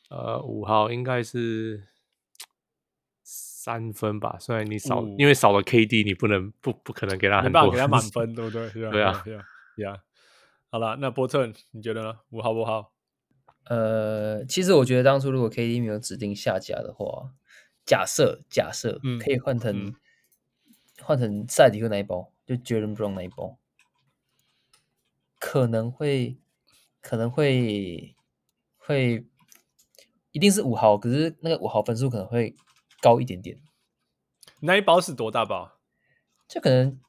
[0.10, 1.88] 呃，五号应该是
[3.24, 8.70] 三分吧，虽然你少，五因为少了 KD，你不能不不可能给他很多，给他满分，对不对？
[8.92, 9.24] 对啊
[9.76, 10.00] ，Yeah，
[10.70, 12.20] 好了，那波特你觉得呢？
[12.30, 12.92] 五号不好？
[13.66, 17.34] 呃，其实我觉得当初如果 KD 没有指定下家的话，
[17.84, 19.96] 假设假设可以换成、嗯、
[21.02, 23.58] 换成赛迪克那一包，就 Jaylen Brown 那一包，
[25.40, 26.38] 可能会
[27.02, 28.16] 可能会
[28.78, 29.26] 会
[30.36, 32.54] 一定是五毫，可是那个五毫分数可能会
[33.02, 33.58] 高一点点。
[34.60, 35.80] 那一包是多大包？
[36.46, 37.00] 就可能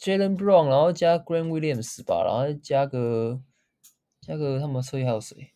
[0.00, 3.42] Jaylen Brown，然后加 Grant Williams 吧，然后加个
[4.22, 5.52] 加个他们车里还有谁？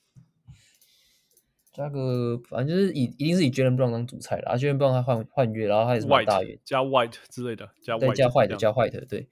[1.72, 9.26] 加个反正就是以一定是以 Jaylen Brown 当主菜了，啊 Jaylen Brown 他换换约，然后他也是蛮大约，加 White 之类的，加 White 对加 White 加 White 对，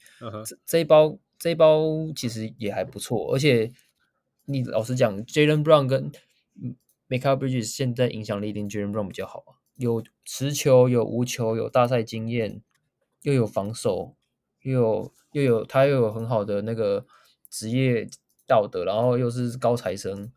[0.47, 1.85] 这这一包这一包
[2.17, 3.71] 其实也还不错，而且
[4.47, 6.11] 你老实讲，Jaylen Brown 跟
[7.09, 12.63] Mikal Bridges 现在影响力一定 Jaylen Brown 比较好啊，有持球有无球有大赛经验，
[13.23, 14.17] 又有防守，
[14.63, 17.07] 又有又有他又有很好的那个
[17.49, 18.09] 职业
[18.47, 20.31] 道德，然后又是高材生。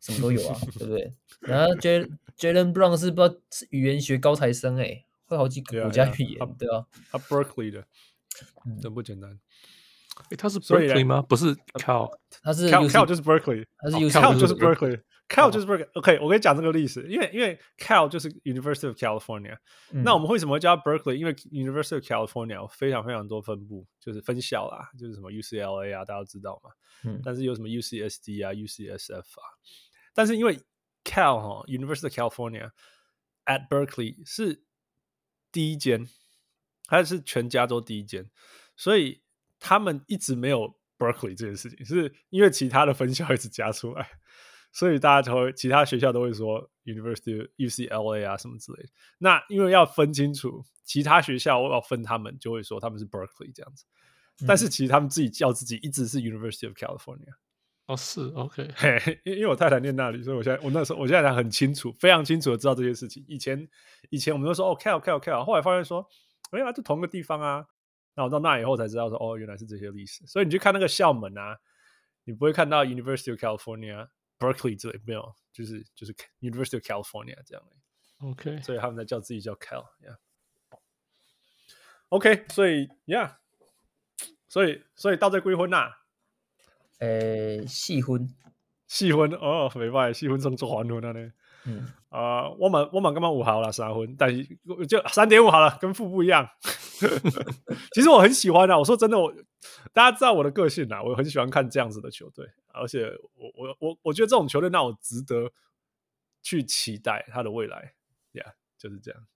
[0.00, 1.14] 什么都有啊，对不对？
[1.40, 7.86] 然后 Jaylen Brown 是不知道是语言学高材生哎，会好几个国家语言，对啊，他 Berkeley 的，
[8.82, 9.40] 真不简单。
[10.28, 11.22] 哎，他是 Berkeley 吗？
[11.22, 12.10] 不是 Cal，
[12.42, 14.54] 他是 Cal 就是 Berkeley，他是 Cal 就是
[15.28, 15.88] Berkeley，Cal 就是 Berkeley。
[15.94, 19.56] OK，我跟你讲这个历史，因为因为 Cal 就是 University of California。
[19.90, 21.14] 那我们为什么会叫 Berkeley？
[21.14, 26.70] 因为 University of California 有非常非常多分部，就是分校啦，就是什么 UCLA 啊，大家都知道嘛。
[27.04, 29.46] 嗯，但是有什么 UCSD 啊、UCSF 啊。
[30.14, 30.58] 但是因为
[31.04, 32.70] Cal 哈 University of California
[33.44, 34.62] at Berkeley 是
[35.50, 36.08] 第一间，
[36.86, 38.30] 它是全加州第一间，
[38.76, 39.22] 所以
[39.58, 44.08] 他们一直没有 Berkeley 这件事情，是因为其他的分校一直加出来，
[44.74, 48.88] 所以大家就会其他学校都会说 University UCLA 啊什么之类的。
[49.18, 53.86] 那因为要分清楚，其他学校我要分他们，就会说他们是 Berkeley 这样子。
[54.48, 57.32] 但是其实他们自己叫自己一直是 University of California。
[57.86, 63.24] 哦，是 OK，嘿，因因为我太太念那里，所以我现在我那时候我现在才很清楚，非常清楚的知道这些事情。
[63.28, 63.68] 以前
[64.10, 66.04] 以前我们都说哦，Cal Cal Cal，后来发现说，
[66.50, 67.66] 哎呀，就同个地方啊。
[68.16, 70.26] 那我到那以后才知道说，哦，原来是这些历史。
[70.26, 71.58] 所以你去看那个校门啊，
[72.24, 74.08] 你不会看到 University of California、
[74.52, 78.28] Berkeley 之类，没有，就是就是 University of California 这样的。
[78.28, 80.16] OK，所以他们在叫自己叫 Cal，Yeah。
[82.10, 83.36] OK，所以 Yeah，
[84.48, 85.90] 所以所以到这归婚呐？
[87.00, 88.28] 诶，细婚，
[88.86, 91.32] 细婚哦，没办法，细婚算做还婚了呢。
[91.66, 94.44] 嗯啊、呃，我们我们刚刚五好了三分，但是
[94.86, 96.48] 就三点五好了，跟负不一样。
[97.94, 99.32] 其实我很喜欢啊，我说真的，我
[99.92, 105.52] 大家知道我的个性啊，我很喜欢看这样子的球队，而且我我我我觉得这种球队让我值得
[106.42, 107.94] 去期待他的未来。
[108.32, 109.26] Yeah，就是这样。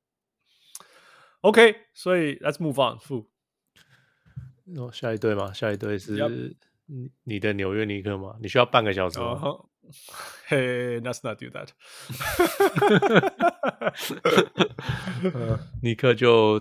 [1.43, 3.31] OK，所以 Let's move on，负。
[4.77, 5.53] 哦，下一队吗？
[5.53, 6.57] 下一队是
[6.87, 8.37] 你你的纽约尼克吗？
[8.41, 9.65] 你需要半个小时吗？Uh huh.
[10.49, 11.71] Hey, let's not do that
[15.81, 16.61] 尼克就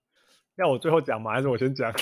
[0.61, 1.33] 要我最后讲吗？
[1.33, 1.91] 还是我先讲？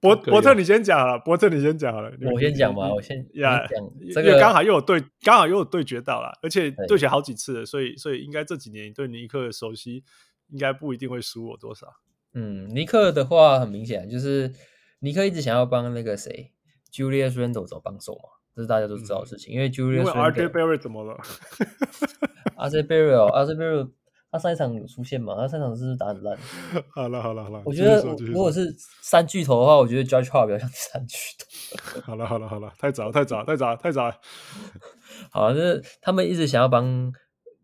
[0.00, 1.18] 伯伯特，你先讲好了。
[1.18, 2.12] 伯特，你先讲好了。
[2.32, 3.66] 我先讲吧，我先 呀。
[3.66, 10.04] 讲这个刚好又有对，刚好又有对决到了，而且对决好几次了，所以所以应该这几年对尼克的熟悉，
[10.50, 11.86] 应该不一定会输我多少。
[12.34, 14.52] 嗯，尼克的话很明显，就是
[15.00, 16.52] 尼克一直想要帮那个谁
[16.92, 19.54] ，Julius Randle 找帮手嘛，这是大家都知道的事情。
[19.54, 21.16] 因为 Julius，因为 RJ Barrett 怎么了？
[22.58, 23.90] RJ Barrett，RJ Barrett，
[24.34, 25.36] 他上一场有出现吗？
[25.36, 26.36] 他上一场是不是打很烂？
[26.90, 32.00] 好了好了好了，我觉得如果是三巨头的话，我觉得 Judge Hart 比较像三巨头。
[32.02, 34.16] 好了好了好了，太早太早太早太早了。
[35.30, 37.12] 好，就是他们一直想要帮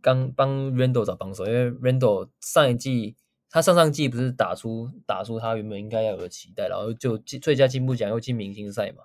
[0.01, 3.17] 刚帮 Randall 找帮手，因为 Randall 上一季
[3.51, 9.03] 他上上季不是打出打出他原本应该要有的期待，然后就最佳进步奖又进明星赛嘛。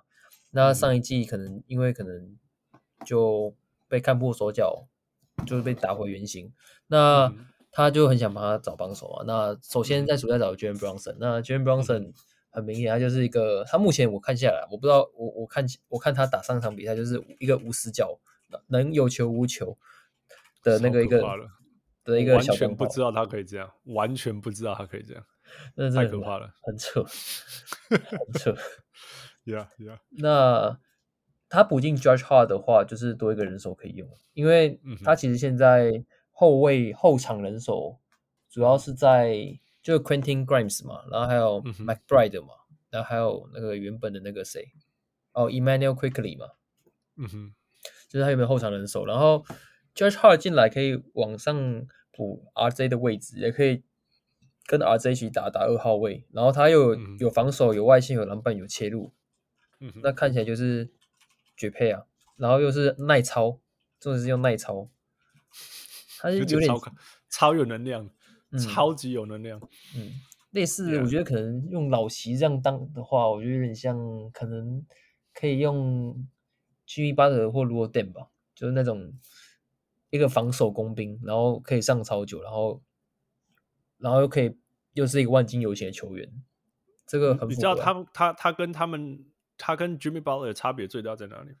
[0.52, 2.36] 那上一季可能因为可能
[3.04, 3.56] 就
[3.88, 4.86] 被看破手脚。
[5.46, 6.50] 就是被打回原形，
[6.86, 7.30] 那
[7.76, 9.24] 他就很想帮他找帮手啊。
[9.26, 12.12] 那首先在暑假找 Jalen Brunson，那 Jalen Brunson
[12.48, 18.18] 很明显他就是一个，他目前我看下来，我不知道我我看我看他打上场比赛就是一个无死角，
[18.68, 19.76] 能有球无球
[20.62, 21.22] 的那个一个
[22.02, 25.22] 的一个小，完全不知道他可以这样，完全不知道他可以这样，
[25.74, 27.04] 那太可怕了，很扯，
[27.90, 28.56] 很扯，
[29.44, 30.78] Yeah Yeah，那。
[31.48, 36.04] 他补进 Judge Hard 的话，就是多一个人手可以用，因为他其实现在
[36.38, 37.98] 后卫后场人手
[38.50, 42.48] 主要是在就 Quentin Grimes 嘛，然后还有 McBride 嘛，
[42.90, 44.68] 然后还有那个原本的那个谁
[45.32, 46.46] 哦 Emmanuel Quickley 嘛，
[47.16, 47.54] 嗯哼，
[48.08, 49.44] 就是他有没有后场人手，然后
[49.94, 53.82] Josh Hart 进来可以往上补 RJ 的位置，也可以
[54.66, 59.12] 跟 RJ 一起打打二号位，然后他又有，有防守、有外线、有篮板、有切入，
[60.02, 60.92] 那看起来就是。
[61.58, 62.04] 绝配啊！
[62.36, 63.58] 然后又是耐操，
[63.98, 64.90] 重点是用耐操，
[66.26, 66.80] 他是有点超，
[67.30, 68.08] 超有能量，
[68.50, 69.60] 嗯、超级有能量。
[69.96, 70.12] 嗯，
[70.50, 73.96] 类似我觉得可能用老席这样当的话，我觉得有点像，
[74.32, 74.84] 可能
[75.32, 76.28] 可以用
[76.86, 79.12] Jimmy Butler 或 Luol Deng 吧，就是那种
[80.10, 82.82] 一个防守工兵，然后可以上超久，然后
[83.98, 84.56] 然后又可以
[84.94, 86.30] 又是一个万金油钱的球员。
[87.06, 89.24] 这个很你知道他们他他跟他们。
[89.58, 91.56] 他跟 Jimmy Butler 的差别最大在哪里？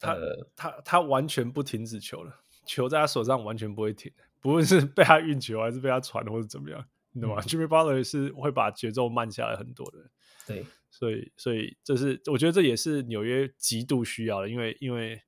[0.00, 9.98] 他、呃、他他完全不停止球了，球在他手上完全不会停，不论是被他运球还是被他传或者怎么样，你懂吗、嗯、？Jimmy Butler 是会把节奏慢下来很多的。
[10.46, 15.20] 对，所以所以这是我觉得这也是纽约极度需要的，因为因为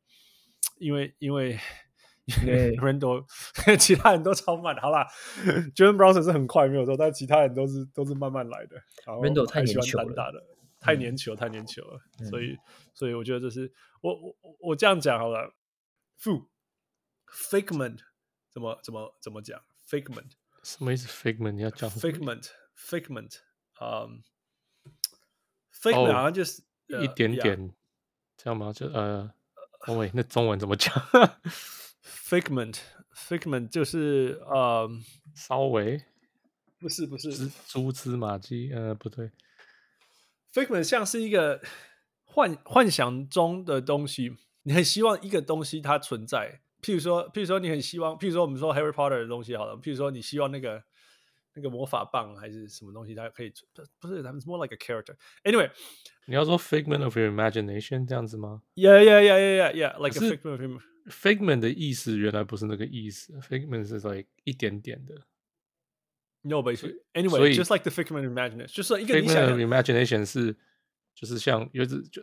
[0.78, 1.58] 因为因为
[2.44, 3.24] 因为 Randle
[3.78, 5.08] 其他人都超慢，好啦
[5.74, 8.76] Jalen Brunson 是很快没有错，但其他人都是都是慢慢来的。
[9.06, 10.46] Randle 太喜欢单打了。
[10.82, 12.56] 太粘球，太粘球了，嗯、所以，
[12.94, 13.70] 所以我觉得这是
[14.00, 15.54] 我我我这样讲好了。
[16.16, 16.48] 负
[17.32, 17.98] figment
[18.52, 20.30] 怎么怎么怎么讲？figment
[20.62, 23.36] 什么意思？figment 你要讲 figment，figment，
[23.80, 24.22] 嗯
[25.72, 27.74] ，figment 好像就是一点点，
[28.36, 28.72] 这样吗？
[28.72, 29.32] 就呃，
[29.86, 30.92] 哦喂，那中文怎么讲
[32.02, 34.88] ？figment，figment 就是呃，
[35.34, 36.04] 稍微
[36.78, 39.30] 不是不是蛛丝马迹，呃，不对。
[40.52, 41.62] Figment 像是一个
[42.24, 46.60] 幻幻想中的东西，你很希望一个东西它存在。
[46.80, 50.82] 譬如说，譬如说你很希望，譬如说我们说 Harry Potter 的东西好了，譬如说你希望那个
[51.54, 53.52] 那个魔法棒还是什么东西，它可以
[53.98, 55.16] 不是，他们 more like a character。
[55.44, 55.70] Anyway，
[56.26, 59.98] 你要说 figment of your imagination 这样子吗？Yeah, yeah, yeah, yeah, yeah, yeah.
[59.98, 65.14] Like a figment of your figment 的意思原来不是那个意思，figment 是 like 一点点的。
[66.42, 66.76] No, but
[67.12, 70.56] anyway, just like the figment of imagination，就是一个 figment of imagination 是
[71.14, 72.22] 就是像有只就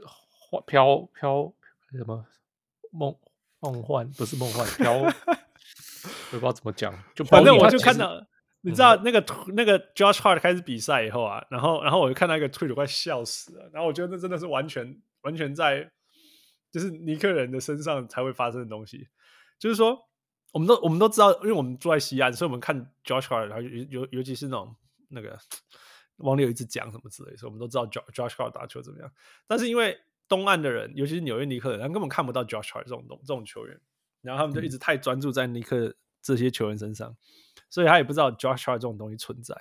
[0.66, 1.54] 飘飘
[1.92, 2.26] 什么
[2.92, 3.16] 梦
[3.60, 5.12] 梦幻不是梦幻 飘，我
[6.32, 8.26] 不知道怎么讲，就反正我就看到。
[8.62, 13.70] 你知道那个、嗯、那个 Josh Hart 开始比赛以后啊，然后然后我就看到一个推特，快笑死了。
[13.72, 15.90] 然后我觉得那真的是完全完全在
[16.70, 19.08] 就是尼克人的身上才会发生的东西。
[19.58, 19.98] 就是说，
[20.52, 24.76] 我们都我们都知道，因为我们住在西安，所以我们看 Josh Hart，然后尤尤尤其是那种
[25.10, 25.40] 那个
[26.18, 29.10] 网里有一直讲什么之类的，所以我们都知道 Josh Josh Hart 打球怎么样。
[29.46, 29.98] 但是因为
[30.28, 33.80] 东岸的人，尤其是纽约尼克人，他根本看不到 Josh Hart 这种东这种球员，
[34.22, 37.16] 然后他们就一直太专注在尼克这些球员身上。
[37.70, 39.56] 所以他也不知道 Josh Hart 这种东西存在。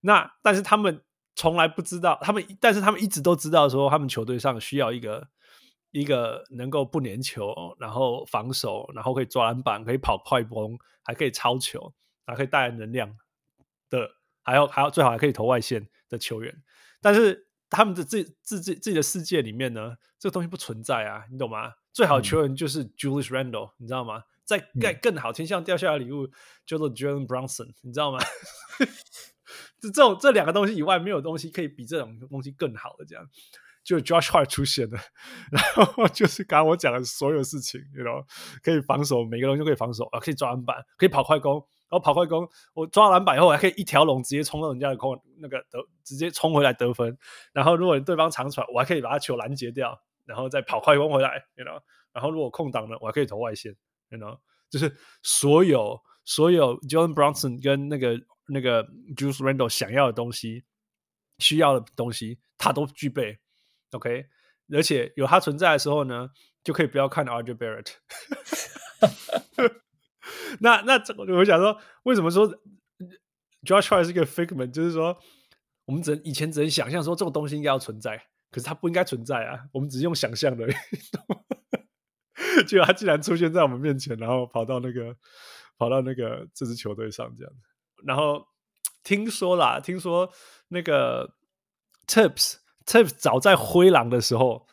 [0.00, 1.02] 那但是他们
[1.34, 5.28] 从来不知道，他们但是他们一直都知道说，他们球队上需要一个
[5.90, 11.92] 一个能够不粘球，然后防守，然后可以抓篮板，可以跑快攻，还可以抄球，
[12.26, 13.16] 还可以带来能量
[13.90, 14.10] 的，
[14.42, 16.62] 还有还有最好还可以投外线的球员。
[17.00, 21.74] 但是他们的自自自自己的世界里面呢，这个东西不存在啊，你懂吗？
[21.92, 24.22] 最好的球员就是 Julius Randle，你知道吗？
[24.44, 26.30] 在盖更好，天上掉下来的礼物
[26.64, 28.18] 叫做 Jalen Brunson，你知道吗？
[29.80, 33.04] 这这种这两个东西以外，没有东西可以比这种东西更好的。
[33.04, 33.28] 这样，
[33.84, 34.98] 就 Josh Hart 出现了，
[35.52, 38.24] 然后就是刚刚我讲的所有事情，you know，
[38.62, 47.16] 可以防守，每个东西都可以防守啊，可以抓篮板，可以跑快攻，然后跑快攻，我抓篮板以后还可以一条龙直接冲到人家的空，那个得直接冲回来得分。
[47.52, 51.80] 然后如果对方长传，我还可以把他球拦截掉，然后再跑快攻回来，you know。
[52.12, 53.76] 然后如果空档呢，我还可以投外线。
[54.10, 54.38] You know，
[54.70, 58.82] 就是所有所有 Jalen Brunson 跟那个那个
[59.14, 60.64] Julius Randle 想要的东西，
[61.38, 63.38] 需要的东西，他都具备。
[63.92, 64.26] OK，
[64.72, 66.30] 而且有他存在的时候呢，
[66.64, 67.92] 就可以不要看 RJ Barrett。
[70.60, 72.48] 那那这我想说，为什么说
[73.64, 74.70] Josh Hart 是一个 figment？
[74.70, 75.16] 就是说，
[75.84, 78.16] 我们只能以前只能想象说这种东西应该要存在，
[78.50, 79.64] 可是它不应该存在啊。
[79.72, 80.66] 我们只是用想象的。
[82.66, 85.14] 结果他竟然出现在我们面前，然后跑到那个
[85.76, 87.60] 跑到那个这支球队上这样子。
[88.04, 88.44] 然后
[89.04, 90.28] 听说啦，听说
[90.68, 91.34] 那个
[92.06, 94.66] Tips Tips 早在灰狼的时候，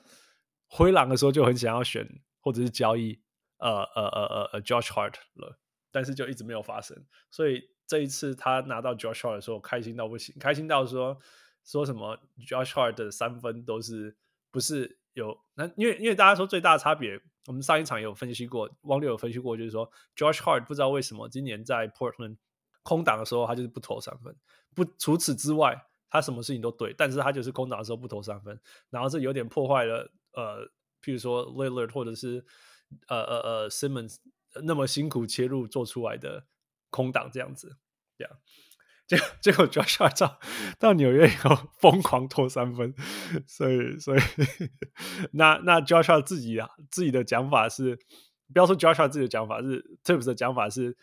[0.68, 2.08] 灰狼的时候就很想要选
[2.40, 3.22] 或者是交易
[3.58, 5.60] 呃呃呃呃 Josh Hart 了，
[5.96, 7.02] 但是就一直没有发生。
[7.32, 11.18] 所以这一次他拿到 Josh Hart 的时候，开心到不行，开心到说
[11.64, 14.18] 说什么 Josh Hart 的三分都是
[14.52, 17.22] 不是有那因为因为大家说最大的差别。
[17.48, 22.38] 我们上一场有分析过，汪六有分析过，就是说 Josh Hart 不知道为什么今年在 Portland
[22.82, 24.36] 空档的时候，他就是不投三分。
[24.74, 25.80] 不除此之外，
[26.10, 30.66] 他什么事情都对，但是他就是空档的时候不投三分，然后这有点破坏了呃，
[31.04, 32.44] 譬如说 Lillard 或者是
[33.10, 34.16] 呃呃呃 Simmons
[34.64, 36.48] 那么辛苦切入做出来的
[36.90, 37.78] 空档这样子，
[38.18, 38.40] 这样。
[39.08, 40.40] 结结果 Josh Hart 到
[40.80, 42.92] 到纽约以后疯狂投三分，
[43.46, 44.20] 所以所以
[45.34, 47.96] 那那 Josh Hart 自己啊自己的讲法是，
[48.52, 50.98] 不要说 Josh Hart 自己的讲法是 Tips 的讲法是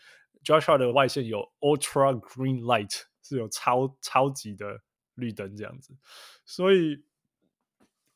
[0.44, 4.80] Josh Hart 的外线有 Ultra Green Light 是有超超级的
[5.14, 5.96] 绿灯这样子，
[6.44, 7.04] 所以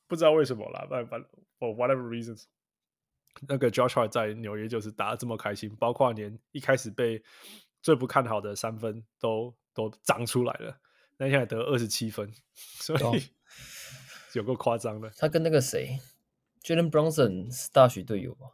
[0.08, 1.28] 不知道为什么啦，反正
[1.60, 2.46] for whatever reasons，
[3.48, 7.22] 那个 Josh Hart 在纽约就是打的这么开心，包括连一开始被
[7.82, 9.54] 最不看好的三分都。
[9.76, 10.80] 都长出来了，
[11.18, 13.12] 那现在得二十七分， 所以、哦、
[14.32, 15.10] 有够夸张的。
[15.18, 15.98] 他跟那个谁
[16.62, 18.52] ，Jalen Brunson 是大学队友吧？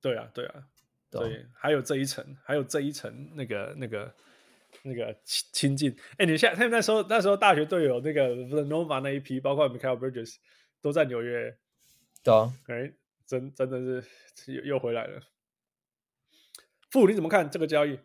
[0.00, 0.66] 对啊，对啊，
[1.10, 4.14] 对，还有这一层，还有这一层，那个、那个、
[4.80, 5.94] 那个亲近。
[6.16, 10.36] 哎，你现在他们那时候那时候大学队友那个 Villanova 那一批，包括 mikael Bridges
[10.80, 11.54] 都在纽约。
[12.24, 12.94] 对啊，哎，
[13.26, 15.20] 真真的是又又回来了。
[16.90, 17.98] 傅，你怎么看这个交易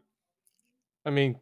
[1.04, 1.38] ？I mean。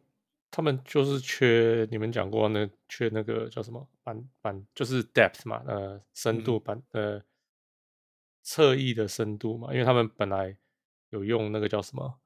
[0.52, 7.22] 他们就是缺你们讲过那缺那个叫什么板板，就是 depth 嘛，呃，深度板，呃，
[8.42, 10.56] 侧翼的深度嘛，因为他们本来
[11.10, 12.18] 有用那个叫什么，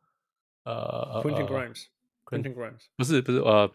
[0.63, 3.71] 呃，Quentin Grimes，Quentin Grimes，不是不是呃，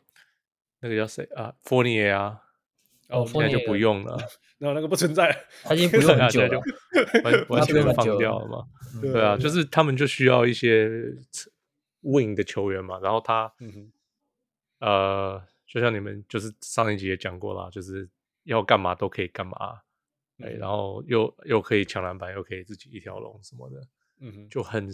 [0.80, 2.49] 那个叫谁啊，Fournier 啊，
[3.10, 4.18] 哦，现在就不用了，
[4.57, 6.62] 然后那个不存在，他已经不用很久了，
[7.24, 8.68] 完完全放掉了嘛，
[9.01, 10.88] 对啊，就是他们就需要一些
[12.03, 13.91] wing 的球员嘛，然后他，嗯
[14.80, 18.07] 呃，就像你们就是上一集也讲过啦，就是
[18.43, 19.82] 要干嘛都可以干嘛，
[20.39, 23.88] 哎、嗯，然后又又可以抢篮板，又可以自己一条龙什么的，
[24.22, 24.88] 嗯哼，就很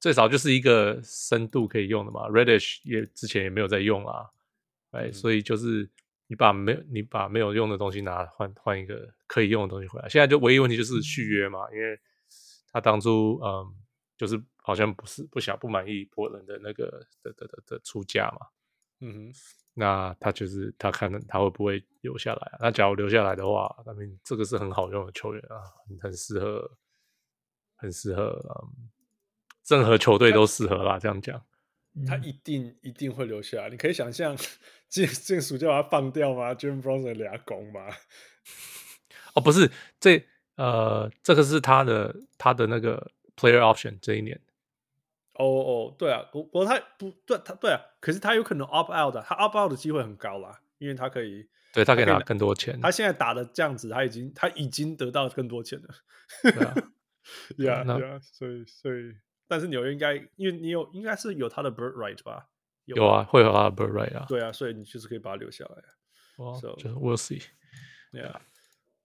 [0.00, 2.28] 最少就是一个深度可以用的嘛。
[2.28, 4.26] Reddish 也之前也没有在用啊，
[4.90, 5.88] 哎，所以就是
[6.26, 10.08] 你把没有你把没有用的东西拿换换一个可以用的东西回来。
[10.08, 11.98] 现在就唯一问题就是续约嘛，因为
[12.72, 13.74] 他当初嗯，
[14.16, 18.46] 就是好像不是不想不满意波人的那个的的的的出价嘛，
[19.00, 19.32] 嗯哼，
[19.74, 22.58] 那他就是他看他会不会留下来啊？
[22.60, 26.70] 那假如留下来的话，那边这个是很好用的球员啊，很很适合，
[27.76, 28.90] 很适合嗯。
[29.66, 31.42] 任何球队都适合啦，这样讲，
[32.06, 33.70] 他一定一定会留下来。
[33.70, 34.36] 你可以想象，
[34.88, 37.86] 这这个暑假把他放掉吗？Jalen Brunson 俩攻吗？
[39.34, 39.70] 哦，不是，
[40.00, 40.24] 这
[40.56, 44.40] 呃，这个是他的他的那个 player option 这一年。
[45.34, 52.80] 哦哦，对啊，不不过他不对，他对啊，可是他有可能 opt out 的，他 opt out 的机会很高啦，因为他可以，对他可以拿更多钱。
[52.80, 55.88] 他现在打的这样子，他已经他已经得到更多钱了。
[56.42, 59.14] 对啊， 对啊，所以所以。
[59.46, 62.48] 但是纽约应该，因为你有应该是有他的 bird right 吧？
[62.86, 64.24] 有，有啊，会有他的 bird right 啊。
[64.28, 65.82] 对啊，所以你就是可以把他留下来。
[66.36, 67.42] 哇，So, 就是 we'll see。
[68.12, 68.40] Yeah，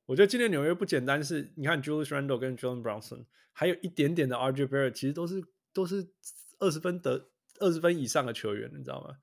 [0.05, 6.07] 我觉得今年纽约不简单，是你看 Julius Randle 跟 Jalen Brownson，还有一点点的 RJ Barrett，其实都是都是
[6.59, 7.29] 二十分得
[7.59, 9.17] 二十分以上的球员，你知道吗？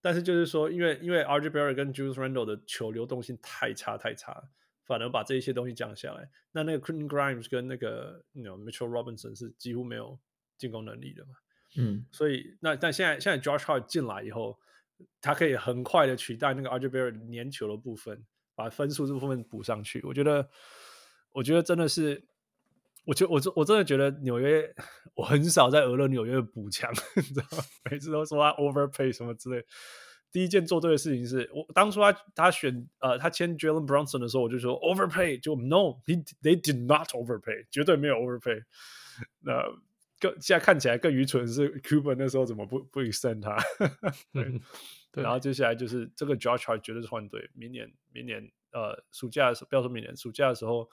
[0.00, 4.42] 但是就是说，因为因为 RJ Barrett 跟 Julius Randle 的球流动性太差太差，
[4.84, 6.28] 反而把这一些东西降下来。
[6.52, 10.18] 那那个 Quentin Grimes 跟那个 you know Mitchell Robinson 是几乎没有。
[10.58, 11.30] 进攻能力的嘛，
[11.78, 14.58] 嗯，所以那但现在现在 Josh Hart 进来以后，
[15.20, 20.02] 他可以很快的取代那个 Barrett 粘球的部分，把分数这部分补上去。
[20.02, 20.48] 我觉得，
[21.32, 22.24] 我觉得真的是，
[23.04, 24.74] 我觉我我真的觉得纽约，
[25.14, 27.64] 我很少在俄勒纽约补强， 你知道吗？
[27.90, 29.64] 每次都说他 overpay 什么之类。
[30.30, 38.62] 第一件做对的事情是我当初他他选呃他签 Jalen Brunson 的时候，我就说 overpay 就 no，he they did not overpay，绝对没有 overpay。
[39.40, 39.62] 那
[40.20, 43.56] 更现在看起来更愚蠢的是 Cuban 那时候怎么不不 extend 他？
[44.32, 44.60] 对，
[45.12, 50.90] 对，然后接下来就是这个 Josh Hart 绝对是换队，明年明年呃暑假的时候，不要说明年暑假的时候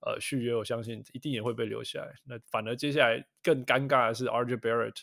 [0.00, 2.14] 呃续约，我相信一定也会被留下来。
[2.24, 5.00] 那反而接下来更尴尬的是 RJ Barrett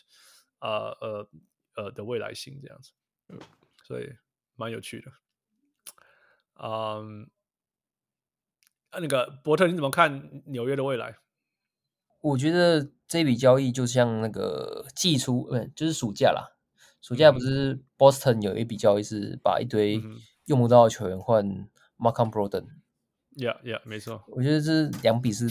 [0.60, 1.28] 呃呃
[1.76, 2.92] 呃的未来性这样子，
[3.82, 4.12] 所以
[4.54, 5.12] 蛮有趣的。
[6.62, 7.28] 嗯，
[8.92, 11.18] 那个伯特你怎么看纽约的未来？
[12.24, 16.56] 我觉得这笔交易就像那个季初，嗯，就是暑假啦。
[17.02, 20.02] 暑假不是 Boston 有一笔交易是把一堆
[20.46, 21.46] 用不到的球员换
[21.98, 22.64] Markham Brogdon。
[23.36, 24.24] Yeah, yeah，没错。
[24.28, 25.50] 我觉得这两笔是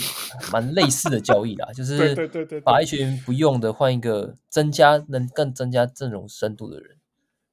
[0.51, 2.15] 蛮类似的交易啦，就是
[2.61, 6.97] 把一群不用的换一个增加能更增加阵容深度的人。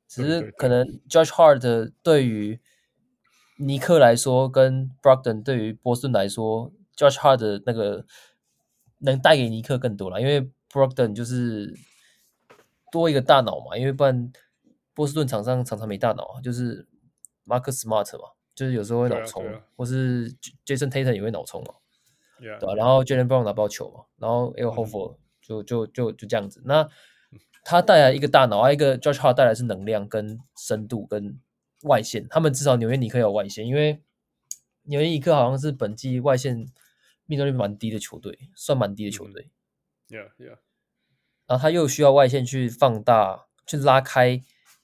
[0.09, 2.59] 只是可能 Josh Hart 对于
[3.59, 8.07] 尼克来说，跟 Brogden 对于波士顿来说，Josh Hart 的那个。
[9.01, 11.75] 能带给尼克更多了，因为 Brogdon 就是
[12.93, 14.31] 多一个大脑嘛，因为不然
[14.95, 16.87] 波士顿场上常常没大脑，就是
[17.47, 20.31] Marcus Smart 嘛，就是有时候会脑冲，啊啊、或是
[20.67, 21.75] Jason Tatum 也会脑冲嘛
[22.41, 22.59] ，Yeah.
[22.59, 22.75] 对吧、啊？
[22.77, 26.63] 然后 Jaylen Brown 拿不到球嘛，然后 El Horford 就就就就这样子。
[26.67, 26.87] 那
[27.65, 31.41] 他带来一个大脑，还有一个 Josh Hart 带来是能量跟深度跟
[31.85, 34.03] 外线，他们至少纽约尼克有外线，因为
[34.83, 36.67] 纽约尼克好像是本季外线。
[37.31, 39.49] 命中率蛮低的球队，算蛮低的球队。
[40.09, 40.59] Yeah, yeah.
[41.47, 44.43] 然后他又需要外线去放大，去拉开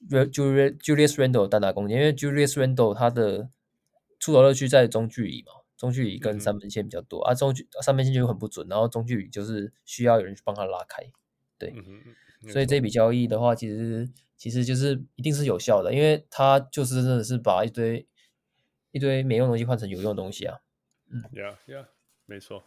[0.09, 3.51] Julius Randle 单打空间，因为 Julius Randle 他的
[4.21, 11.03] 出手乐趣在中距离嘛，中距离跟三分线比较多、嗯、啊，中距三分线就很不准，然后中距离就是需要有人去帮他拉开。
[11.59, 18.07] 对，嗯、所以这笔交易的话，其实其实就是一定是有效的，因为他就是真的是把一堆
[18.93, 20.59] 一堆没用的东西换成有用的东西啊。
[21.11, 21.87] 嗯，Yeah, Yeah.
[22.27, 22.63] 没错，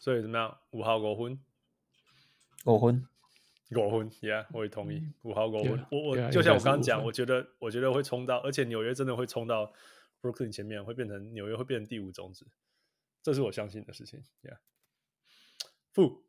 [0.00, 0.58] 所以怎么样？
[0.70, 1.38] 五号五分，
[2.64, 3.08] 五分，
[3.72, 5.02] 五分，Yeah，我也同意。
[5.22, 9.72] 五号五分，yeah, 我我 yeah, 就像我刚刚讲，我觉得我觉得会冲到，而且纽约真的会冲到
[10.22, 12.46] Brooklyn 前面，会变成纽约会变成第五种子，
[13.22, 14.22] 这是我相信的事情。
[14.42, 14.58] Yeah，
[15.92, 16.24] 负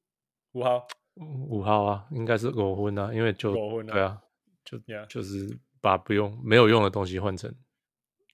[0.54, 4.22] 五号，五号啊，应该是五分啊，因为就五分啊，对啊，
[4.66, 5.06] 就 Yeah.
[5.08, 7.54] 就是把不用没有用的东西换成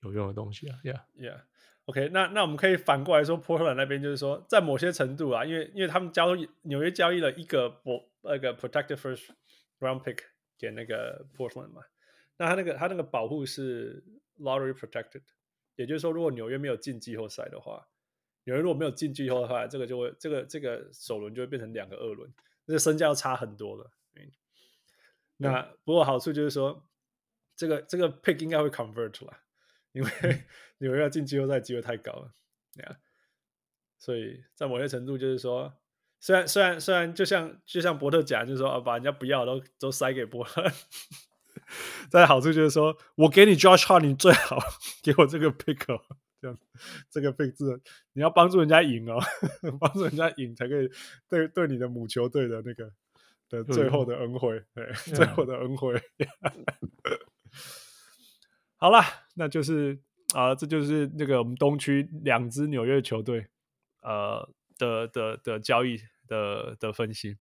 [0.03, 1.41] 有用的东西啊，Yeah，Yeah。
[1.87, 9.29] OK，那那我们可以反过来说，Portland 那边就是说，在某些程度啊，因为因为他们交易纽约交易了一个博那个 protected first
[9.79, 10.19] round pick
[10.57, 11.81] 给那个 Portland 嘛，
[12.35, 14.03] 那他那个他那个保护是
[14.37, 15.21] lottery protected，
[15.77, 17.87] 也就是说，如果纽约没有进季后赛的话，
[18.43, 22.29] 纽约如果没有进季后赛，这个就会这个这个首轮就会变成两个二轮，
[22.65, 23.89] 那个身价要差很多了。
[25.37, 26.83] 那不过好处就是说，
[27.55, 29.37] 这个这个 pick 应该会 convert 了。
[29.97, 30.45] 因为
[30.77, 32.31] 纽约要进季后赛机会太高了，
[32.75, 32.95] 对啊，
[33.97, 35.73] 所以在某些程度就是说，
[36.19, 40.63] 虽然虽然虽然就像就像伯特讲，就是说啊，把人家不要都都塞给波特，
[42.11, 44.59] 但好处就是说我给你 Josh Hart，你最好
[45.01, 45.99] 给我这个 pick，哦，
[46.39, 46.57] 这样
[47.09, 47.81] 这个 pick 字，
[48.13, 49.19] 你要帮助人家赢哦，
[49.81, 50.89] 帮助人家赢才可以
[51.27, 52.93] 对对你的母球队的那个
[53.49, 54.15] 的最后的。
[54.17, 55.99] 恩惠，对，对最后的恩惠。
[58.79, 59.01] 好了，
[59.39, 59.95] 那就是
[60.33, 63.45] 啊、这就是那个我们东区两支纽约球队
[64.01, 67.37] 呃的的的，交易的的分析。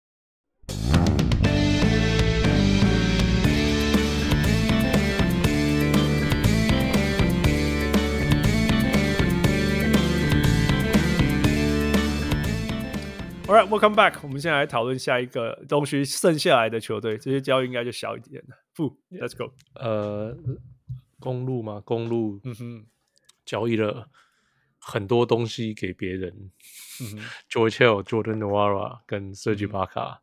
[13.49, 14.19] All right, welcome back.
[14.23, 18.57] 我们现在来讨论下一个东区剩下来的球队，这些交易应该就小一点了。
[18.75, 19.53] 不，Let's go。
[19.75, 20.37] 呃，
[21.21, 22.87] 公路嘛，公路，嗯哼，
[23.45, 24.11] 交易了
[24.79, 26.51] 很多东西给别人。
[27.01, 27.19] 嗯哼，
[27.51, 30.19] George Hill、Jordan Nwora 跟 Serge Ibaka，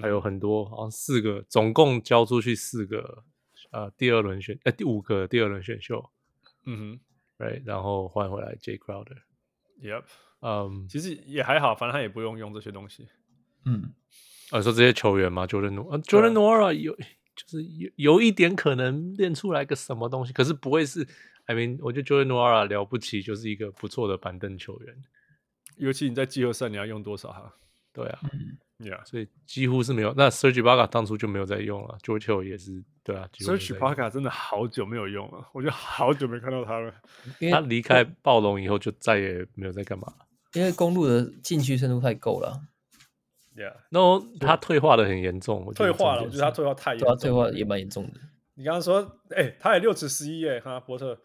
[0.00, 3.24] 还有很多，好像四个，总共交出去四个，
[3.70, 6.10] 呃，第二轮选，呃，第五个第二轮选秀。
[6.66, 6.98] 嗯
[7.38, 9.18] 哼，Right，然后换回来 Jay Crowder。
[9.80, 10.04] Yep。
[10.40, 13.08] 嗯，um, 其实也还好，反正他也不用用这些东西。
[13.64, 13.92] 嗯，
[14.52, 16.96] 呃、啊，说这些球员嘛，Jordan Jordan Nwora 有，
[17.38, 21.06] 就是有有一点可能练出来个什么东西，可是不会是
[21.46, 24.94] ，I mean，我觉得 Jordan Nwora 了不起，就是一个不错的板凳球员。
[25.76, 27.54] 尤其你在季后赛，你要用多少哈？
[27.92, 30.12] 对啊，嗯，Yeah，所以几乎是没有。
[30.16, 36.92] 那 Serge Ibaka 当初就没有在用了，George Hill 也是，对啊，Serge Ibaka 真的好久没有用了，我觉得好久没看到他了。
[37.50, 40.12] 他离开暴龙以后，就再也没有在干嘛。
[40.54, 42.60] 因为公路的禁区深度太够了
[43.58, 48.12] ，Yeah，然后他退化的很严重，退化了，我觉得他退化太严重，退化也蛮严重的。
[48.54, 49.00] 你刚刚说，
[49.30, 51.18] 哎、欸，他也六尺十一，哎，哈，波特，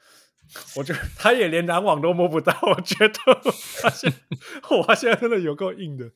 [0.76, 3.14] 我觉得他也连篮网都摸不到，我觉得，
[3.82, 4.12] 他现，
[4.88, 6.10] 哇，现在真的有够硬的，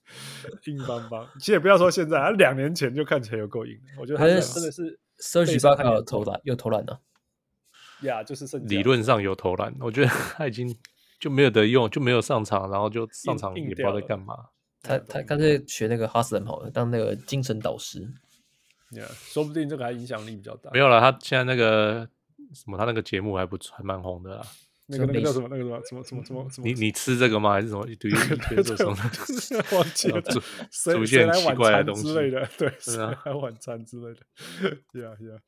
[0.65, 1.27] 硬邦邦。
[1.39, 6.97] 其实也不要说现在，他两年前就看起来有够硬，我觉得他真的是 Serge Ibaka 有投篮，有投篮呢，
[8.01, 10.75] 呀，就是理论上有投篮，我觉得他已经。
[11.19, 14.35] 就没有得用，就没有上场，然后就上场也不知道在干嘛。
[14.87, 18.07] 他他干脆学那个哈斯 m 好了，当那个精神导师。
[18.91, 20.71] Yeah, 说不定这个还影响力比较大。
[20.71, 22.07] 没有了，他现在那个
[22.53, 24.47] 什么，他那个节目还不错，还蛮红的啦。
[24.85, 25.49] 那个那个叫什么？
[25.51, 25.81] 那个什么？
[25.83, 26.67] 什么什么什么什么？
[26.67, 27.51] 你你吃这个吗？
[27.51, 27.83] 还是什么？
[27.99, 28.13] 对于
[28.55, 28.95] 对做什么？
[29.77, 30.21] 忘记了，
[30.71, 34.21] 出现奇怪的东西之类的，对，谁来晚餐之类的。
[34.93, 35.39] Yeah, yeah.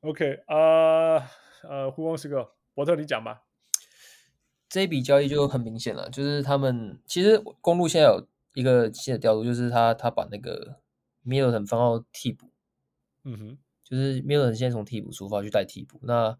[0.00, 1.24] OK，啊
[1.66, 3.44] 呃，胡光师哥伯特，你讲吧。
[4.68, 8.28] 这一笔交易就很明显了，就是他们其实公路现在有
[8.58, 10.80] 一个新的调度，就是他他把那个
[11.24, 12.50] Middleton 放到替补，
[13.22, 16.00] 嗯哼，就是 Middleton 现在从替补出发去带替补。
[16.02, 16.36] 那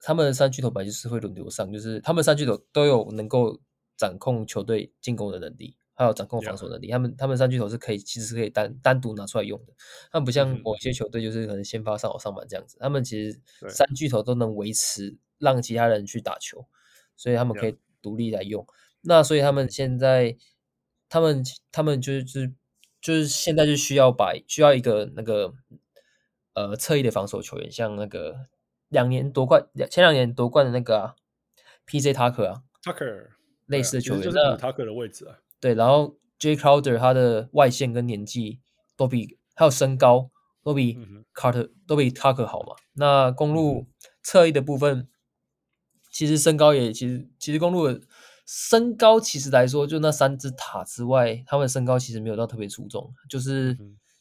[0.00, 3.60] 他们的三巨头本来就是会轮流上，就是他们三巨头都有能够
[3.98, 6.90] 掌控球队进攻的能力，还有掌控防守能力。
[6.90, 9.74] 他们他们三巨头是可以其实是可以单单独拿出来用的。
[10.10, 16.66] 他们不像某些球队就是可能先发上好上满这样子，他们其实三巨头都能维持让其他人去打球。
[17.14, 18.64] 所以他们可以独立来用.
[19.00, 20.36] 那所以他们现在，
[21.08, 21.42] 他们
[21.72, 22.52] 他们就是
[23.00, 25.54] 就是现在就需要把需要一个那个
[26.54, 28.46] 呃侧翼的防守球员，像那个
[28.88, 31.14] 两年夺冠前两年夺冠的那个啊
[31.86, 32.12] ，P.J.
[32.12, 33.28] Tucker 啊，Tucker
[33.66, 35.38] 类似的球员，就是 Tucker 的位置啊。
[35.60, 38.60] 对，然后 Jay Crowder 他的外线跟年纪
[38.96, 40.30] 都比还有身高
[40.62, 40.98] 都比
[41.34, 42.76] Carter、嗯、都比 Tucker 好嘛。
[42.92, 43.86] 那公路
[44.22, 45.08] 侧翼的部分。
[46.10, 48.00] 其实身高也其实其实公路的
[48.50, 53.14] 身高其实来说，就那三只塔之外，他们身高其实没有到特别出众。
[53.28, 53.76] 就是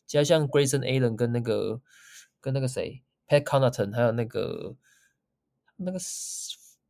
[0.06, 1.80] 其他像 Grayson Allen 跟那个
[2.42, 4.76] 跟那个谁 Pat Connaughton 还有那个
[5.78, 5.98] 那个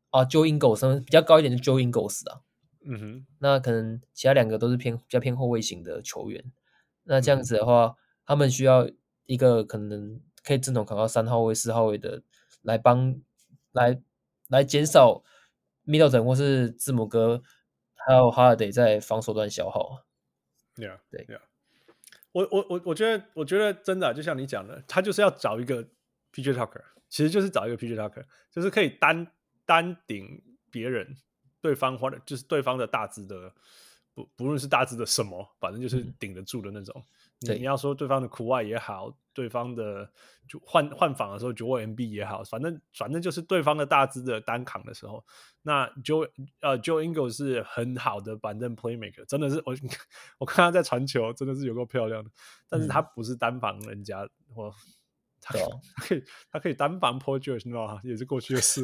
[0.09, 2.41] 啊 Joe Ingles 比较高一点的 Joe Ingles 啊。
[2.83, 6.43] 嗯哼，那可能其他两个都是偏比较偏后卫型的球员。
[7.03, 8.89] 那这样子的话，嗯、他们需要
[9.27, 12.23] 一个可能可以正统扛到三号位、四号位的
[12.63, 13.21] 来帮
[13.73, 14.01] 来。
[14.49, 15.23] 来减少
[15.87, 17.41] Middleton 或是字母哥，
[17.95, 20.05] 还有 Holiday 在防守端消耗。
[20.75, 21.39] Yeah，对，Yeah。
[22.33, 25.83] 我我我我觉得，我觉得真的就像你讲的，他就是要找一个
[26.33, 29.25] PJ Tucker，其实就是找一个 PJ Tucker，就是可以单
[29.65, 31.17] 单顶别人，
[31.61, 33.51] 对方或者就是对方的大致的，
[34.13, 36.93] 不不论是大致的什么，反正就是顶得住的那种。
[36.97, 37.03] 嗯
[37.41, 40.11] 你你要说对方的苦外也好，对方的
[40.47, 45.23] 就换换防的时候就 MB 也好，反正反正就是对方的大只的单扛的时候，
[45.61, 46.27] 那 Joe
[46.61, 49.75] 呃 Joe Ingles 是很好的板凳 playmaker，真的是我
[50.39, 52.31] 我看他在传球真的是有够漂亮的，
[52.67, 54.73] 但是他不是单防人家，我、嗯、
[55.39, 55.53] 他
[56.03, 58.01] 可以他可以单防 Paul George 你知道吗？
[58.03, 58.83] 也是过去的事，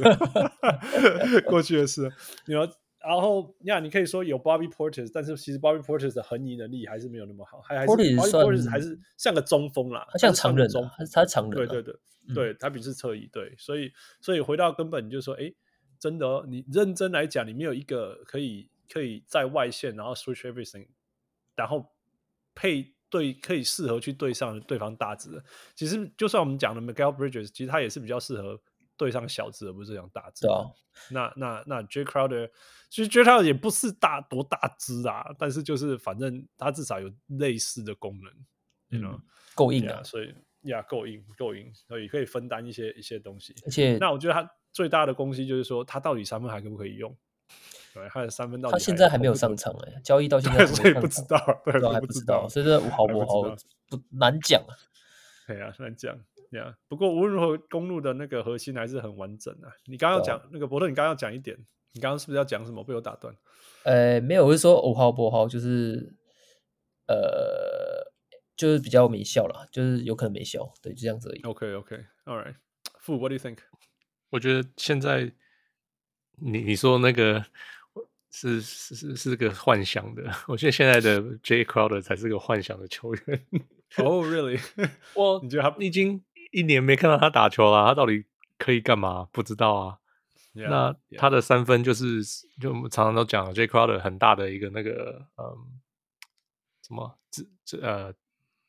[1.50, 2.14] 过去的事，
[2.46, 2.70] 你说
[3.04, 11.96] 然后呀，你可以说有 Bobby Portis，但是其实 Bobby Portis 的横移能力还是没有那么好，还还是 Bobby Portis 还是像个中锋啦，他像长人中，他长人，对对对，
[12.34, 15.54] 对他比是侧翼，对，所以所以回到根本你就说，哎，
[16.00, 20.88] 真的，你认真来讲，你没有一个可以可以在外线，然后 switch everything，
[21.56, 21.92] 然后
[22.56, 25.44] 配对可以适合去对上对方大只的，
[25.76, 28.62] 其实就算我们讲的 Miguel Bridges，其实他也是比较适合。
[29.04, 30.48] 对上小字而不是这样大字。
[30.48, 30.64] 对啊，
[31.12, 32.50] 那那那 Jay Crowder，
[32.90, 38.34] 其实 Jay Crowder 也不是大多大只啊，但是就是反正他至少有类似的功能，
[38.92, 39.20] 嗯、you know?
[39.56, 43.54] 够硬啊，所以呀够硬够硬，所以可以分担一些一些东西。
[43.66, 47.14] 而且，那我觉得他最大的东西就是说，他到底三分还可不可以用？
[47.94, 53.44] 对，他的三分到底他现在还没有上场哎、欸，交易到现在所以不知道，对，还不知道，所以这好不好
[53.90, 54.74] 不难讲啊。
[55.46, 56.18] 对啊，难讲。
[56.54, 59.74] Yeah, 不过无论如何，公路的那个核心还是很完整啊。
[59.86, 61.58] 你刚刚要讲、啊、那个伯特，你刚刚要讲一点，
[61.94, 62.84] 你刚刚是不是要讲什么？
[62.84, 63.36] 被我打断。
[63.86, 66.14] 呃，没有，我是说五号不好，就是
[67.08, 68.14] 呃，
[68.56, 71.42] 就是比较没效了，就是有可能没效，对，就这样子而已。
[71.42, 72.54] OK，OK，All right，
[73.00, 73.58] 傅，What do you think？
[74.30, 75.34] 我觉得现在
[76.36, 77.44] 你你说那个
[78.30, 83.48] 是是是是个幻想的， 我觉得现在的 Jay Crowder 才是个幻想的球员。
[83.98, 84.60] 哦、oh,，Really？
[85.16, 86.24] 我 你觉得他已经？
[86.54, 88.24] 一年没看到他打球了，他到底
[88.60, 89.28] 可以干嘛？
[89.32, 89.98] 不知道啊。
[90.54, 92.22] Yeah, 那他的三分就是，
[92.62, 95.82] 就我们常常都讲，Jay Crowder 很大的一个那个，嗯，
[96.88, 97.18] 什么？
[97.32, 98.14] 这这呃，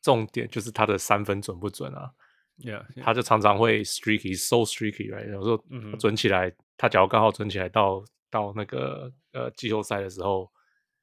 [0.00, 2.10] 重点就是他的三分准不准啊
[2.58, 3.02] yeah, yeah.
[3.02, 5.30] 他就常常会 streaky，so streaky，right？
[5.30, 5.62] 有时候
[5.98, 6.56] 准起来，mm -hmm.
[6.78, 10.50] 他假如刚好准起来到到那个呃季后赛的时候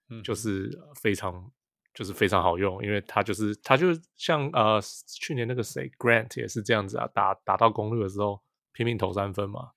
[0.08, 0.26] ，mm -hmm.
[0.26, 1.52] 就是非常。
[1.93, 8.41] 就是非常好用，因为他就是他就像呃去年那个谁 Grant 也是这样子啊，打打到公路的时候
[8.72, 9.72] 拼命投三分嘛。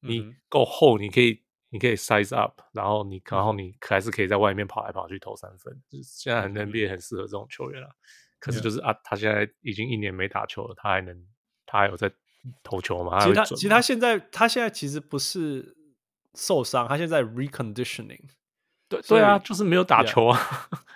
[0.00, 5.80] 你够厚，你可以你可以 size up，然后你然后你还是可以在外面跑来跑去投三分。
[5.88, 7.88] 就是现在很 NBA 很适合这种球员啊。
[8.40, 11.16] 可是就是啊，他现在已经一年没打球了，他还能
[11.64, 12.12] 他还有在
[12.64, 13.20] 投球吗？
[13.20, 15.76] 其实他其实他现在他现在其实不是
[16.34, 18.28] 受伤，他现在 reconditioning。
[19.00, 20.38] 对对啊，就是没有打球啊。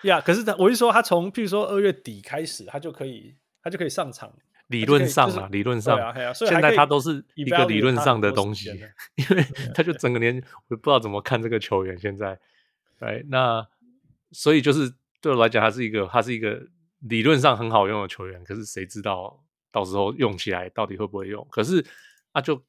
[0.02, 4.32] 呀、yeah, yeah,，可是他，我是说，他从譬如说二月底开始，他就可以，他就可以上场。
[4.68, 8.68] 理论上啊，理论上，啊、现在他都是一个理论上的东西，
[9.14, 9.44] 因为
[9.74, 12.38] 他就整个年，我不知道怎么看这个球员现在。
[12.98, 13.66] 哎，那
[14.32, 16.60] 所以就是对我来讲，他是一个，他是一个
[17.00, 18.42] 理论上很好用的球员。
[18.44, 19.40] 可是谁知道
[19.70, 21.46] 到时候用起来到底会不会用？
[21.50, 21.84] 可是
[22.32, 22.62] 他就。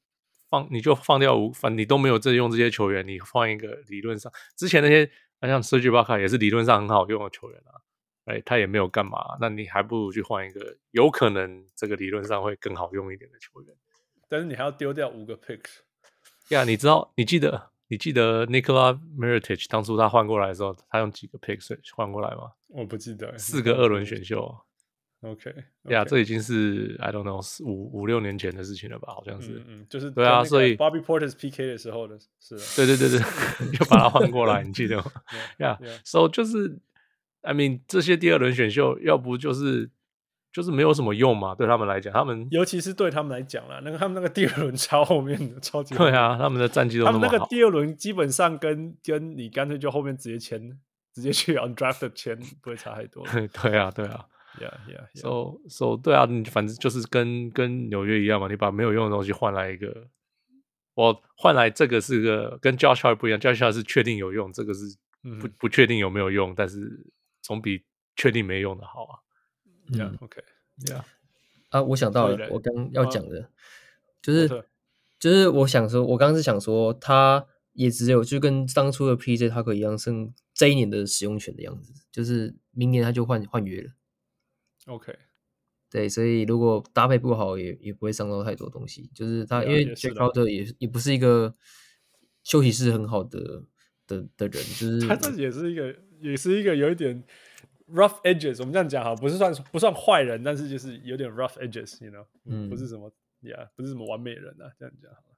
[0.50, 5.10] 放你就放掉五反，你都没有这用这些球员，你换一个理论上之前那些，
[5.42, 7.72] 像 Serge Ibaka 也是理论上很好用的球员啊，
[8.24, 13.74] 哎，他也没有干嘛，那你还不如去换一个有可能这个理论上会更好用一点的球员，
[14.28, 15.80] 但是你还要丢掉五个 picks。
[16.50, 22.52] 呀、yeah，你知道你记得你记得 Nikola Mirotic 当初他换过来的时候，他用几个 picks 换过来吗？
[22.68, 24.54] 我不记得，四个二轮选秀。
[25.20, 25.52] OK，
[25.88, 29.12] 呀、这已经是 I don't know 五五六年前的事情了吧？
[29.12, 33.18] 好像是，嗯，嗯就是对啊，所以 Bobby Portis PK 的时候的是，对对对对，
[33.80, 35.10] 又把它换过来， 你记得吗？
[35.58, 35.76] 呀.
[36.04, 36.78] So 就是
[37.42, 39.90] ，I mean 这些第二轮选秀，要不就是
[40.52, 50.78] 就是没有什么用嘛，对他们来讲，他们尤其是对他们来讲啦，那个他们那个第二轮超后面的超级对啊，他们的战绩都他们那个第二轮基本上跟跟你干脆就后面直接签，
[51.12, 53.26] 直接去 undrafted 签不会差太多。
[53.60, 54.24] 对啊，对啊。
[54.58, 55.20] Yeah, yeah, yeah.
[55.20, 60.08] So, so 对啊，你反正就是跟跟纽约一样嘛，你把没有用的东西换来一个，
[60.94, 64.80] 我换来这个是个跟 Josh Hart 不一样，Josh Hart 是确定有用，这个是
[65.40, 67.06] 不不确定有没有用，但是
[67.42, 67.84] 总比
[68.16, 69.14] 确定没用的好啊。
[69.90, 71.02] Yeah，OK，Yeah。
[71.70, 73.50] 啊，我想到了，我刚要讲的，
[74.20, 74.48] 就是
[75.18, 83.90] 就是我想说，我刚刚是想说，他也只有就跟当初的 PJ Tucker 一样，剩这一年的使用权的样子，就是明年他就换换约了。
[84.88, 85.14] OK，
[85.90, 89.10] 对，所以如果搭配不好也，也也不会伤到太多东西。
[89.14, 91.54] 就是他，因为 Jay Crowder 也也不是一个
[92.42, 93.64] 休息室很好的
[94.06, 97.22] 的的人，就是他这也是一个，也是一个有一点
[97.88, 98.60] rough edges。
[98.60, 103.12] 我们这样讲哈，不是算不算坏人，但是就是有点 rough edges，you know，嗯，不是什么
[103.42, 105.36] ，yeah，不是什么完美人啊，这样讲好了。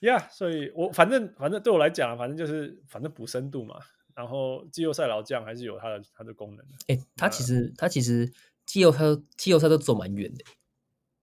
[0.00, 3.80] Yeah，所以我反正反正对我来讲，反正就是反正补深度嘛。
[4.14, 6.74] 然后季后赛老将还是有他的他的功能的。
[6.88, 8.32] 哎、欸，他其实他其实
[8.66, 8.98] 季后赛
[9.36, 10.44] 季后赛都走蛮远的。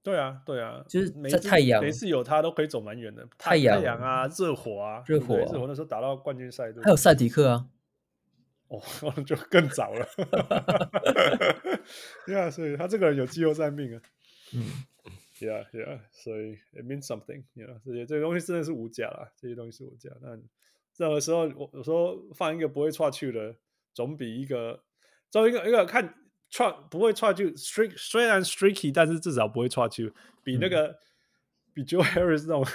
[0.02, 3.28] 对啊，对啊，就是在太阳每次有他都可以走蛮远的。
[3.38, 7.68] 太阳太阳啊，热火啊，热火、啊、热火那时候打到冠军赛，还有赛迪克啊。
[8.70, 8.82] 哦，
[9.26, 10.08] 就更早了。
[12.26, 14.02] 对啊，所以他这个人有季后赛命啊。
[14.54, 14.64] 嗯
[15.40, 17.44] ，Yeah Yeah，所以 it means something。
[17.56, 20.42] Yeah，这些这些东西真的是无价啦，这些东西是无价，但。
[21.00, 23.56] 这个时候我我说放一个不会踹球的，
[23.94, 24.84] 总比一个，
[25.32, 26.14] 作为一个一个看
[26.50, 30.04] 踹不会踹球，streak 虽然 streaky，但是至少不会踹球，
[30.44, 30.96] 比那个、嗯、
[31.74, 32.66] 比 Joe Harris 那种。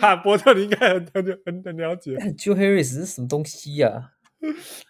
[0.00, 2.12] 哈，伯特你应该很很很很了解。
[2.38, 4.12] Joe Harris 是什么东西呀、啊？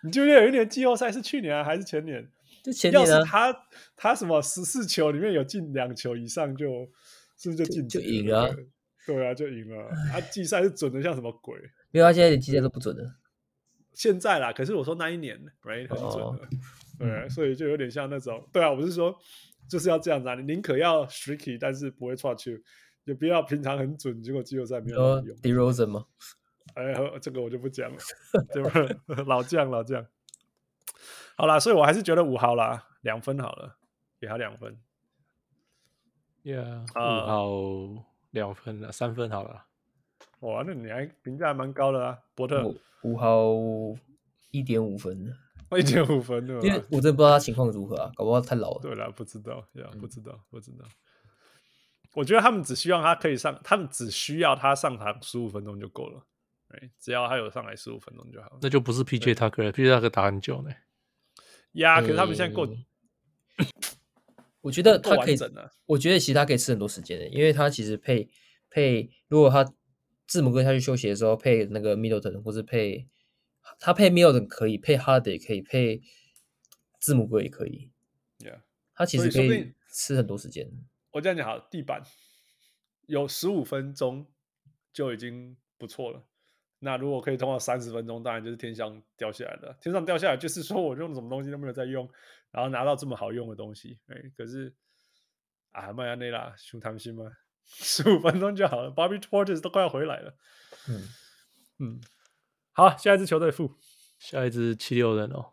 [0.05, 2.31] 你记不记得有一年季后赛是去年、啊、还是前年？
[2.63, 3.05] 就前年、啊。
[3.05, 3.67] 要是他
[3.97, 6.89] 他什么十四球里面有进两球以上就，
[7.37, 8.55] 就是不是就进就赢了？
[9.07, 9.91] 对啊，就赢了。
[10.13, 11.59] 他季赛是准的像什么鬼？
[11.93, 13.03] 因为他现在连季赛都不准的。
[13.93, 16.45] 现在啦，可是我说那一年，right 很准的。
[16.47, 16.49] 哦、
[16.99, 19.17] 对、啊，所以就有点像那种，对啊，我是说
[19.69, 22.53] 就是要这样子啊，你宁可要 streaky，但是不会错球。
[23.05, 25.37] 也不要平常很准，结果季后赛没有用。
[25.39, 26.05] DeRozan 吗？
[26.75, 27.99] 哎，这个我就不讲了，
[28.53, 28.71] 对吧？
[29.27, 30.07] 老将，老将。
[31.35, 33.79] 好啦，所以我还是觉得五号啦，两分好了，
[34.21, 34.79] 给他两分。
[36.45, 37.27] Yeah，五
[37.97, 39.67] 号两分了，三分好了。
[40.41, 42.75] 哇，那你还评价还蛮高的啊，伯特。
[43.03, 43.55] 五号
[44.51, 45.33] 一点五分，
[45.79, 46.61] 一点五分对吧？
[46.69, 48.81] 因为我真的不知道他情况如何啊，搞不好太老了。
[48.83, 50.85] 对了，不知道，呀，不知道，不知道。
[52.15, 56.23] 我觉得他们只希望他可以上，他们只需要他上场十五分钟就够了，
[56.99, 58.59] 只要他有上来十五分钟就好。
[58.61, 60.71] 那就不是 PJ Tucker，PJ Tucker 打很久呢。
[61.73, 62.69] 呀，可是他们现在够。
[64.61, 65.37] 我觉得他可以，
[65.87, 68.29] 我觉得其实他可以吃很多时间的，因为他其实配
[68.69, 69.65] 配，如果他
[70.27, 73.09] 字母哥下去休息的时候配那个 Middleton，或是配
[73.79, 76.03] 他配 Middleton 可以，配 Harden 也可以，配
[77.01, 77.91] 字母哥也可以。
[78.39, 78.61] Yeah，
[78.95, 80.71] 他其实可以吃很多时间。
[81.13, 82.03] 我这样讲好，地板
[83.07, 84.27] 有十五分钟
[84.93, 86.25] 就已经不错了。
[86.79, 89.77] 那如果可以通过三十分钟，当然就是天上掉下来的。
[89.83, 92.09] 天上掉下来就是说我用什么东西都没有在用，
[92.51, 93.99] 然后拿到这么好用的东西。
[94.07, 94.75] 哎，可是
[95.73, 97.25] 啊，麦亚内拉熊贪心吗？
[97.65, 98.91] 十五分钟就好了。
[98.91, 100.37] Bobby Portis 都快要回来了。
[100.89, 101.09] 嗯
[101.79, 102.01] 嗯，
[102.73, 103.77] 好，下一支球队负，
[104.19, 105.53] 下一支七六人哦。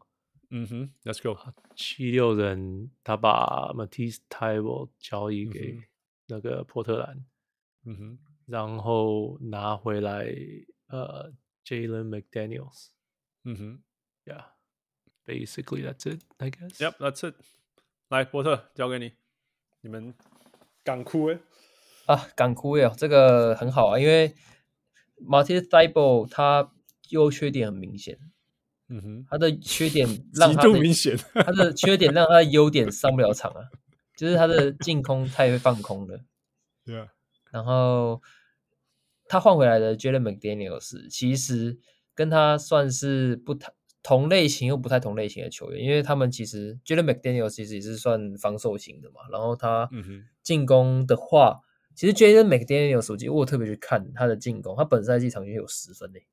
[0.49, 1.37] 嗯哼，Let's go。
[1.75, 5.77] 七六人他把 Matisse Thybulle 交易给
[6.25, 7.25] 那个波特兰，
[7.85, 10.25] 嗯哼，然后拿回来
[10.87, 11.31] 呃
[11.65, 12.87] Jalen McDaniels，
[13.43, 13.83] 嗯哼
[15.27, 16.77] ，Yeah，basically that's it, I guess.
[16.79, 17.35] Yep, that's it.
[18.09, 19.11] 来，波特交给你，
[19.81, 20.13] 你们
[20.83, 21.39] 敢哭诶
[22.05, 24.33] 啊，敢哭呀，这个很好啊，因为
[25.21, 26.71] Matisse Thybulle 他
[27.09, 28.17] 优缺点很明显。
[28.89, 33.67] 嗯哼，他的缺点 让他极度明显， 他的缺点让他的优点上不了场啊，
[34.15, 36.21] 就是他的进攻太会放空了。
[36.85, 37.07] 对啊，
[37.51, 38.21] 然后
[39.25, 41.77] 他换回来的 Jalen McDaniels 其实
[42.15, 43.73] 跟他算是不同
[44.07, 49.15] 同类型又不太同类型的球员，因为他们其实 Jalen McDaniels 其实也是算防守型的嘛。
[49.29, 49.89] 然后他
[50.41, 51.59] 进攻的话，
[51.93, 56.25] 其实 Jalen McDaniels 我记得我特别去看他的进攻，他本赛季场均有十分诶。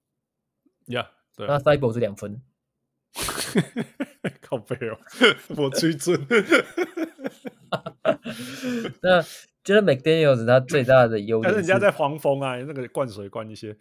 [0.86, 1.08] Yeah。
[1.36, 2.40] 对那 Thybulle 是两分，
[4.40, 4.96] 靠背哦，
[5.56, 6.24] 我追准。
[9.02, 9.20] 那
[9.64, 13.76] 觉得 McDaniels 他最大的优点，但是人家在黄蜂啊，那个灌水灌一些，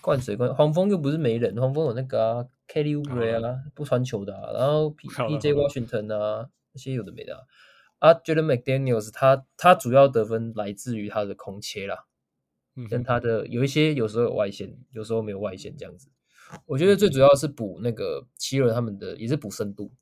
[0.00, 5.54] 灌水灌黄蜂又不是没人，黄蜂有那个啊，Kelly Oubre 啊，不传球的，啊，然后 P P.J.
[5.54, 7.42] Washington 啊，那些有的没的啊。
[8.00, 12.04] 啊，觉得 McDaniels 他他主要得分来自于他的空切啦，
[12.74, 16.08] 嗯、跟他的有一些有时候有外线，有时候没有外线这样子。
[16.66, 19.92] 我觉得最主要是补那个七六人他们的也是补深度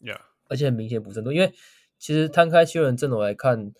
[0.00, 1.52] ，Yeah，而且很明显补深度，因为
[1.98, 3.72] 其实摊开七六人阵容来看，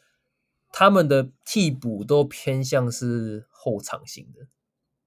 [0.72, 4.48] 他们的替补都偏向是后场型的，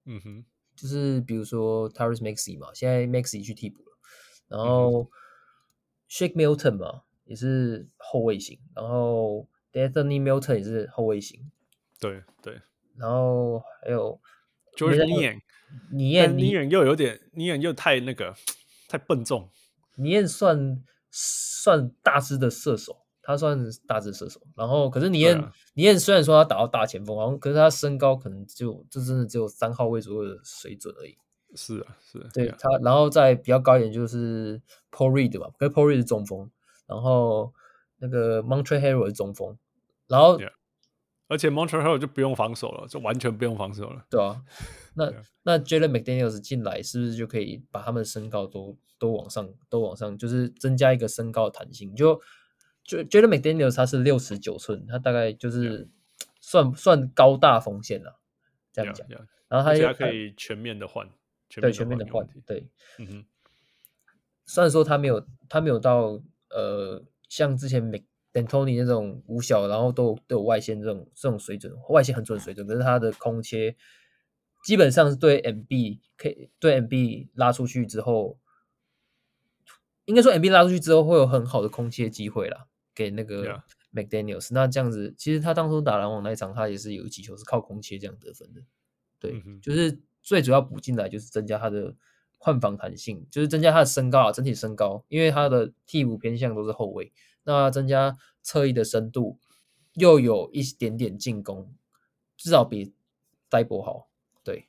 [0.06, 0.44] 嗯哼，
[0.80, 3.98] 就是比如说 Tyrese Maxey 嘛，现在 Maxey 去替补了，
[4.48, 5.10] 然后
[6.08, 11.50] Shake Milton 嘛也是后卫型，然后 De'Anthony Milton 也是后卫型，
[12.00, 12.60] 对对，
[12.96, 14.18] 然后还有
[14.76, 15.40] Georges Niang。
[15.92, 18.34] 尼燕尼燕又有点，尼燕又太那个，
[18.88, 19.50] 太笨重。
[19.96, 24.40] 尼燕算算大只的射手，他算大只射手。
[24.56, 25.38] 然后，可是尼燕
[25.74, 31.16] 尼燕虽然说他打到大前锋，好像可是他身高可能就就真的只有三号位左右的水准而已。
[31.54, 32.24] 是啊，是。
[32.32, 36.50] 对他，然后再比较高一点就是 Paul Reed 吧，跟 Paul Reed 是中锋，
[36.86, 37.52] 然后
[37.98, 39.56] 那个 Montreal Harrell 是中锋，
[40.06, 40.38] 然后。
[40.38, 40.52] Yeah.
[41.28, 44.04] 而且 Montreal 就不用防守了，就完全不用防守了。
[44.10, 44.42] 对啊，
[44.96, 45.12] 那
[45.44, 51.94] 那 Jalen McDaniels 进来是不是就可以把他们的身高都都往上，都往上，就是增加一个身高的弹性？
[51.94, 52.20] 就
[52.90, 55.88] 就 Jalen McDaniels 他是六十九寸，他大概就是
[56.40, 58.18] 算.算高大锋线了，
[58.72, 59.06] 这样讲。
[59.06, 59.26] Yeah, yeah.
[59.48, 61.08] 然后他也可以全面的换，
[61.48, 62.66] 对，全面的换，对，
[62.98, 63.24] 嗯哼。
[64.44, 68.02] 虽然说他没有他没有到呃像之前 Mc
[68.32, 73.76] D'Antoni 那种五小，然后都都有外线这种这种水准，外线很准水准，可是他的空切
[74.64, 78.38] 基本上是对 MB 可以对 MB 拉出去之后，
[80.06, 82.66] 应该说 MB 拉出去之后会有很好的空切机会啦，
[83.00, 83.62] 给那个
[83.94, 84.48] McDaniels。
[84.48, 84.52] Yeah.
[84.52, 88.60] 那这样子，其实他当初打篮网那一场，他也是有几球是靠空切这样得分的。
[89.18, 89.60] 对，mm -hmm.
[89.62, 91.96] 就是最主要补进来就是增加他的
[92.36, 97.10] 换防弹性，就是增加他的身高啊，整体身高，因为他的替补偏向都是后卫，
[97.44, 99.38] 那增加侧翼的深度，
[99.94, 101.74] 又有一点点进攻，
[102.36, 102.92] 至少比
[103.48, 104.10] 戴博好。
[104.44, 104.68] 对，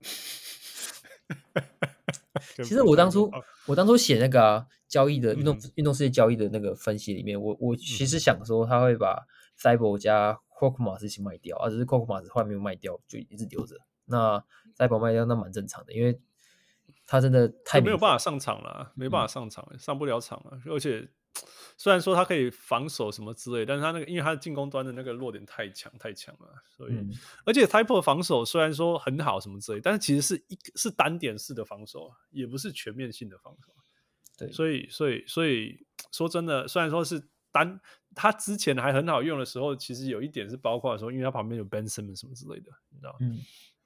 [2.58, 3.30] 其实我当初
[3.66, 9.26] 我当初写那个、啊、交易的运动运动世界交易的那个分析里面，我我其实想说他会把
[9.56, 12.30] 塞博加 c o c k m a s 一起卖掉，而、啊，只是 c o c k m a s
[12.30, 13.76] 后来没有卖掉，就一直留着。
[14.06, 14.44] 那
[14.74, 16.20] 塞博卖掉那蛮正常的，因为
[17.06, 21.08] 他真的太没有办法上场了，没办法上场，嗯、上不了场了，而且。
[21.76, 27.10] 虽然说他可以防守什么之类，但是他那个因为他的进攻端的那个弱点太强太强了，所以、嗯、
[27.44, 33.72] 而且 Type 的防守虽然说很好什么之类，但是其实是一是单点式的防守，也不是全面性的防守。
[34.38, 37.80] 对，所以所以所以说真的，虽然说是单，
[38.14, 43.38] 他之前还很好用的时候，其实有一点是包括说，因为他旁边有 Ben Simmons 什么之类的，你知道，嗯，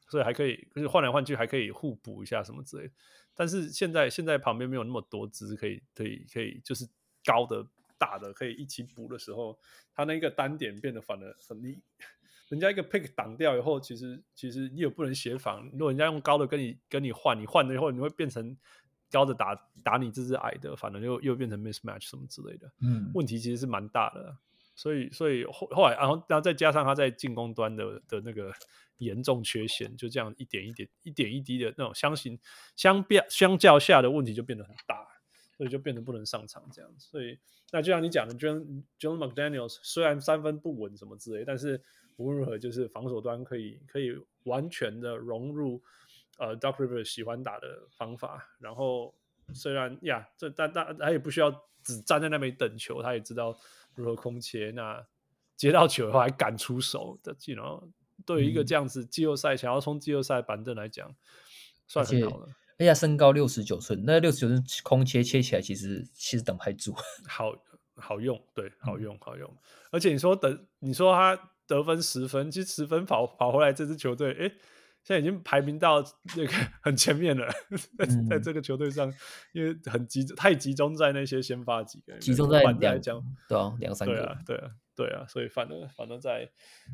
[0.08, 2.94] 所以还可以就是换来换去还可以互补一下什么之类的。
[3.34, 6.86] 但是现在现在旁边没有那么多支可以可以可以就是
[7.24, 7.66] 高的。
[8.01, 9.59] 大的可以一起补的时候，
[9.93, 11.82] 他那个单点变得反而很厉。
[12.49, 15.69] 人家一个 pick 挡掉以后，其实其实你也不能协防。
[15.73, 18.57] 如果人家用高的跟你跟你换，你换了以后，你会变成
[19.11, 22.70] 高的打打你这只矮的，反而又又变成 mismatch 什么之类的。
[22.81, 24.39] 嗯，问题其实是蛮大的。
[24.77, 28.53] 所以所以后后来，然后然后再加上他在进攻端的的那个
[28.99, 32.39] 严重缺陷，就这样一点一点一点一滴的那种相形
[32.77, 35.05] 相比相较下的问题就变得很大。
[35.59, 37.36] 所以就变得不能上场这样，所以
[37.72, 41.82] 那就像你讲的，John John McDaniels 虽然三分不稳什么之类，但是
[42.16, 45.82] 无论如何就是防守端可以可以完全的融入
[46.39, 48.48] 呃 Doc Rivers 喜欢打的方法。
[48.60, 49.12] 然后
[49.52, 51.51] 虽然呀，这但但他也不需要
[51.82, 53.59] 只站在那边等球，他也知道
[53.97, 54.70] 如何空切。
[54.70, 55.05] 那
[55.56, 57.93] 接到球以后还敢出手的，技能
[58.24, 61.12] 对于一个这样子季后赛、嗯、想要冲季后赛板凳来讲，
[61.89, 62.48] 算很好了。
[62.78, 66.94] 哎呀，身高六十九寸，那六十九寸空切切起来其实其实等不太住，
[67.26, 67.52] 好
[67.96, 69.52] 好用，对，好用好用。
[69.90, 74.48] 而且你说等你说他得分十分，其实十分跑跑回来这支球队，哎，
[75.02, 76.00] 现在已经排名到
[76.36, 77.52] 那个很前面了，
[77.98, 79.12] 嗯、在这个球队上，
[79.52, 86.48] 因为很集太集中在那些先发几个人，集中在两来讲，对啊，两三个，对啊，对啊，对啊，所以反正反正在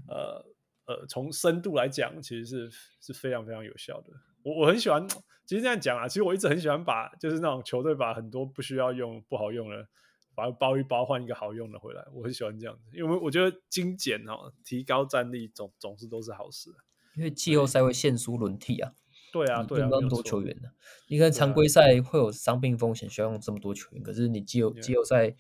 [0.09, 0.43] 呃
[0.86, 2.70] 呃从深度来讲，其实是
[3.01, 4.11] 是非常非常有效的。
[4.45, 5.09] 我我很喜欢，
[5.47, 9.89] 其实这样讲啊，其实我一直很喜欢把，就是那种球队把很多不需要用、不好用的，
[10.35, 12.05] 把它包一包，换一个好用的回来。
[12.12, 16.71] 我很喜欢这样子，因为我觉得精简哦，提高战力总总是都是好事。
[17.16, 18.93] 因为季后赛会限输轮替啊，
[19.33, 20.75] 对啊，对啊，那么多球员呢、啊。
[21.09, 25.35] 你看常规赛会有伤病风险，需要用这么多球员，可是你季后季后赛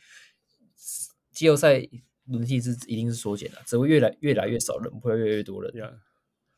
[1.32, 1.86] 季后赛
[2.26, 5.72] 轮替是一定是缩减的，只会越来越来越少人，不会越来越多人。
[5.72, 5.98] Yeah.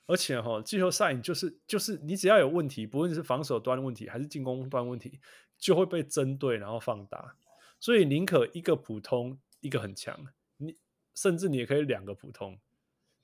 [0.06, 5.20] 而且哈，季后赛就是就是你只要有问题，不论是防守端问题还是进攻端问题，
[5.58, 7.36] 就会被针对然后放大。
[7.80, 10.28] 所以宁可一个普通，一个很强，
[10.58, 10.76] 你
[11.14, 12.58] 甚至你也可以两个普通，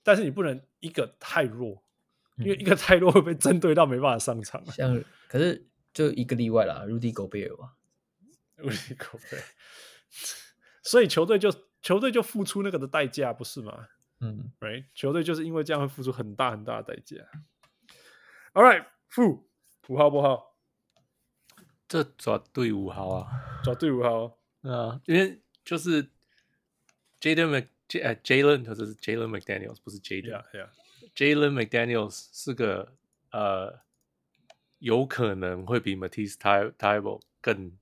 [0.03, 1.83] 但是你不能一个太弱，
[2.37, 4.65] 因为一个太弱会被针对到没办法上场。
[4.67, 5.65] 像可是
[5.95, 7.73] 就一个例外啦，Rudy Gobert 嘛，
[8.59, 9.45] Rudy Gobert，
[10.83, 11.51] 所以球队就
[11.81, 13.89] 球队就付出那个的代价，不是吗？
[14.23, 17.17] 嗯，right，球队就是因为这样会付出很大很大的代价。
[18.55, 19.51] All right，负
[19.89, 20.57] 五号不好？
[21.89, 23.29] 这抓对五号啊，
[23.65, 26.05] 抓对五号啊，因为就是
[27.21, 27.67] Jaden Mc
[28.01, 32.95] 呃 Jalen，或者是 Jalen McDaniels，不是 Jaden，Yeah，Yeah，Jalen McDaniels 是个
[33.33, 33.81] 呃，
[34.79, 37.77] 有可能会比 Matisse Thybulle 更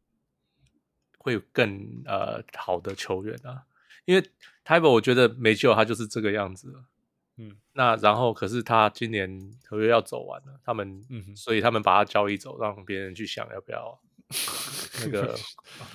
[1.18, 3.66] 会有更呃好的球员啊。
[4.10, 4.30] 因为
[4.66, 6.84] Thybulle 我觉得没救，他就是这个样子了。
[7.36, 14.00] 嗯，那然后可是他今年合约要走完了，他们，嗯、所以他们把他交易走，让别人去想要不要
[15.00, 15.38] 那个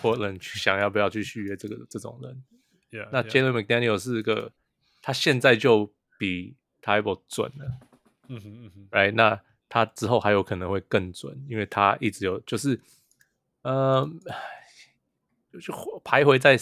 [0.01, 2.41] Portland 去想要不要去续约这个这种人。
[2.89, 4.53] Yeah, 那 Jalen McDaniel 是个，
[5.01, 7.65] 他现在就比 Thybulle 准了。
[8.29, 12.79] 嗯哼嗯哼，Right，那他之后还有可能会更准，因为他一直有就是，
[13.63, 14.09] 呃，
[15.51, 15.73] 就
[16.05, 16.57] 徘徊在。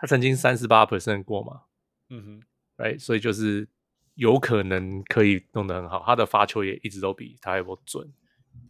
[0.00, 1.60] 他曾经三十八 percent 过嘛，
[2.08, 2.42] 嗯哼
[2.82, 3.68] ，right，所以就是
[4.14, 6.02] 有可能可以弄得很好。
[6.06, 8.10] 他的发球也一直都比他还要准，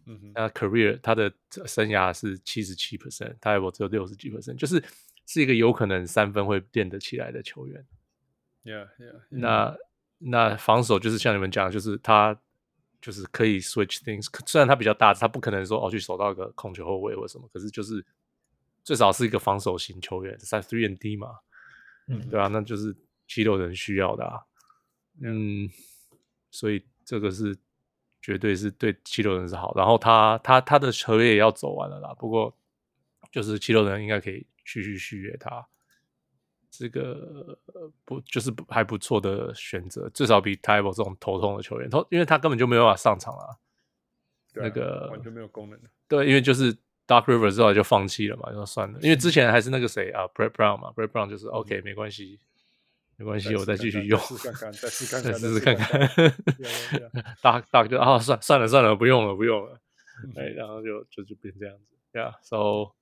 [0.05, 0.31] 嗯哼。
[0.35, 1.31] 那 career 他的
[1.65, 4.83] 生涯是七十七 percent，他还有只有六十几 percent，就是
[5.25, 7.85] 是一个有可能三分会练得起来的球员。
[8.63, 9.21] Yeah, yeah, yeah.
[9.29, 9.77] 那
[10.17, 12.37] 那防守就是像你们讲，就是他
[13.01, 14.27] 就是可以 switch things。
[14.45, 18.05] 虽然他比较大，他不可能说哦去守到一个控球后卫或什么，可是就是
[18.83, 21.39] 最少是一个防守型球员，在 three and D 嘛，
[22.07, 22.95] 嗯，对啊，那就是
[23.27, 24.41] 七六人需要的啊，
[25.21, 25.69] 嗯，
[26.49, 27.57] 所以这个是
[28.21, 29.73] 绝对是对七六人是好。
[29.75, 32.55] 然后他他他的合约也要走完了啦，不过
[33.31, 35.65] 就是七六人应该可以继续续约他。
[36.73, 37.59] 这个
[38.05, 43.59] 不就是还不错的选择，至少比 Thybulle 这种头痛的球员，头因为他根本就没有办法上场了，
[44.53, 45.77] 对啊、那个完全没有功能。
[46.07, 46.73] 对，因为就是
[47.11, 48.99] Doc Rivers 之后就放弃了嘛，就说算了。
[49.01, 52.39] 因为之前还是那个谁啊，Brett Brown 嘛，Brett Brown 就是 OK，没关系，
[53.17, 55.99] 没关系，我再继续用，试看看，再试看 看，再试试看看。
[57.43, 59.79] Doc Doc 就啊，算算了算了，不用了不用了，
[60.37, 61.83] 哎，然后就就就变这样子
[62.13, 62.93] ，Yeah，So。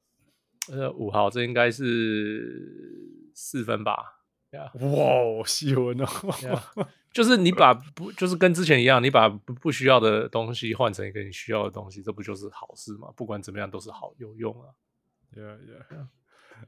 [0.72, 4.18] 呃，五号，这应该是四分吧？
[4.51, 6.59] 呀，哇，细纹哦，yeah,
[7.13, 13.09] 就是你把不，就是跟之前一样，你把不不需要的东西换成一个你需要的东西，这不就是好事吗？
[13.15, 14.69] 不管怎么样都是好有用啊。
[15.35, 16.07] Yeah, yeah.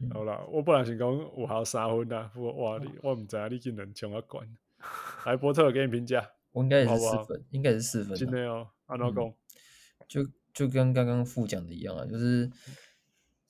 [0.14, 4.48] 好啦，我本来想讲我还要三分啊，不过哇，你我唔知道你竟然抢我管。
[5.26, 8.16] 来，波特给你评价，我应该也是四分，应该是四分。
[8.16, 9.36] 今天哦，安老公？
[10.08, 12.50] 就就跟刚刚副讲的一样啊，就是。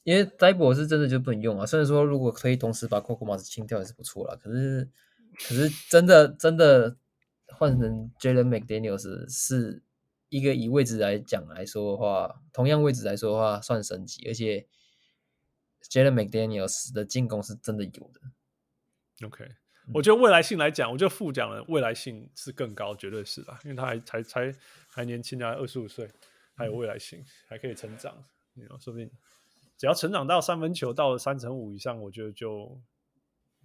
[0.03, 4.89] 因为 Thybulle 是真的就不能用啊，虽然说如果可以同时把 Coco Mas 清掉也是不错啦，可是
[5.33, 6.97] 可是真的真的
[7.47, 9.83] 换成 Jalen McDaniels 是
[10.29, 14.65] 一个以位置来讲来说的话，同样位置来说的话算升级，而且
[15.83, 19.27] Jalen McDaniels 的进攻是真的有的。
[19.27, 24.55] OK，、嗯、我觉得未来性来讲，我觉得副讲的未来性是更高，绝对是的，因为他还才才
[24.87, 26.09] 还年轻啊，二十五岁，
[26.55, 28.23] 还有未来性，嗯、还可以成长，
[28.53, 29.11] 你说不定。
[29.81, 32.79] 只要成长到三分球到了三成五以上，我觉得就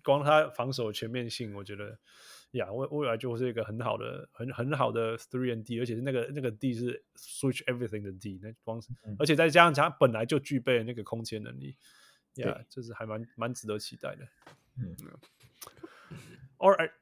[0.02, 1.98] 光他防守全面性，我觉得
[2.52, 11.76] 呀，未未来就是一个很好的、很很好的 three and D，而且是那个那个 D 是 switch everything 的 D，那光是，嗯、而且再加上他本来就具备那个空间能力，
[12.36, 14.26] 呀，就是还蛮蛮值得期待的。
[14.78, 14.96] 嗯
[16.56, 16.92] ，All right，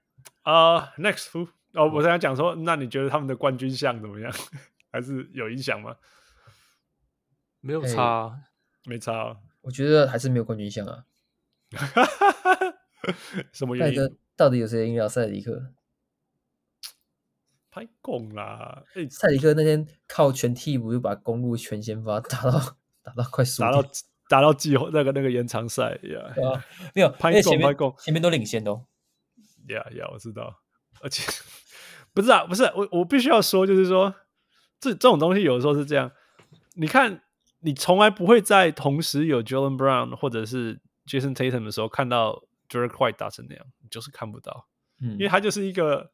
[0.42, 4.32] 啊、uh,，Next，哦，我刚才讲说，那你觉得他们的冠军相怎么样？
[4.90, 5.98] 还是有影响吗？
[7.60, 8.46] 没有差。
[8.84, 11.04] 没差、啊，我觉得还是没有冠军相啊。
[13.52, 14.16] 什么原因？
[14.36, 15.72] 到底有谁赢了塞迪克？
[17.70, 18.84] 太拱啦！
[18.94, 23.82] 欸、塞迪克那天靠全替补就把公路全先发打到打到快输，打到
[24.28, 26.64] 打到季后那个那个延长赛呀。
[26.94, 28.86] 没有拍拱拍拱，前面都领先的哦。
[29.68, 30.60] 呀呀，我知道，
[31.00, 31.22] 而且
[32.12, 34.14] 不是啊，不是我我必须要说，就是说
[34.78, 36.12] 这这种东西有的时候是这样，
[36.74, 37.23] 你看。
[37.64, 44.68] 你从来不会在同时有 Jaylen Brown 或者是 Jason Tatum 的时候看到 Derrick White 打成那样，你就是看不到，
[45.00, 46.10] 嗯，因为他就是一个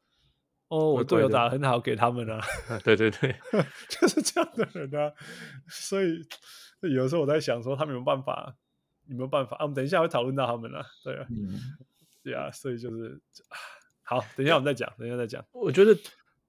[0.69, 2.39] 哦，我队友打得很好，给他们啊，
[2.85, 3.35] 对对对，
[3.89, 5.11] 就是这样的人啊，
[5.67, 6.25] 所以
[6.93, 8.55] 有时候我在想说，他们有没有办法，
[9.07, 9.63] 有没有办法啊？
[9.63, 11.59] 我们等一下会讨论到他们了，对啊，嗯，
[12.23, 13.21] 对啊，所以就是
[14.03, 15.93] 好，等一下我们再讲，等一下再讲，我觉得。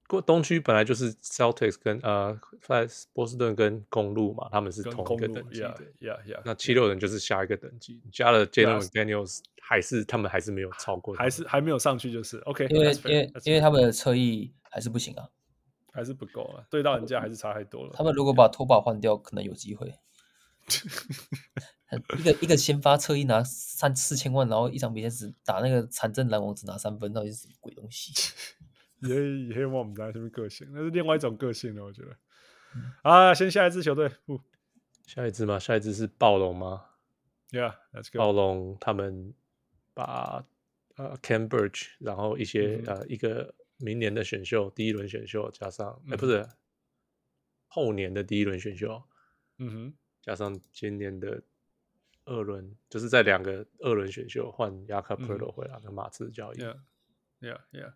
[0.07, 5.75] 过东区本来就是 Celtics 跟呃，在波士顿跟公路嘛，他们是同一个等级的。
[5.99, 6.41] Yeah, yeah, yeah.
[6.45, 12.67] 那七六人就是下一个等级，加了 Jalen McDaniels 还是他们还是没有超过，还是还没有上去，就是 OK。
[12.67, 15.27] 因为因为因为他们的侧翼还是不行啊，
[15.91, 17.93] 还是不够啊，对到人家还是差太多了。
[17.95, 19.93] 他们如果把托把换掉，可能有机会。
[22.17, 28.11] 一个一个先发侧翼拿三四千万，然后一场比赛只打那个残阵篮网只拿三分，到底是什么鬼东西？
[29.07, 32.17] 也 也希望我们家什么个性，那是另外一种个性了，我觉得。
[33.03, 34.41] 啊，先下一支球队，不，
[35.05, 35.59] 下一支吗？
[35.59, 36.85] 下一支是暴龙吗
[37.51, 38.17] ？Yeah，Let's go。
[38.17, 39.33] 暴龙他们
[39.93, 40.43] 把
[40.95, 46.47] 呃 Birch，然后一些、嗯、呃一个明年的选秀，第一轮选秀加上，哎、嗯欸、不是
[47.67, 49.03] 后年的第一轮选秀，
[49.59, 51.43] 嗯哼，加上今年的
[52.25, 56.57] 二轮，就是在两个二轮选秀换 Jakob Poeltl 回来跟马刺交易。
[56.57, 57.59] Yeah，Yeah，Yeah。
[57.71, 57.93] 对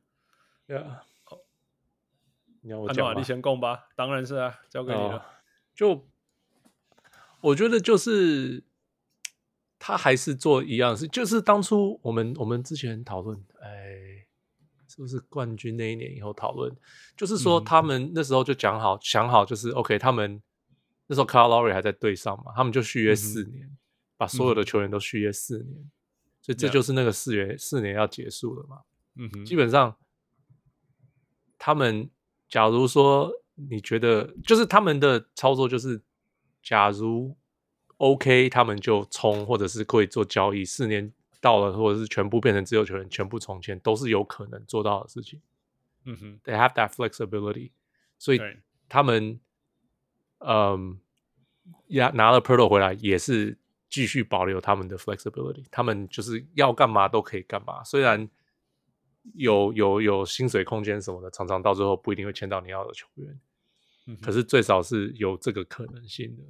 [0.75, 1.39] 啊，好，
[2.59, 3.13] 你要我讲吗？
[3.17, 5.15] 你先供吧，当然是啊，交给你了。
[5.15, 5.21] 哦、
[5.73, 6.05] 就
[7.39, 8.65] 我觉得就是
[9.79, 14.27] 他还是做一样事，就是当初我们我们之前讨论，哎，
[14.89, 16.75] 是不是冠军那一年以后讨论？
[17.15, 20.41] 就是说他们那时候就讲好、嗯、想好，就是 OK，他们
[21.05, 23.77] 那时候 Carl Lowry 还在队上嘛，他们就续约四年，嗯、
[24.17, 25.91] 把所有的球员都续约四年，嗯、
[26.41, 28.81] 所以这就是那个四年四年要结束了嘛。
[29.15, 29.95] 嗯哼，基本上。
[31.67, 32.09] 他们
[32.47, 36.01] 假如说你觉得就是他们的操作就是，
[36.63, 37.35] 假如
[37.97, 41.11] OK，他们就冲，或者是可以做交易，四年
[41.41, 45.41] 到了，或者是全部变成自由球员，全部重签，都是有可能做到的事情。
[46.05, 47.71] 嗯哼，They have that flexibility。
[48.17, 48.39] 所以
[48.87, 49.37] 他们
[50.37, 51.01] 嗯，
[51.87, 53.57] 拿拿了 Poeltl 回来也是
[53.89, 58.29] 继续保留他们的 flexibility，他们就是要干嘛都可以干嘛，虽然
[59.33, 63.39] 有有有薪水空间什么的，常常到最后不一定会签到你要的球员，
[64.07, 66.43] 嗯、可是最少是有这个可能性的。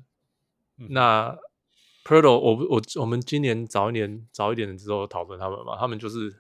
[0.80, 1.38] 嗯、那
[2.04, 6.34] p e r t o 我我我们今年早一年早一点的时候讨论他们嘛，他们就是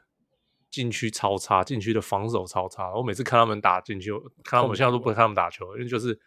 [0.69, 2.93] 禁区超差，禁区的防守超差。
[2.93, 4.11] 我每次看他们打禁区，
[4.43, 6.17] 看他们现在都不看他们打球，因为就是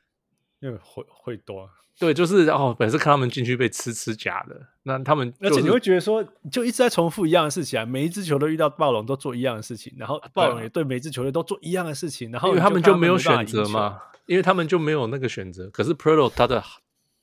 [0.60, 1.68] 因为会会多。
[1.98, 15.68] 对，就是哦，每次看他们进去被吃吃假的，那他们、就是、而且你会觉得说，就一直在重复一样的事情啊，每一支球队遇到暴龙都做一样的事情，然后暴龙也对每支球队都做一样的事情，然后因为他们就没有选择嘛，因为他们就没有那个选择。
[15.68, 16.64] 可是 Poeltl 他的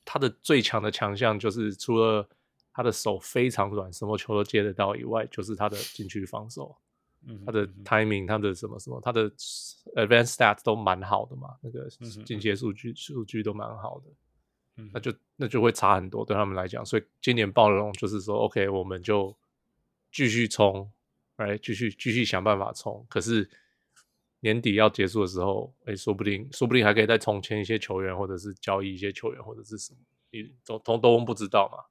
[0.04, 2.28] 他的最强的强项就是除了
[2.72, 6.87] 他的手非常软，什么球都接得到以外，就是他的禁区防守，嗯，
[7.44, 9.30] 他的 timing，他的什么什么，他的
[9.96, 11.88] advanced stats 都蛮好的嘛，那个
[12.24, 14.06] 进阶数据数据都蛮好的。
[14.92, 19.36] 那就那就会差很多对他们来讲，所以今年暴龙就是说，OK，我们就
[20.12, 20.88] 继续冲，
[21.36, 23.04] 来继续继续想办法冲。
[23.08, 23.50] 可是
[24.38, 29.98] 年底要结束的时候，哎，说不定说不定还可以再重签一些球员，或者是交易一些球员，或者是什么，
[30.30, 31.84] 你都都都不知道嘛。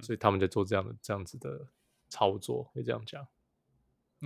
[0.00, 1.66] 所以他们在做这样的这样子的
[2.08, 3.26] 操作，可以这样讲。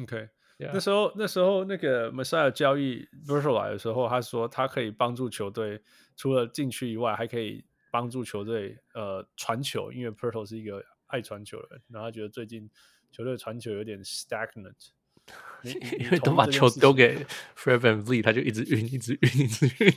[0.00, 0.28] OK。
[0.58, 0.70] Yeah.
[0.74, 5.82] 那时候，那时候那个 Messiah 交易 Virtual 来的时候，他说他可以帮助球队，
[6.14, 12.70] 除了禁区以外，还可以帮助球队呃传球，因为 Poeltl 是一个爱传球的人，然后他觉得最近
[13.10, 14.90] 球队传球有点 stagnant，
[15.98, 19.92] 因为都把球丢给 Fred VanVleet，他就一直晕，一直晕，一直晕，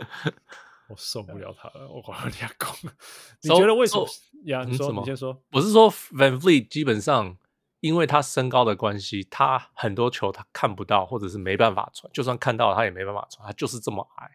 [0.88, 2.96] 我受不了他了，我快要俩攻了。
[3.42, 4.08] 你觉得为什么？
[4.44, 5.42] 呀，你说，你先说。
[5.50, 7.36] 我是说 VanVleet 基本上。
[7.82, 12.08] 因为他身高的关系，他很多球他看不到，或者是没办法传。
[12.12, 14.30] 就算看到了，他也没办法传，他就是这么矮。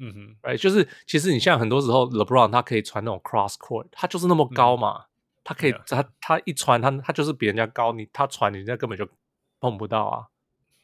[0.00, 5.08] 嗯哼，哎，就是其实你像很多时候，LeBron 他可以传那种 cross court，他就是那么高嘛，嗯、
[5.42, 9.08] 他可以.他他一传他他就是比人家高，你他传人家根本就
[9.60, 10.28] 碰不到啊。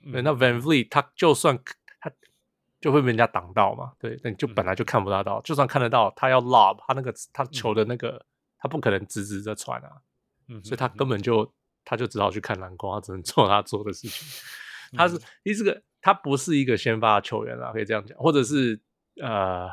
[0.02, 1.58] 嗯、对，那 VanVleet 他就算
[2.00, 2.10] 他
[2.80, 8.24] 就会被人家挡到嘛，对，那你就本来就看不到到，嗯、就算看得到，他要 lob，他那个他球的那个、嗯、
[8.60, 10.00] 他不可能直直的传啊，
[10.48, 11.52] 嗯，所以他根本就。
[11.84, 14.26] 他就只好去看篮筐，他只能 做他做的事情。
[14.96, 18.80] 他是，你这个他不是一个先发球员啦，可以这样讲，或者是
[19.20, 19.68] 呃，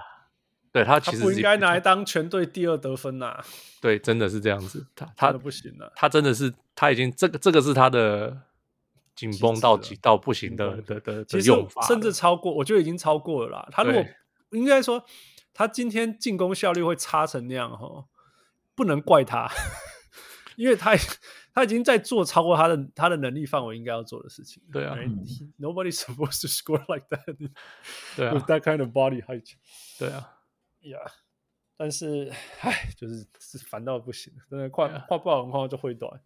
[0.71, 3.45] 对他其实他不应该拿来当全队第二得分呐、啊。
[3.81, 4.85] 对，真的是这样子。
[4.95, 8.43] 他 他不行了，他真的是他已经这个这个是他的
[9.15, 13.67] 紧绷到极到不行的的的的用法，甚至超过，我觉得已经超过了啦。
[13.71, 14.05] 他如果
[14.51, 15.03] 应该说
[15.53, 18.05] 他今天进攻效率会差成那样哈，
[18.75, 19.49] 不能怪他，
[20.57, 20.91] 因为他。
[21.57, 24.61] 他已经在做超过他的他的能力范围应该要做的事情。
[24.71, 24.95] 对啊
[25.59, 27.35] ，Nobody's supposed to score like that。
[28.15, 29.53] 对啊，with that kind of body height。
[29.97, 30.38] 对啊
[30.84, 31.11] ，Yeah。
[31.75, 36.21] 但是，唉，就是是烦到不行，真的快快爆的话就会短。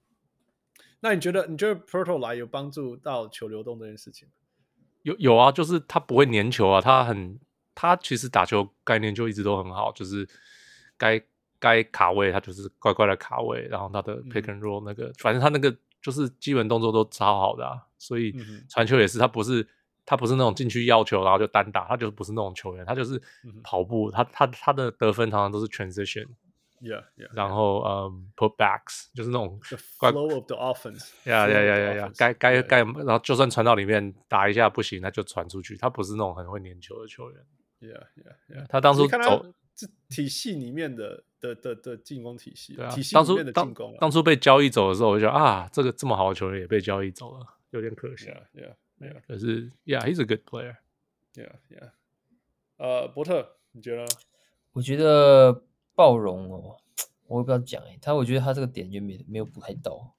[0.99, 4.33] 那你觉得你觉得 Poeltl 来有帮助到球流动这件事情吗？
[5.03, 7.39] 有有啊，就是他不会粘球啊，他很
[7.73, 10.27] 他其实打球概念就一直都很好，就是
[10.97, 11.25] 该。
[11.61, 18.35] 该卡位他就是乖乖的卡位，然后他的 pick and roll 那个，嗯、反正他那个就是基本动作都超好的啊，所以
[18.67, 19.65] 传球也是，他不是
[20.03, 23.21] 他不是那种进去要球然后就单打，他就是不是那种球员，他就是
[23.63, 29.59] 跑步，他他他的得分常常都是 transition，yeah yeah，然后嗯 putbacks 就是那种
[29.99, 37.39] flow of the offense，yeah yeah yeah yeah yeah，该该该，然后就算传到里面打一下不行，那就传出去，他不是那种很会粘球的球员
[37.81, 39.45] ，yeah yeah yeah，他当初走。
[39.81, 43.95] 这体系里面的的的的进攻体系，对啊，体系里面的进攻。
[43.99, 48.27] 当初被交易走的时候，我就觉得啊，这个这么好的球员也被交易走了，有点可惜。
[48.27, 49.21] Yeah, yeah, yeah.
[49.27, 50.75] 可是，Yeah，he's a good player.
[51.33, 51.91] Yeah, yeah.
[52.77, 54.05] 呃，伯特，你觉得？
[54.73, 55.63] 我觉得
[55.95, 56.77] 暴龙哦，
[57.25, 60.15] 我也不知道讲哎，他我觉得他这个点就没没有补太到。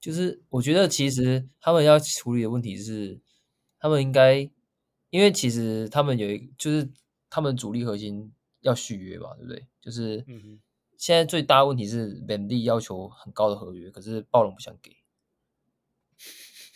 [0.00, 3.20] 就是我觉得其实他们要处理的问题是，
[3.78, 4.50] 他们应该，
[5.10, 6.90] 因为其实他们有一就是
[7.30, 8.32] 他们主力核心。
[8.60, 9.66] 要续约吧，对不对？
[9.80, 10.24] 就是
[10.96, 14.96] 现在最大的问题是，VanVleet 要求很高的合约，可是暴龙不想给。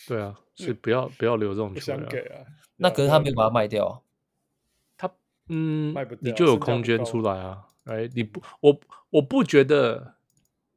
[0.06, 2.04] 对啊，所以不要不要留这种球员。
[2.04, 2.46] 不想给啊。
[2.76, 4.00] 那可是他没有把它卖掉啊。
[4.96, 5.12] 他
[5.48, 7.66] 嗯，你就有空间出来啊。
[7.84, 8.80] 哎，你不，我
[9.10, 10.14] 我不觉得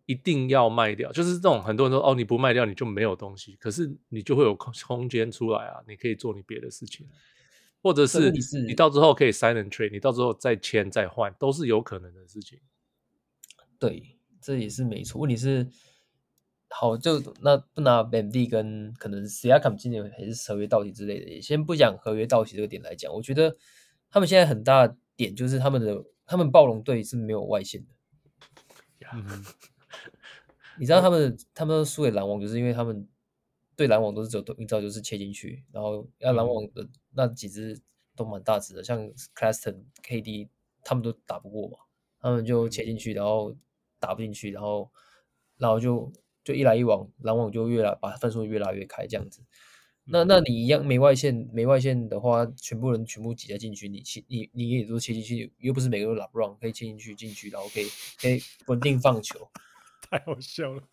[0.07, 7.07] 一定要卖掉，就是这种很多人说哦，你不卖掉你就没有东西，可是你就会有空空间出来啊，你可以做你别的事情。
[7.86, 8.32] 或者是
[8.66, 12.60] 你到之后可以 sign and trade，你到之后再签再换都是有可能的事情。
[13.78, 15.22] 对，这也是没错。
[15.22, 15.68] 问题是
[16.68, 23.56] 好，就那不拿 VanVleet 跟可能 Siakam 今年还是合约到期之类的，也先不讲合约到期这个点来讲，我觉得
[24.10, 27.94] 他们现在很大的点就是他们的他们暴龙队是没有外线的。
[29.14, 29.45] 嗯，
[30.80, 33.07] 你知道他们他们输给篮网，就是因为他们
[33.76, 37.80] 对篮网都是走，你知道就是切进去，然后要篮网的那几支
[38.16, 39.00] 都蛮大只的，像
[39.36, 40.48] Claston、KD
[40.84, 41.78] 他们都打不过嘛，
[42.20, 43.56] 他们就切进去，然后
[44.00, 44.92] 打不进去，然后
[45.58, 46.12] 然后就
[46.44, 49.42] 就一来一往，篮网就越来把分数越拉越开这样子。
[50.08, 57.88] 那那你一样没外线，没外线的话，全部人全部挤在禁区，你切你你也都切进去，又不是每个人都 LeBron 可以切进去进去，然后可以
[58.20, 59.50] 可以稳定放球，
[60.08, 60.84] 太好笑了，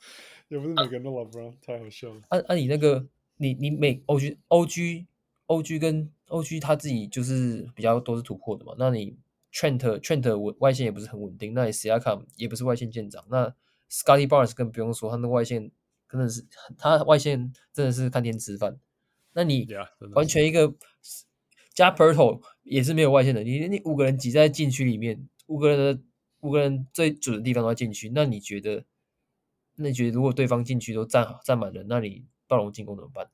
[0.52, 2.20] 又不是每个人都 LeBron，、啊、太好笑了。
[2.28, 3.06] 按按、啊啊、你那个，
[3.38, 5.06] 你你每 OG OG
[5.46, 9.16] OG 跟 OG 他自己就是比较都是突破的嘛，那你
[9.50, 13.48] Trent Trent 稳外线也不是很稳定，那你 Siakam 也不是外线舰长，那
[13.90, 15.70] Scottie Barnes 更不用说，他那个外线
[16.06, 16.44] 真的是
[16.76, 18.78] 他外线真的是看天吃饭。
[19.32, 19.66] 那你
[20.12, 20.74] 完全一个
[21.72, 26.02] 加 Poeltl 也是没有外线的，你你五个人挤在禁区里面，五个人的
[26.40, 28.84] 五个人最准的地方都在禁区，那你觉得？
[29.74, 33.30] 那你觉得如果对方禁区都站好站满了，那你暴龙进攻怎么办？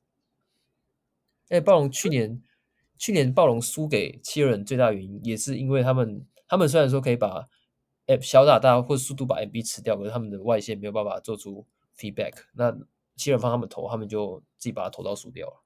[1.49, 2.41] 哎，暴龙去年
[2.97, 7.47] 去年暴龙输给七人最大原因也是因为他们他们虽然说可以把
[8.21, 11.65] 小打大或者速度把 MB 吃掉，可是他们的外线没有办法做出
[11.97, 12.75] feedback，那
[13.15, 15.63] 七人放他们投，他们就自己把他投到输掉了。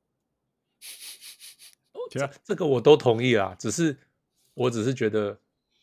[2.09, 3.97] 这这个我都同意啦，只是
[4.53, 5.39] 我只是觉得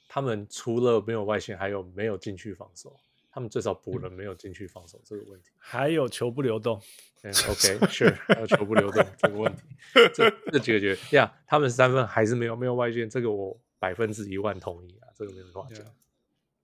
[0.09, 2.95] 他们除了没有外线，还有没有禁区防守，
[3.31, 6.81] 他们最少补了没有进去防守这个问题，还有球不流动。
[7.23, 9.63] 嗯，OK，Sure，还有球不流动这个问题，
[10.15, 15.85] 这这几个觉得呀，他们三分还是没有没有外线，这个我百分之一万同意啊，这个没有话讲。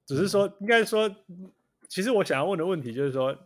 [0.04, 1.14] 只是说，应该说，
[1.88, 3.36] 其实我想要问的问题就是说。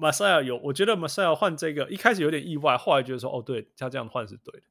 [0.00, 4.62] 马赛尔有，我觉得马赛尔换这个一开始有点意外，后来觉得说哦，对他这样换是对的，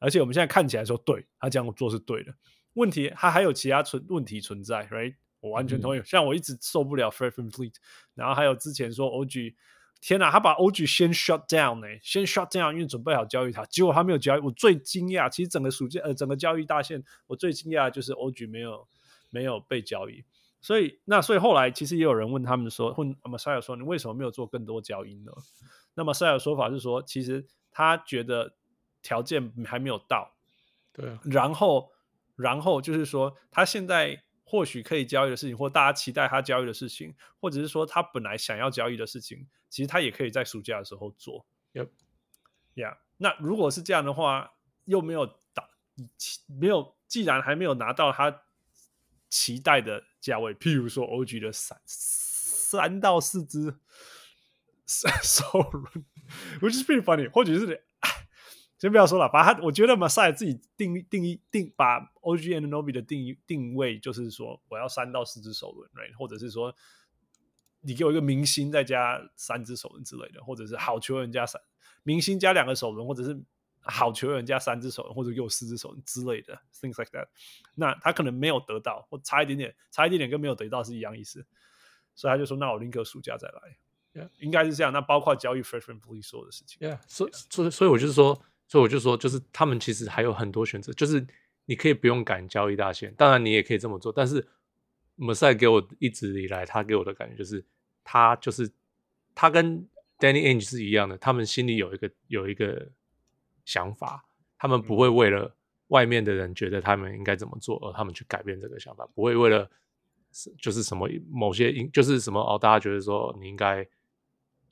[0.00, 2.34] 而且我们现在看起来说对他这样做是对的。
[2.72, 5.14] 问题他还有其他存问题存在，right？
[5.42, 5.98] 我完全同意。
[5.98, 7.74] 嗯、像我一直受不了 Fred VanVleet，
[8.14, 9.54] 然后还有之前说 OG，
[10.00, 14.40] 天哪，他把 OG 先 shut down 呢，先 shut down，因为准备好交易他，结果他没有交易。
[14.40, 18.88] 我最惊讶，其实整个暑假呃整个交易大线，我最惊讶就是 OG 没有
[19.28, 20.24] 没有被交易。
[20.60, 25.32] 所以，那所以后来其实也有人问他们说，问 Masai 说，你为什么没有做更多交易呢？
[25.94, 28.54] 那么 Masai 的说法是说，其实他觉得
[29.02, 30.36] 条件还没有到，
[30.92, 31.20] 对啊。
[31.24, 31.90] 然后，
[32.36, 41.46] 然后就是说，他现在或许可以交易的事情，或大家期待他交易的事情，或者是说他本来想要交易的事情，其实他也可以在暑假的时候做。
[41.72, 44.52] Yep，Yeah，那如果是这样的话，
[44.84, 45.70] 又没有打，
[46.46, 48.42] 没有，既然还没有拿到他
[49.30, 50.04] 期待的。
[50.22, 53.74] 价位，譬如说 OG 的三三到四支
[54.86, 55.84] 首 轮，
[56.62, 57.28] which is pretty funny。
[57.28, 57.84] 或者是，
[58.82, 66.12] 先不要说了，把他，我觉得马赛自己定义定义定把 OG Anunoby 的定义定位就是说，我要三到四只首轮，right？
[66.18, 66.74] 或者是说，
[67.82, 71.62] 你给我一个明星再加三只首轮之类的，或者是好球员加三
[72.02, 73.40] 明星加两个首轮，或者是。
[73.84, 77.26] 好球员加三只手，或者给我四只手之类的，things like that。
[77.74, 81.44] 那他可能没有得到，或差一点点，差一点点跟没有得到是一样意思。
[82.14, 84.92] 所以他就说：“那我宁可暑假再来。”应该是这样。
[84.92, 86.78] 那包括交易 Fred VanVleet 所有的事情。
[86.88, 88.40] Yeah，所以所以所以我就是说，
[88.72, 91.26] 所以我就说，就是他们其实还有很多选择，就是
[91.66, 94.10] 你可以不用赶交易大线，当然你也可以这么做。
[94.10, 94.48] 但是
[95.18, 97.62] Masai 给我一直以来他给我的感觉就是，
[98.02, 98.72] 他就是
[99.34, 99.86] 他跟
[100.18, 102.90] Danny Ainge 是一样的，他们心里有一个有一个。
[103.64, 104.24] 想法，
[104.58, 105.54] 他们不会为了
[105.86, 109.70] 外面的人觉得他们应该怎么做，而他们去改变这个想法，不会为了
[110.58, 113.86] 就是什么某些就是什么哦，大家觉得说你应该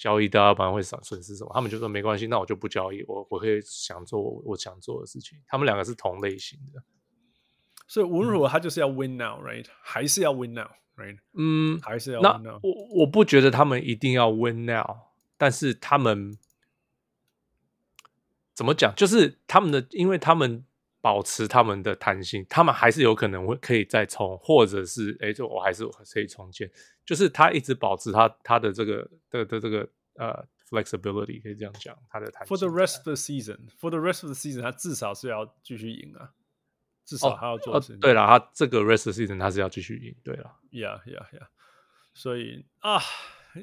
[0.01, 5.39] 交易，大家不然会损损失什么，他们就说没关系，那我就不交易，我我可以想做我，我想做的事情。
[5.47, 6.83] 他们两个是同类型的，
[7.87, 9.67] 所以无论如何他就是要 win now，right？
[9.83, 11.19] 还是要 win now，right？
[11.35, 12.59] 嗯，还是要 win now。
[12.63, 14.97] 我我不觉得他们一定要 win now，
[15.37, 16.39] 但是他们。
[18.53, 18.93] 怎么讲？
[18.95, 20.67] 就是他们的，因为他们
[21.01, 26.71] 保持他们的弹性，他们还是有可能会可以再冲，或者是哎，就我还是可以重建。
[27.05, 32.57] 就是他一直保持他他的这个的的这个呃 flexibility，可以这样讲，他的弹性。
[32.57, 36.33] For the rest of the season, for the rest of the season，他至少是要继续赢啊，
[37.05, 37.97] 至少他要做、哦哦。
[38.01, 40.15] 对了，他这个 rest of the season 他是要继续赢。
[40.23, 41.49] 对了，Yeah, yeah, yeah。
[42.15, 43.01] 所以啊，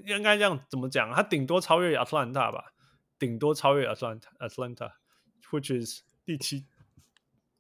[0.05, 1.14] 应该这样怎么讲？
[1.14, 2.73] 他顶多超越亚特兰大吧。
[3.19, 6.68] 顶多超越 Atlanta，Atlanta，which is 第七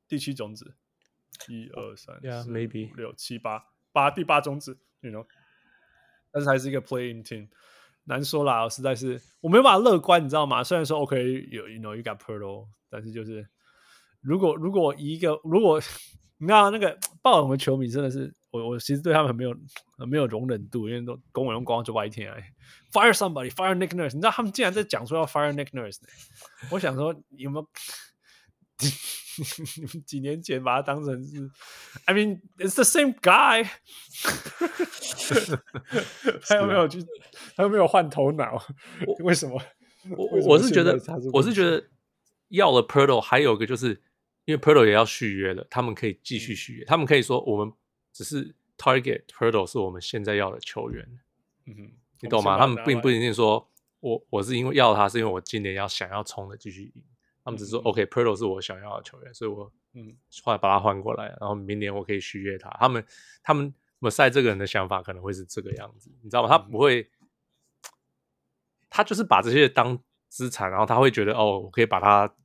[0.07, 0.75] 第七种子，
[1.47, 5.25] 一二三四五六七八八第八种子，you know，
[6.31, 7.49] 但是还是一个 playing team。
[8.05, 10.63] 难说啦，我实在是我没有办法乐观，你知道吗？
[10.63, 11.17] 虽然说 OK
[11.51, 13.45] 有 you know you got Poeltl，但是就是
[14.21, 15.81] 如果如果一个如果
[16.37, 19.53] 你知道那个爆冷的球迷真的是我我其实对他们很没有
[19.97, 22.53] 很没有容忍度，因为都跟我用光就歪天哎
[22.93, 25.97] ，fire somebody，fire Nick Nurse，你知道他们竟然在讲说要 fire Nick Nurse，
[26.71, 27.67] 我想说有没有？
[29.77, 31.49] 你 们几年前把他当成是
[32.05, 33.67] ，I mean it's the same guy，
[36.47, 36.99] 他有没有去？
[37.55, 38.61] 他有没有换头脑？
[39.19, 39.61] 为什么？
[40.15, 40.99] 我我是觉得，
[41.33, 41.83] 我是觉得
[42.49, 44.01] 要了 Poeltl 还有一个就是
[44.45, 47.73] 因为 Poeltl 也要续约了，他们可以继续续约，他们可以说我们
[48.13, 51.05] 只是 target Poeltl 是我们现在要的球员。
[51.65, 51.91] 嗯哼，
[52.21, 52.57] 你懂吗？
[52.57, 53.69] 他们并不一定说
[53.99, 57.03] 我我是因为要他，是因为我今年要想要冲的继续赢。
[57.47, 60.13] 他们只是说、嗯、OK，Poeltl 是我想要的球员，所以我嗯
[60.43, 62.69] 后来把他换过来，然后明年我可以续约他。
[62.71, 63.05] 他们
[63.41, 66.49] 他们 Masai 这个人的想法可能会是这个样子，你知道吗？
[66.49, 67.09] 他不会，
[68.89, 69.97] 他就是把这些当
[70.27, 72.35] 资产，然后他会觉得哦，我可以把他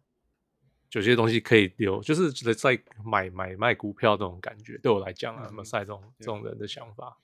[0.93, 4.79] 有些东西可以留，就是觉得在买买卖股票这种感觉。
[4.79, 7.19] 对我来讲啊，Masai 这种这种人的想法。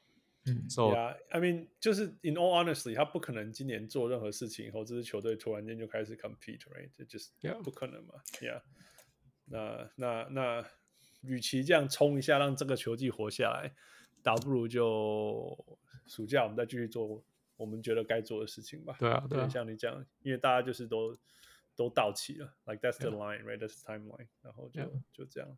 [0.52, 6.90] 嗯，So yeah, I mean，就是 in all honesty，他不可能今年做任何事情以后，这支球队突然间就开始 compete，right？
[6.96, 7.30] 这就是
[7.62, 8.62] 不可能嘛，Yeah。
[9.46, 10.66] 那那那，
[11.22, 13.74] 与其这样冲一下，让这个球季活下来，
[14.22, 17.24] 倒不如就暑假我们再继续做
[17.56, 18.96] 我们觉得该做的事情吧。
[18.98, 21.16] 对啊，对，像你讲，因为大家就是都
[21.74, 25.56] 都到齐了，like that's the line，right？That's the timeline，然后就就这样。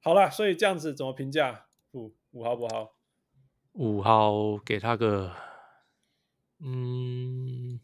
[0.00, 1.66] 好了，所以这样子怎么评价？
[1.92, 2.96] 五五号不好？
[3.72, 5.34] 五号给他个，
[6.58, 7.80] 嗯，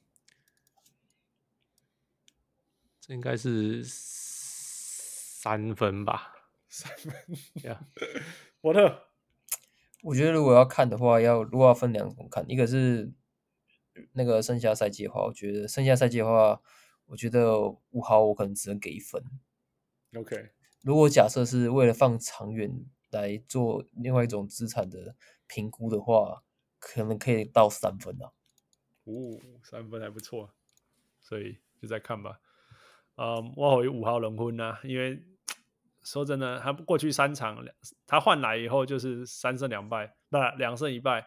[3.01, 6.35] 这应该是三分吧？
[6.69, 7.15] 三分
[7.63, 7.89] 呀，
[8.61, 9.09] 沃特，
[10.03, 13.11] 我觉得如果要看的话，要如果要分两种看，一个是
[14.13, 16.61] 那个剩下赛季的话，我觉得剩下赛季的话，
[17.07, 17.59] 我觉得
[17.93, 19.25] 五号我可能只能给一分。
[20.15, 20.51] OK，
[20.83, 25.17] 如果假设是为了放长远来做另外一种资产的。
[25.49, 26.45] 评估的话，
[26.79, 28.31] 可能可以到三分啊。
[29.05, 30.53] 哦，三分还不错，
[31.21, 32.39] 所以就再看吧。
[33.17, 35.25] 嗯，我好有五号轮昏呐，因为
[36.03, 37.65] 说真的，他过去三场，
[38.07, 41.27] 他换来以后就是三胜两败，那，两胜一败。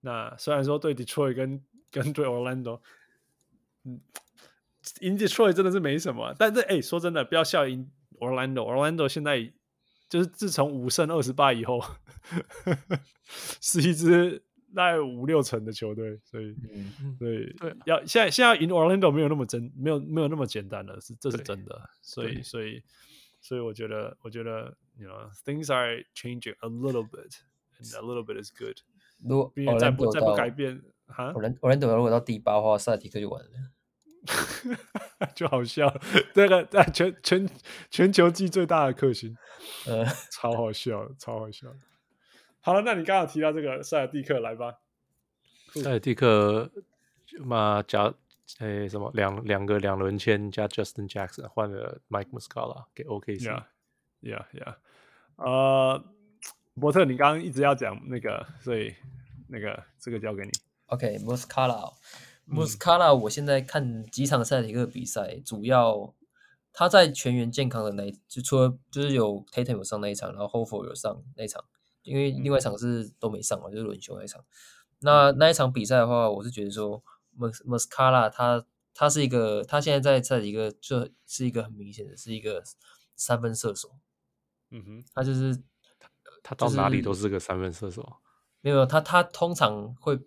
[0.00, 2.80] 那虽然说对 Detroit 跟跟对 Orlando，
[3.84, 4.00] 嗯，
[5.00, 9.52] 赢 Detroit 真的是没什么，但是哎，说真的，不要笑赢 Orlando，Orlando 现在。
[10.12, 11.82] 就是自从五胜二十八以后，
[13.62, 14.44] 是一支
[14.74, 22.82] 大概五六成的球队，所以，嗯、所以对，要现在现在赢 Orlando 没有那么真，没有没有那么简单了，是这是真的，所以所以
[23.40, 28.76] 所以我觉得我觉得，you know things are changing a little bit，and a little bit is good。
[29.24, 33.50] 如果再不再不改变，哈，Orlando 如果到第八的话，塞尔提克就完了。
[35.34, 35.92] 就好笑，
[36.32, 37.48] 这个在全全
[37.90, 39.36] 全球季最大的克星，
[39.86, 41.68] 呃，超好笑，超好笑。
[42.60, 44.78] 好了，那你刚好提到这个塞尔蒂克，来吧。
[45.74, 46.70] 塞尔蒂克
[47.40, 48.12] 嘛加
[48.60, 53.62] 诶什么两两个两轮签加 Justin Jackson 换了 Mike Muscala 给 OKC。
[54.20, 54.76] Yeah, yeah.
[55.36, 56.04] 呃，
[56.74, 58.94] 伯特，你刚刚一直要讲那个，所以
[59.48, 60.50] 那个这个交给你。
[60.86, 61.92] OK，Muscala。
[62.44, 66.14] 穆斯卡拉，我现在看几场赛的一个比赛，主要
[66.72, 71.64] 他在全员健康的那一，就除了就是有 Tatum 有上那一场，然后 Horford 有上那一场，
[72.02, 74.44] 因为另外一场是都没上嘛，就是轮休那一场。
[74.98, 77.02] 那那一场比赛的话，我是觉得说
[77.34, 82.62] 穆穆斯卡拉他他是一个，他现在在在一个就是一个很明显的是一个
[83.16, 83.90] 三分射手。
[84.70, 85.62] 嗯哼，他就是
[86.42, 88.16] 他到哪里都是个三分射手。
[88.60, 90.20] 没有他，他通常会。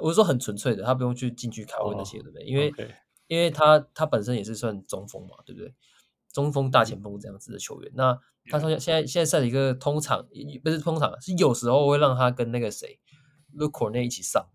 [0.00, 2.44] 我是说很纯粹的，他不用去禁区卡位那些，对不对？
[2.44, 2.72] 因为
[3.26, 5.74] 因为他他本身也是算中锋嘛，对不对？
[6.32, 7.90] 中锋大前锋这样子的球员。
[7.94, 8.16] 那
[8.48, 10.26] 他现在现在现在赛一个通常
[10.62, 12.98] 不是通常，是有时候会让他跟那个谁
[13.56, 14.48] ，Luke Kornet 一起上。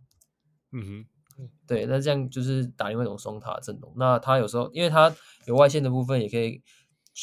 [0.72, 1.06] 嗯
[1.38, 3.94] 哼，对，那这样就是打另外一种双塔阵容。
[3.98, 5.14] 那他有时候因为他
[5.48, 6.62] 有外线的部分，也可以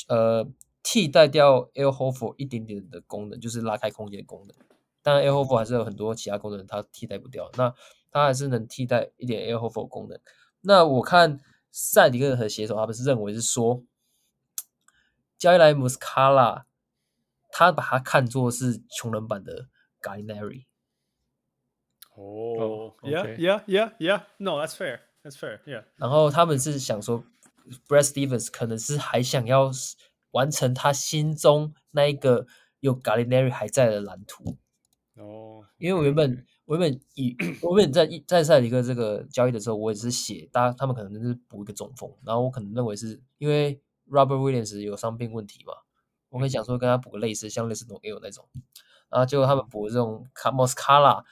[0.08, 0.46] 呃
[0.82, 4.54] 替代掉 Al Horford 一点点的功能，就是拉开空间的功能。
[5.02, 7.50] 当然 Al Horford 还是有很多其他功能，他替代不掉。
[7.56, 7.74] 那
[8.12, 10.20] 他还是能替代一点 Air Horford 功能。
[10.60, 11.40] 那我看
[11.70, 13.82] 塞迪克和写手他们是认为是说，
[15.38, 16.66] 交易来穆斯卡拉，
[17.50, 19.68] 他把他看作是穷人版的
[20.00, 20.66] Gallinari。
[22.14, 24.24] 哦，Yeah, Yeah, Yeah, Yeah.
[24.36, 25.00] No, that's fair.
[25.24, 25.60] That's fair.
[25.64, 25.84] Yeah.
[25.96, 27.24] 然后他们是想说
[27.88, 29.70] ，Brad Stevens 可能是还想要
[30.32, 32.46] 完成他心中那一个
[32.80, 34.58] 有 Gallinari 还在的蓝图。
[35.16, 36.46] 哦，因为我原本。
[36.64, 45.74] 我原本以我原本在在赛里克这个交易的时候，我也是写，大家他们可能就是补一个中锋，然后我可能认为是因为 Robert Williams 有伤病问题嘛，
[46.28, 48.48] 我可以讲说跟他补个类似，像类似那种 L 那种，
[49.10, 51.24] 然后结果他们补这种 m o s c a l a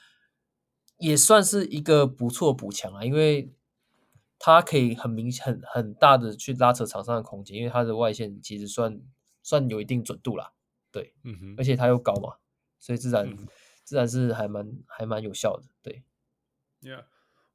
[0.97, 3.53] 也算是一个不错补强啊，因为
[4.37, 9.01] 他可以很明显很很大的去拉扯场上的空间，因为他的外线其实算
[9.41, 10.51] 算有一定准度啦，
[10.91, 12.35] 对，嗯哼，而且他又高嘛，
[12.79, 13.27] 所以自然。
[13.27, 13.47] 嗯
[13.91, 16.01] 自然是还蛮还蛮有效的，对。
[16.79, 17.03] Yeah，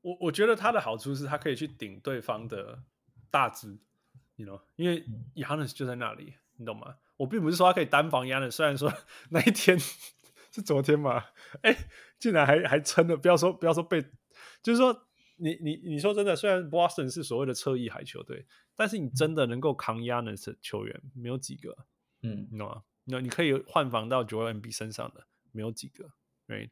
[0.03, 2.83] 我我觉得他的好处是他可以去顶对方的
[3.31, 3.79] 大只
[4.35, 5.03] ，you know，因为
[5.35, 6.97] Giannis 就在那里，你懂吗？
[7.17, 8.93] 我并不是说他可以单防 Giannis，虽然说
[9.31, 11.25] 那一天是昨天嘛，
[11.63, 11.75] 哎，
[12.19, 14.03] 竟然还还撑了，不要说不要说被，
[14.63, 15.07] 就是说
[15.37, 18.45] 你你你说真的，虽然 Boston 是所谓的侧翼海球队，
[18.75, 21.79] 但是你真的能够扛 Giannis 的球员没有几个，
[22.21, 22.83] 嗯，你懂吗？
[23.07, 26.13] 那你可以换防到 Joel Embiid 身上的没有几个。
[26.47, 26.71] 对，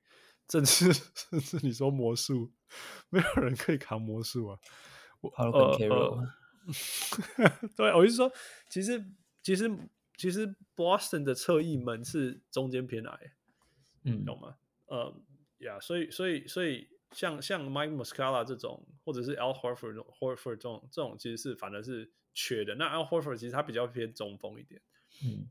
[0.50, 2.52] 甚至甚至你说魔术，
[3.10, 4.58] 没有人可以扛魔术啊。
[5.20, 6.34] 我呃呃，
[7.76, 8.30] 对，我是说，
[8.68, 9.04] 其实
[9.42, 9.70] 其实
[10.16, 13.32] 其实 Boston 的侧翼门是中间偏矮，
[14.04, 14.56] 嗯，懂吗？
[14.86, 15.14] 呃，
[15.58, 22.74] 呀，所以所以所以像像 Mike Muscala 这种，或者是 Al Horford Horford 这种这种，其实是反而是缺的。
[22.74, 24.80] 那 Al Horford 其实他比较偏中锋一点，
[25.24, 25.48] 嗯，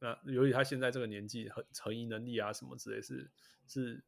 [0.00, 3.30] 那由于他现在这个年纪，横横移能力啊什么之类是。
[3.70, 4.02] 是，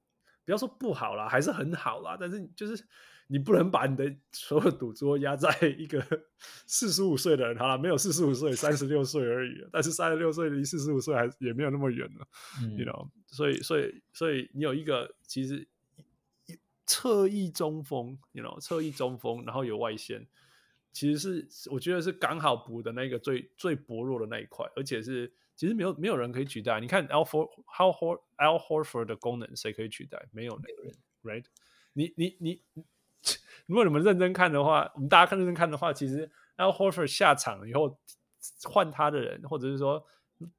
[0.47, 2.17] 不要说不好啦，还是很好啦。
[2.19, 2.83] 但是就是
[3.27, 6.03] 你不能把你的所有赌桌压在 一个
[6.67, 9.63] 四十五岁的人，好了，没有四十五岁，三十六岁而已。
[9.71, 12.27] 但是三十六岁离四十五岁还也没有那么远了，
[12.63, 13.11] 嗯，you know。
[13.27, 15.69] 所以，所以，所以你有一个其实
[16.87, 20.27] 侧翼中锋，you know，侧翼中锋，然后有外线，
[20.91, 25.31] 其实是我觉得是刚好补的那个最最薄弱的那一块，而且是。
[25.61, 26.81] 其实没有没有人可以取代。
[26.81, 30.27] 你看 Al Al Horford 的功能，谁可以取代？
[30.33, 31.45] 没有人，right？
[31.93, 32.63] 你你你，
[33.69, 36.27] 如果你们认真看的话，我们大家看认真看的话，其实
[36.57, 38.01] Al Horford 下场以后
[38.63, 40.03] 换他的人，或者是说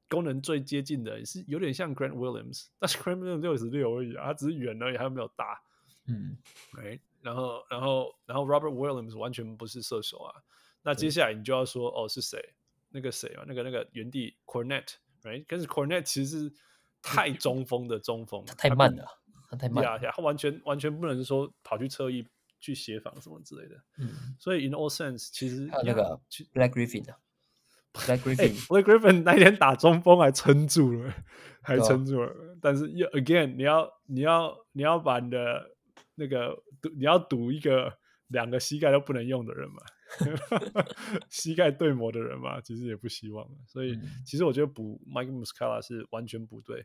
[0.08, 5.60] 功能最接近的，是有点像 Grant Williams，但是 Grant Williams 六十六而已啊，他只是远而已，他又没有大。
[6.06, 6.38] 嗯
[6.74, 7.00] ，right？
[7.22, 10.42] 然后然后然后 Robert Williams 完全不是射手啊。
[10.82, 12.54] 那接下来你就要说，哦，是谁？
[12.92, 15.44] 那个谁嘛，那个那个原地 Cornet，right？
[15.48, 16.52] 但是 Cornet 其实是
[17.00, 19.04] 太中锋的中锋，太慢了，
[19.50, 22.26] 他太慢了，他完全完全不能说跑去侧翼
[22.60, 23.76] 去协防什么之类的。
[23.98, 26.20] 嗯，所以 in all sense，其实还有那个
[26.54, 27.16] Black Griffin 啊，
[27.92, 31.14] Black Griffin，Black Griffin 那天打中锋还撑住了，
[31.62, 32.32] 还撑住了。
[32.60, 35.70] 但是又 again，你要你要你要把你的
[36.14, 37.98] 那个赌，你要赌一个
[38.28, 39.82] 两个膝盖都不能用的人嘛。
[41.30, 43.48] 膝盖对磨的人嘛，其实也不希望。
[43.66, 46.84] 所以，其实我觉得补 Mike Muscala 是完全不对。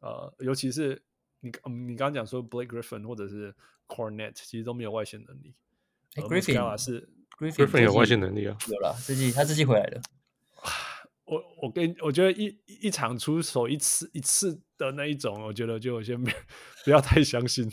[0.00, 1.02] 呃，尤其是
[1.40, 3.54] 你，嗯、你刚刚讲说 Blake Griffin 或者是
[3.86, 5.54] Cornet，其实都没有外线能力。
[6.16, 7.08] 欸、Griffin 是
[7.38, 10.00] Griffin 有外线能力啊，有了，自己他自己回来了。
[11.26, 16.30] 我我跟我觉得一一场出手一次一次的那一种，我觉得就先不
[16.84, 17.68] 不要太相信，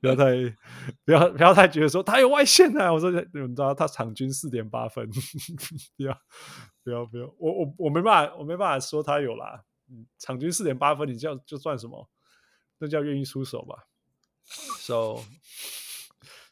[0.00, 0.32] 不要太
[1.04, 2.92] 不要不要太觉得说他有外线啊！
[2.92, 5.10] 我说你们知道他场均四点八分，
[5.96, 6.16] 不要
[6.84, 9.64] 不要不要，我我我没办法我没办法说他有啦，
[10.20, 12.08] 场均四点八分，你这样就算什么？
[12.78, 13.88] 那叫愿意出手吧。
[14.78, 15.18] So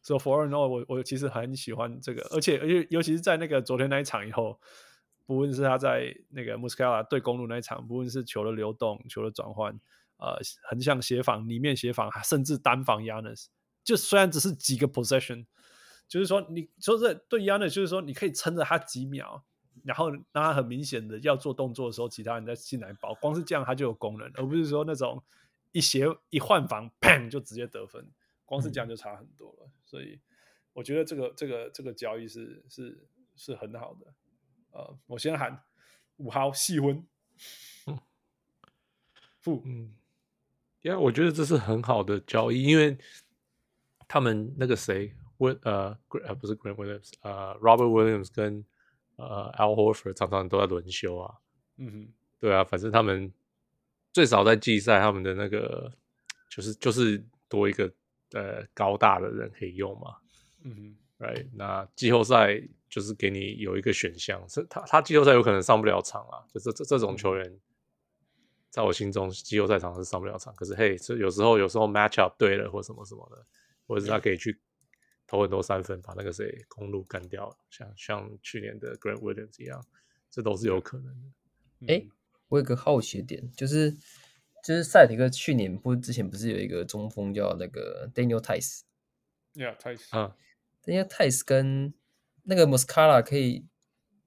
[0.02, 4.60] so for now，我我其实很喜欢这个，而且而且尤其是在那个昨天那一场以后。
[5.32, 9.72] 不论是他在那个 Muscala 对公路那一场，不论是球的流动、球的转换，
[10.18, 13.46] 呃，横向协防、里面协防，甚至单防 Giannis，
[13.82, 15.46] 就虽然只是几个 possession，
[16.06, 19.44] 就是说你说这对 Giannis 就是说你可以撑着他几秒，
[19.84, 25.22] 然后让他很明显的要做动作的时候，其他人再进来包，光是这样他就有功能，而不是说那种
[25.72, 28.06] 一协一换防，砰就直接得分，
[28.44, 29.66] 光是这样就差很多了。
[29.66, 30.20] 嗯、所以
[30.74, 34.12] 我觉得这个这个这个交易是是是很好的。
[34.72, 35.62] 呃，我先喊
[36.16, 37.04] 五号细婚，
[37.86, 37.98] 嗯，
[39.40, 39.92] 负嗯，
[40.80, 42.96] 因为我觉得这是很好的交易，因为
[44.08, 48.64] 他们那个谁，温呃呃不是 Grant Williams，呃 Robert Williams 跟
[49.16, 51.38] 呃 Al Horford 常常都在轮休啊，
[51.76, 53.30] 嗯哼，对啊，反正他们
[54.12, 55.92] 最少在季赛，他们的那个
[56.48, 57.92] 就是就是多一个
[58.32, 60.16] 呃高大的人可以用嘛，
[60.62, 62.66] 嗯哼，right，那季后赛。
[62.92, 67.58] 就是给你有一个选项，是他他季后赛有可能上不了场啊，就是这这种球员，
[68.68, 70.54] 在我心中季后赛场是上不了场。
[70.54, 73.46] 可是嘿，这有时候有时候 match up 对了或什么什么的，
[73.86, 74.60] 或者是他可以去
[75.26, 79.82] 投很多三分，把那个谁公路干掉，像像去年的 Grant Williams 一样，
[80.30, 81.94] 这都是有可能的。
[81.94, 82.10] 哎、嗯，
[82.48, 83.90] 我有个好奇点，就是
[84.62, 90.36] 就是塞尔提克去年不之前不是有一个中锋叫那个 Daniel Theis，Yeah，Theis 啊
[90.84, 91.94] ，Daniel Theis 跟
[92.42, 93.66] 那个 Muscala 可以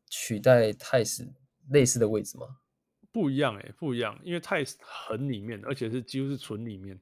[0.09, 1.27] 取代 Theis
[1.69, 2.59] 类似的位置吗？
[3.11, 6.99] 不一样哎、欸，不一样，因为 Theis 很里面，而且是几乎是纯里面，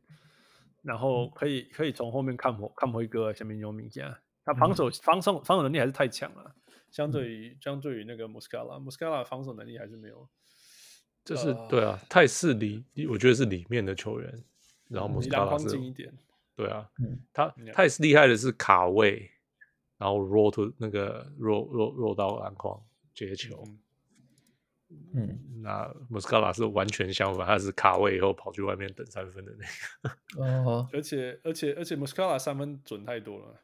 [0.81, 6.55] 然后可以可以从后面看看回哥下面有名家，他防守、嗯、防守防守能力还是太强了，
[6.91, 10.29] 相对于、嗯、相对于那个 Muscala，Muscala 防守能力还是没有。
[11.25, 14.43] 这是、呃、对啊，泰斯里，我觉得是里面的球员，
[14.89, 15.69] 然后穆斯卡拉是，
[16.55, 19.31] 对啊，嗯、他泰斯厉害的是卡位，
[20.03, 22.77] 然后 roll to 那个 roll roll roll 到篮筐
[23.13, 23.63] 接球，
[25.13, 29.65] 嗯，那穆斯卡拉是完全相反，他是卡位以后跑去外面等三分的那
[30.09, 33.61] 个，哦，而且而且而且穆斯卡拉三分准太多了。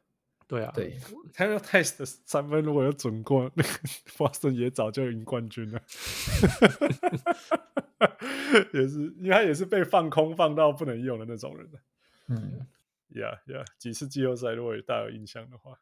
[0.47, 0.97] 对啊，对，
[1.33, 3.69] 他说 Theis 的三分如果有准过，那个
[4.17, 5.81] Boston 也早就赢冠军了。
[8.73, 11.69] 也是，因为他也是被放空放到不能用的那种人。
[12.29, 12.65] 嗯
[13.13, 15.77] ，Yeah Yeah，几次季后赛如果有大有印象的话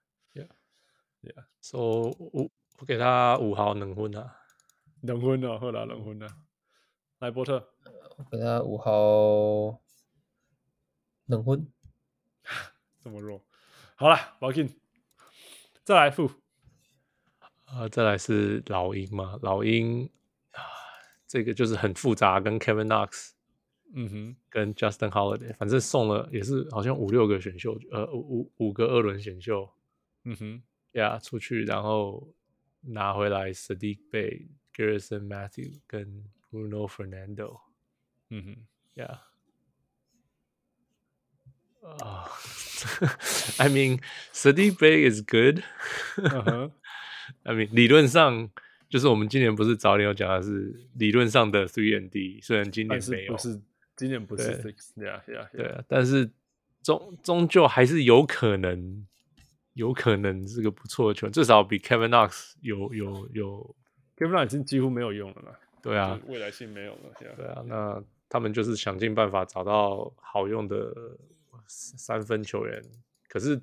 [1.21, 1.45] ，Yeah.
[1.61, 1.79] So,
[2.19, 2.49] 我
[2.79, 4.35] 我给他五号能昏啊，
[5.01, 6.27] 能昏啊，后来能昏啊，
[7.19, 7.67] 来波特，
[8.17, 9.81] 我给他五号
[11.25, 11.67] 能昏，
[13.03, 13.43] 这么弱。
[13.95, 14.79] 好了，宝金，
[15.83, 16.29] 再来副，
[17.65, 20.09] 啊，再来是老鹰嘛，老鹰
[20.51, 20.61] 啊，
[21.27, 23.31] 这个就是很复杂，跟 Kevin Knox，
[23.95, 29.67] 嗯哼，跟 Justin Holiday，反正送了也是好像五六个选秀，呃，五五个二轮选秀，
[30.29, 32.33] 嗯哼，呀，出去然后
[32.81, 37.61] 拿回来 Saddiq Bay、Garrison Matthew 跟 Bruno Fernando，
[38.29, 38.57] 嗯哼，
[38.95, 39.21] 呀。
[41.81, 44.01] 啊、uh,，I mean,
[44.33, 45.63] Saddiq Bay is good.
[46.17, 46.71] Uh.
[47.43, 48.49] I mean，理论上
[48.89, 53.61] 就是我们今年不是早点有讲的是理论上的 three and D，虽然今年没有，不是
[53.95, 56.29] 今年不是 six，yeah yeah，，对啊，但是
[56.83, 59.07] 终终究还是有可能，
[59.77, 63.75] 有可能是个不错的球员，至少比 Kevin Knox 有有有，
[64.17, 67.35] Kevin Knox 已经几乎没有用了嘛，对啊，未来性没有了，yeah.
[67.35, 71.17] 对啊，那他们就是想尽办法找到好用的。
[71.69, 72.81] 三分球员，
[73.27, 73.61] 可是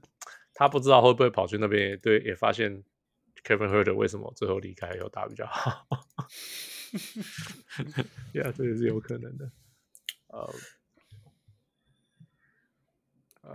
[0.53, 2.85] 他不知道会不会跑去那边，对，也发现
[3.43, 5.86] Kevin Huerter 为什么最后离开有打比较好，
[8.35, 9.51] 呀，这也是有可能的。
[10.28, 10.55] 呃、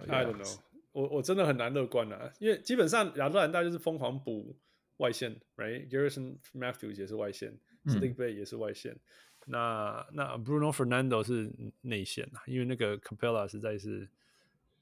[0.07, 0.57] uh,，I don't know，
[1.01, 4.57] 我我真的很难乐观啊，因为基本上亚特兰大就是疯狂补
[4.97, 8.97] 外线，right？Garrison Matthews 也是外线，Saddiq Bey 也是外线，
[9.45, 11.51] 那那 Bruno Fernando 是
[11.81, 14.09] 内线啊，因为那个 Capella 实在是。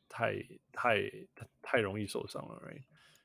[0.09, 0.41] 太
[0.71, 1.11] 太
[1.61, 2.81] 太容易受伤了，right?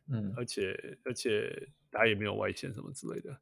[0.09, 3.39] 嗯，而且而且他也没有外线什么之类的，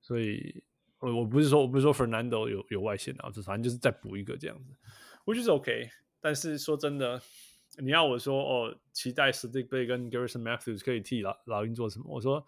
[0.00, 0.62] 所以
[1.00, 4.72] 我我不是说我不是说 Fernando 有有外线啊，就反正就是再补一个这样子，
[5.24, 5.90] 我觉得是 OK。
[6.20, 7.20] 但是说真的，
[7.78, 12.04] 你要我说哦，期待 Saddiq Bey 跟 Garrison Matthews 可以替老老鹰做什么？
[12.08, 12.46] 我说，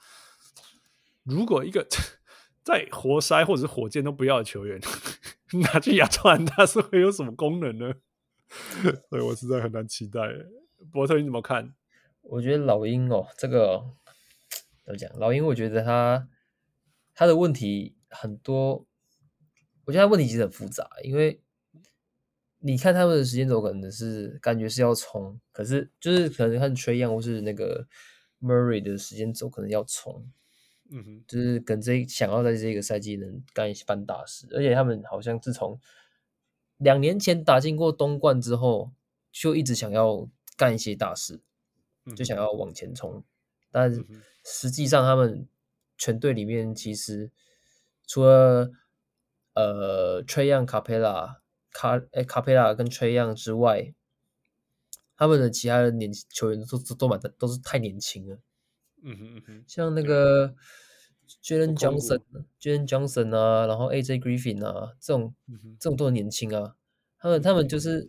[1.24, 1.86] 如果一个
[2.62, 4.80] 在活塞或者是火箭都不要的球员
[5.62, 7.94] 拿去亚特兰大是会有什么功能呢？
[9.10, 10.20] 所以我实在很难期待。
[10.92, 11.74] 伯特，你怎么看？
[12.22, 13.84] 我觉得老鹰哦，这个
[14.84, 15.10] 怎么讲？
[15.18, 16.28] 老鹰，我觉得他
[17.14, 18.86] 他的问题很多。
[19.84, 21.40] 我觉得他问题其实很复杂，因为
[22.66, 27.86] 你看他们的时间轴，可能是感觉是要冲，可是就是可能看 Trae Young 或是那个
[28.42, 30.28] Murray 的时间轴，可能要冲。
[30.90, 35.80] 嗯哼，就是跟这想要在这个赛季能干一番大事，而且他们好像自从。
[36.78, 38.90] 两年前打进过东冠之后，
[39.32, 41.40] 就一直想要干一些大事，
[42.16, 43.24] 就想要往前冲。
[43.70, 44.04] 但
[44.44, 45.46] 实际上，他们
[45.96, 47.30] 全队里面其实
[48.06, 48.72] 除了
[49.54, 51.40] 呃 Trae Young、卡佩拉、
[51.76, 53.92] 卡诶卡佩拉跟 Trae Young 之外，
[55.16, 58.38] 他们的其他的年球员都都都蛮都是太年轻了。
[59.02, 60.54] 嗯哼嗯哼，像那个。
[61.42, 62.20] Jalen Johnson、
[62.60, 65.34] Jalen Johnson 啊，然后 AJ Griffin 啊，这种
[65.80, 66.76] 这种都很年轻啊。
[67.18, 68.08] 他们他们就是，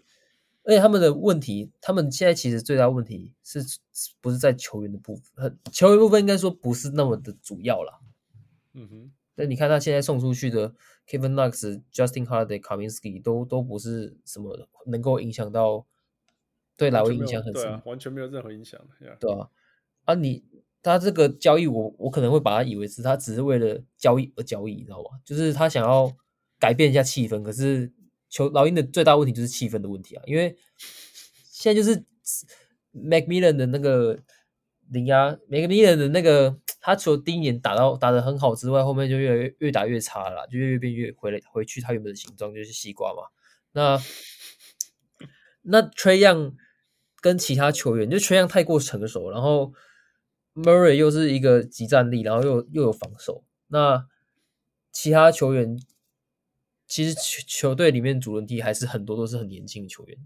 [0.64, 3.60] 而且他们的问题，他们现在其实最大问题是
[4.22, 5.57] 不是在球员的部分？
[5.72, 7.99] 球员部分应该说不是那么的主要啦。
[8.73, 10.74] 嗯哼，但你看他现在送出去的
[11.08, 15.86] Kevin Knox、Justin Holiday、Kaminsky 都都不是什么能够影响到
[16.76, 18.82] 对老鹰影响很深，啊，完全没有任何影响。
[19.00, 19.18] Yeah.
[19.20, 19.50] 对啊，
[20.06, 20.44] 啊你。
[20.84, 25.20] 他这个交易我，我我可能会把他以为是他只是为了交易而交易，你知道吗？
[25.26, 26.16] 就是他想要
[26.60, 27.44] 改变一下气氛。
[27.44, 27.92] 可是
[28.30, 30.56] 球老鹰的最大问题就是气氛的问题啊，因为
[31.44, 32.06] 现在就是
[32.92, 34.18] Mac Millan 的那个
[34.90, 36.58] 零压，McMillan 的那个
[36.88, 43.24] 他除了第一年打到打得很好之外，后面就越来越越打越差了啦，就越变越回来回去他原本的形状就是西瓜嘛。
[43.74, 44.02] 那
[45.64, 46.54] 那 Trae Young
[47.20, 49.74] 跟其他球员，就 Trae Young 太过成熟，然后
[50.56, 53.44] Murray 又是一个集战力，然后又又有防守。
[53.68, 54.08] 那
[54.94, 55.78] 其他球员
[56.88, 60.18] 其实球球队里面主轮替还是很多都是很年轻的球员。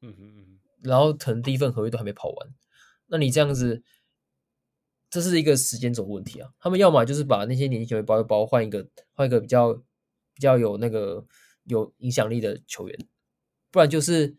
[0.00, 0.58] 嗯哼嗯哼。
[0.82, 2.48] 然后可能第一份合约都还没跑完，
[3.06, 3.84] 那你这样子，
[5.14, 6.50] 这是一个时间轴问题啊。
[6.58, 11.24] 他们要么就是把那些年轻球员包一包，换一个换一个比较比较有那个
[11.64, 12.98] 有影响力的球员，
[13.70, 14.36] 不然就是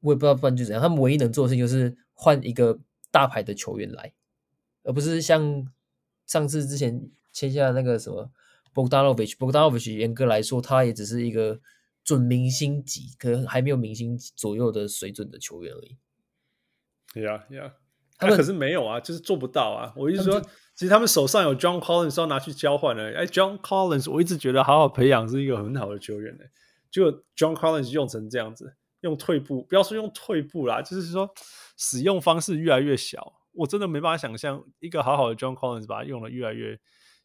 [0.00, 0.82] 我也不知道不然就怎样。
[0.82, 2.78] 他们唯一能做的事情就是换一个
[3.10, 4.12] 大牌的球员来，
[4.82, 5.72] 而不是像
[6.26, 8.30] 上次之前签下那个什么
[8.74, 11.60] Bogdanovic，Bogdanovic 严格来说他也只是一个。
[12.06, 15.96] 准明星级，可能还没有明星左右的水准的球员而已。
[17.12, 17.74] 对呀，对呀，
[18.18, 19.92] 他们可是没有啊，就是做不到啊。
[19.96, 20.40] 我一直说，
[20.74, 23.02] 其实他们手上有 John Collins 要拿去交换的。
[23.16, 26.44] 哎，John Collins，我一直觉得好好培养是一个很好的球员呢。
[26.90, 31.30] 结果 John Collins 用成这样子，用退步，不要说用退步啦，就是说
[31.76, 33.34] 使用方式越来越小。
[33.52, 36.78] 我真的没办法想象一个好好的 John Collins 把它用的越来越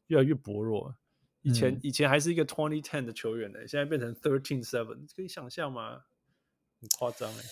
[0.08, 0.96] 越来越薄弱。
[1.42, 6.02] 以前、嗯、以前还是一个 twenty ten 的球员呢，现在变成 thirteen seven，可以想象吗？
[6.80, 7.44] 很夸张哎。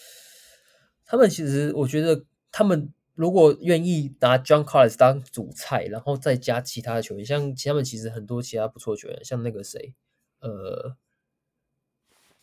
[1.05, 9.93] 他们其实，我觉得他们如果愿意拿 John Collins 当主菜，然后再加其他的球员，像他们其实很多其他不错的球员，像那个谁，
[10.39, 10.95] 呃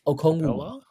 [0.04, 0.82] ，Okongwu 啊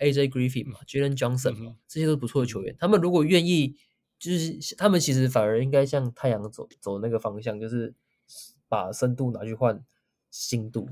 [0.00, 2.74] ，AJ Griffin 嘛，Jalen Johnson 嘛，这些都是不错的球员。
[2.78, 3.76] 他们如果愿意，
[4.18, 7.94] 就是他们其实反而应该向太阳走走那个方向，就是。
[8.66, 9.84] 把深度拿去换
[10.30, 10.88] 新度，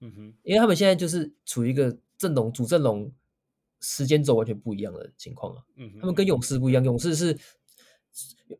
[0.00, 3.12] 嗯哼，因为他们现在就是处于一个阵容主阵容
[3.84, 7.38] 时间轴完全不一样的情况啊，嗯，他们跟勇士不一样，勇士是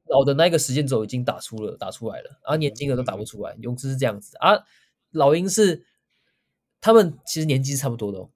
[0.08, 4.64] 老的那个时间轴已经打出了打出来了，而年轻的都打不出来，勇士是这样子啊，
[5.12, 5.86] 老鹰是
[6.80, 8.30] 他们其实年纪是差不多的哦，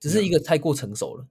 [0.00, 1.28] 只是一个太过成熟了，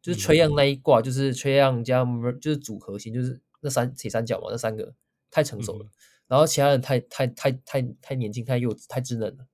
[0.00, 2.04] 就是 Trae Young 那一挂，就是 Trae Young 加
[2.40, 4.94] 就是主核心，就是那三铁三角嘛，那三个
[5.30, 5.86] 太成熟了。
[6.28, 9.46] 然后其他人太太太太太年轻太幼稚太稚嫩了，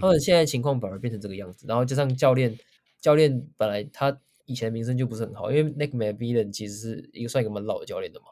[0.00, 1.66] 他们现在情况反而变成这个样子。
[1.68, 2.58] 然后加上教练，
[3.04, 8.28] 教练本来他以前名声就不是很好，因为 Nick McMillan 其实是一个算一个蛮老的教练的嘛。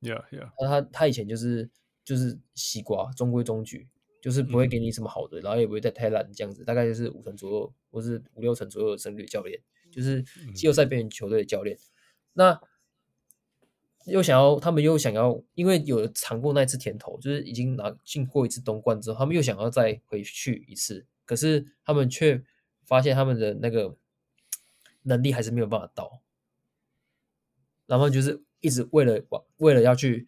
[0.00, 0.48] Yeah, yeah。
[0.64, 1.68] 他他以前就是
[2.04, 3.88] 就是西瓜中规中矩，
[4.22, 9.60] 就是不会给你什么好的，然后也不会再太烂这样子，大概就是五成左右或是五六成左右的胜率教练，
[9.90, 10.22] 就是
[10.54, 11.76] 季后赛边缘球队的教练。
[12.34, 12.60] 那
[14.04, 22.40] 又想要，他们又想要，因为有尝过那一次甜头，就是已经拿进过一次东冠之后，他们又想要再回去一次，可是他们却
[22.86, 23.94] 发现他们的那个
[25.02, 26.22] 能力还是没有办法到，
[27.84, 29.22] 然后就是一直为了
[29.58, 30.26] 为了要去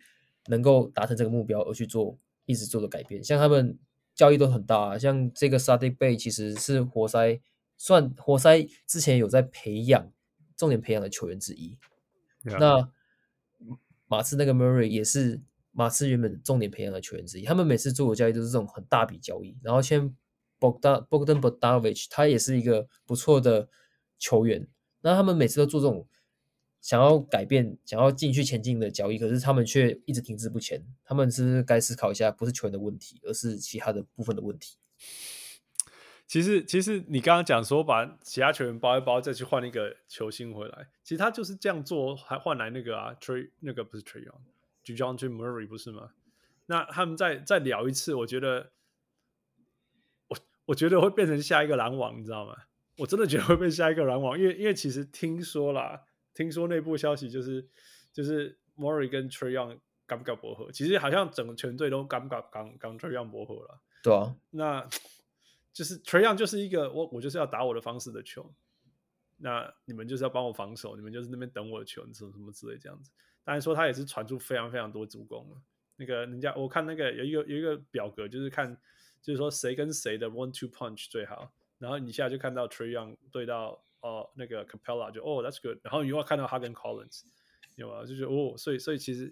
[0.49, 3.79] 能够达成这个目标而去做一直做的改变，像他们
[4.15, 7.41] 交易都很大，像这个 Saddiq Bey 其实是活塞
[7.79, 10.13] 算活塞之前有在培养
[10.57, 11.79] 重点培养的球员之一.
[12.43, 12.91] 那。
[14.11, 15.39] 马刺那个 Murray 也是
[15.71, 17.45] 马刺原本重点培养的球员之一。
[17.45, 20.17] 他们每次做的交易都是这种很大笔交易，然后签
[20.59, 23.69] Bogdan Bogdan Bogdavich 他也是一个不错的
[24.19, 24.67] 球员。
[25.01, 26.07] 那他们每次都做这种
[26.81, 30.85] 想要改变、想要进去前进的交易，可是他们却一直停滞不前。
[31.05, 34.77] 他们是该思考一下，不是球员的问题，而是其他的部分的问题。
[36.27, 46.11] 其实，其实你刚刚讲说把其他球员包一包，再去换一个球星回来，其实他就是这样做，还换来那个啊，Trae 那个不是 Trae Young，DeJounte Murray 不是吗？
[46.67, 48.73] 那他们再再聊一次，我觉得，
[50.69, 52.55] 我我觉得会变成下一个篮网，你知道吗？
[52.99, 56.03] 我真的觉得会变下一个篮网，因为因为其实听说啦，
[56.35, 57.67] 听说内部消息就是
[58.13, 60.71] 就是 Murray 跟 Trae Young 敢不敢磨合？
[60.71, 63.81] 其实好像整个全队都刚不敢刚刚 Trae Young 磨合了。
[64.03, 64.89] 对啊，那。
[65.71, 68.53] 就是 Trae Young 就是一个我我就是要打我的方式的球，
[69.37, 73.13] 那你们就是要帮我防守，你们就是那边等我的球，什么什么之类这样子。
[73.45, 75.63] 当然说他也是传出非常非常多助攻了。
[75.95, 78.77] 那个人家我看那个有一个有一个表格，就是看
[79.29, 81.53] 就是说谁跟谁的 one two punch 最好。
[81.77, 85.79] 然后你现在就看到 Trey Young 对到哦那个 Capella，就哦 that's good。
[85.83, 87.25] 然后你又要看到他跟 Collins
[87.75, 88.07] 有吗？
[88.07, 89.31] 就觉得哦，所以所以其实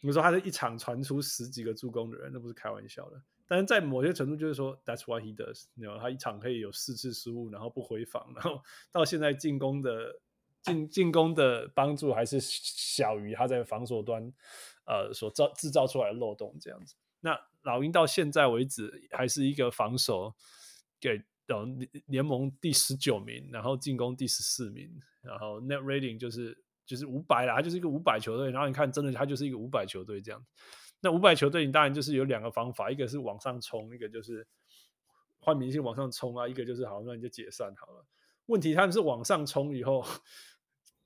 [0.00, 3.22] 你说他是一场传出十几个助攻的人，那不是开玩笑的。
[3.46, 5.66] 但是在某些程度，就是说，That's what he does。
[5.74, 10.18] 你知道，他一场可以有四次失误，然后不回防，然后到现在进攻的
[10.62, 14.32] 进进攻的帮助还是小于他在防守端
[14.84, 16.96] 呃所造制造出来的漏洞这样子。
[17.20, 20.34] 那老鹰到现在为止还是一个防守
[21.00, 21.66] 给呃
[22.06, 24.90] 联盟第十九名，然后进攻第十四名，
[25.22, 28.50] 然后 Net Rating 就是就是五百啦，他就是一个五百球队。
[28.50, 30.46] 然后你看，真的他就是一个五百球队这样子。
[31.00, 34.46] 那五百球队，你当然就是有两个方法，一个是往上冲，一个就是
[35.40, 38.06] 换明星往上冲啊，一个就是好，那你就解散好了。
[38.46, 40.04] 问题他们是往上冲以后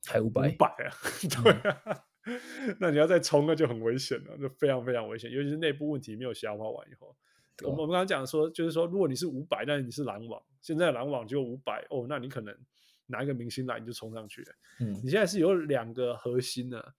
[0.06, 0.92] 还五百五百啊，
[1.42, 2.04] 对啊，
[2.80, 7.16] 那你要再冲那就很危险了，就非常非常危险，尤其是内部问题没有消化完以后。
[7.62, 12.54] 我们我们刚刚讲说，就是说，如果你是五百，但是你是篮网，现在篮网就五百哦，那你可能
[13.06, 14.52] 拿一个明星来你就冲上去了。
[14.80, 16.94] 嗯，你现在是有两个核心的，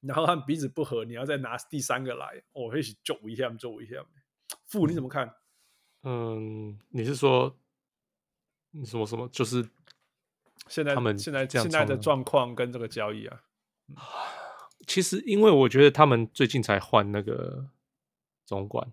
[0.00, 4.04] 然后他们彼此不合，你要再拿第三个来，哦，会去救一下，救一下。
[4.66, 5.32] 傅，你怎么看？
[6.02, 7.56] 嗯，你是说
[8.72, 9.28] 你什么什么？
[9.28, 9.64] 就是
[10.66, 13.44] 现在他们现在现在的状况跟这个交易啊？
[14.86, 17.68] 其实，因为我觉得他们最近才换那个
[18.44, 18.92] 总管。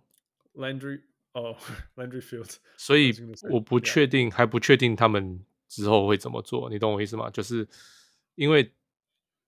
[0.53, 1.01] Landry
[1.33, 1.55] 哦、
[1.95, 3.13] oh,，Landry Fields，所以
[3.49, 7.29] 我不确定，还不确定他们之后会怎么做，你懂我意思吗？
[7.29, 7.67] 就是
[8.35, 8.73] 因为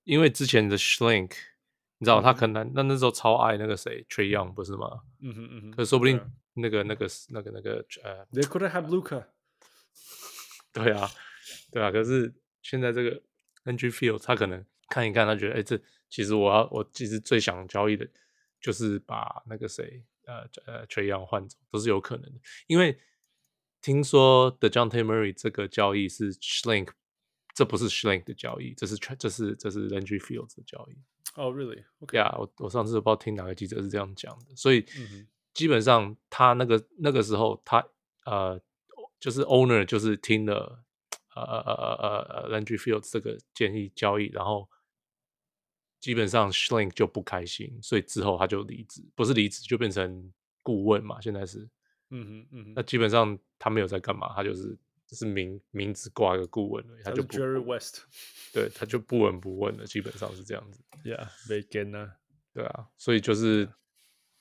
[0.03, 1.31] 因为之前的 Schlink，
[1.97, 5.01] 你知道他可能、嗯、那那时候超爱那个谁 Trae Young 不是吗？
[5.19, 6.19] 嗯哼嗯哼，可说不定
[6.53, 9.25] 那个那个那个那个呃，They could have Luca
[10.73, 11.09] 对啊
[11.71, 13.21] 对啊，可是现在这个
[13.65, 18.05] Landry Fields 他可能看一看，他觉得哎、欸，这其实我要我其实最想交易的
[18.59, 20.03] 就是把那个谁。
[20.27, 22.95] 呃呃，Trae Young 换走都是有可能的，因为
[23.81, 26.89] 听说 Dejounte Murray 这个交易是 Schlink，
[27.55, 30.93] 这不是 Schlink 的交易，这是这是这是 Landry Fields 的交易。
[31.35, 31.79] 哦、oh,，Really？
[31.79, 32.21] 呀、okay.
[32.21, 35.27] yeah,，我我上次不知道听哪个记者是这样讲的，所以、mm -hmm.
[35.55, 37.83] 基本上他那个那个时候他
[38.25, 38.61] 呃
[39.19, 40.83] 就是 Owner 就是听了
[41.35, 42.07] 呃呃呃呃
[42.43, 44.69] 呃 Landry Fields 这个建议交易，然后。
[46.01, 50.33] 基本上 Schlink 就不开心，所以之后他就离职，不是离职就变成
[50.63, 51.21] 顾问嘛。
[51.21, 51.59] 现在是，
[52.09, 54.75] 嗯哼嗯哼，那基本上他没有在干嘛，他就是
[55.05, 58.01] 就是名名字挂一个顾问而已，他就不 Jerry West，
[58.51, 60.81] 对，他就不闻不问了，基本上是这样子。
[61.03, 62.11] Yeah，Vegan 呢？
[62.51, 63.69] 对啊，所以就是，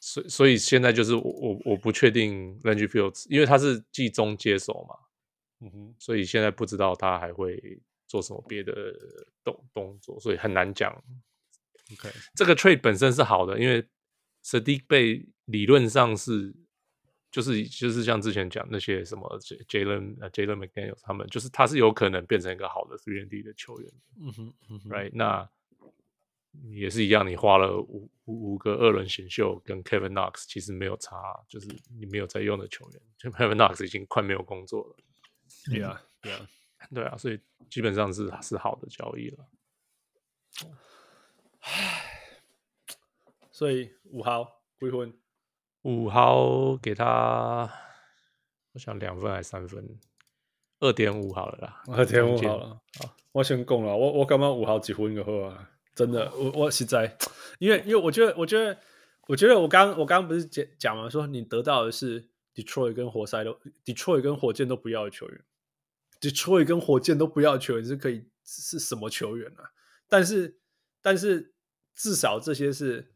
[0.00, 4.96] 所以所以现在就是我我我不确定 l a n g e Fields，因为他是季中接手嘛，
[5.60, 8.72] 嗯哼，所以现在不知道他还会做什么别的
[9.44, 10.90] 动动作，所以很难讲。
[11.92, 12.12] Okay.
[12.34, 13.86] 这个 trade 本身是好的，因为
[14.44, 16.54] Saddiq Bey 理论上是
[17.30, 19.38] 就是就是像之前讲那些什么
[19.68, 23.92] Jalen 呃 Jalen McDaniels 他们，就是他是有可能变成一个好的 three and D 的球员。
[24.20, 25.10] 嗯哼，嗯哼，Right？
[25.12, 25.48] 那
[26.72, 31.16] 也是一样，你花了五五个二轮选秀跟 Kevin Knox 其实没有差，
[31.48, 34.96] 就是你没有在用的球员，就 Kevin Knox 已经快没有工作了。
[35.66, 36.46] Yeah，Yeah，
[36.92, 37.38] 对啊，所以
[37.68, 39.46] 基本上是是好的交易了。
[41.60, 42.02] 唉，
[43.50, 45.12] 所以五号归婚，
[45.82, 47.70] 五号给他，
[48.72, 49.98] 我想两分还是三分，
[50.78, 57.14] 二点五好了啦，二点五好了，好，我先讲了，我我感觉五号结婚以后啊，真的，我我实在，
[57.58, 58.78] 因为因为我觉得我觉得
[59.28, 65.44] 我觉得我刚我刚刚不是讲讲嘛，说你得到的是 Detroit 跟活塞都 Detroit 跟火箭都不要的球员
[66.22, 69.72] ，Detroit 跟火箭都不要的球员是可以是什么球员啊？
[70.08, 70.56] 但是。
[71.01, 71.53] 但是
[71.93, 73.13] 至少这些是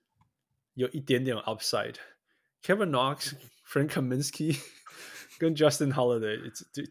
[0.74, 4.60] 有一点点 upside。Kevin Knox、Frank Kaminsky
[5.38, 6.84] 跟 Justin Holiday，这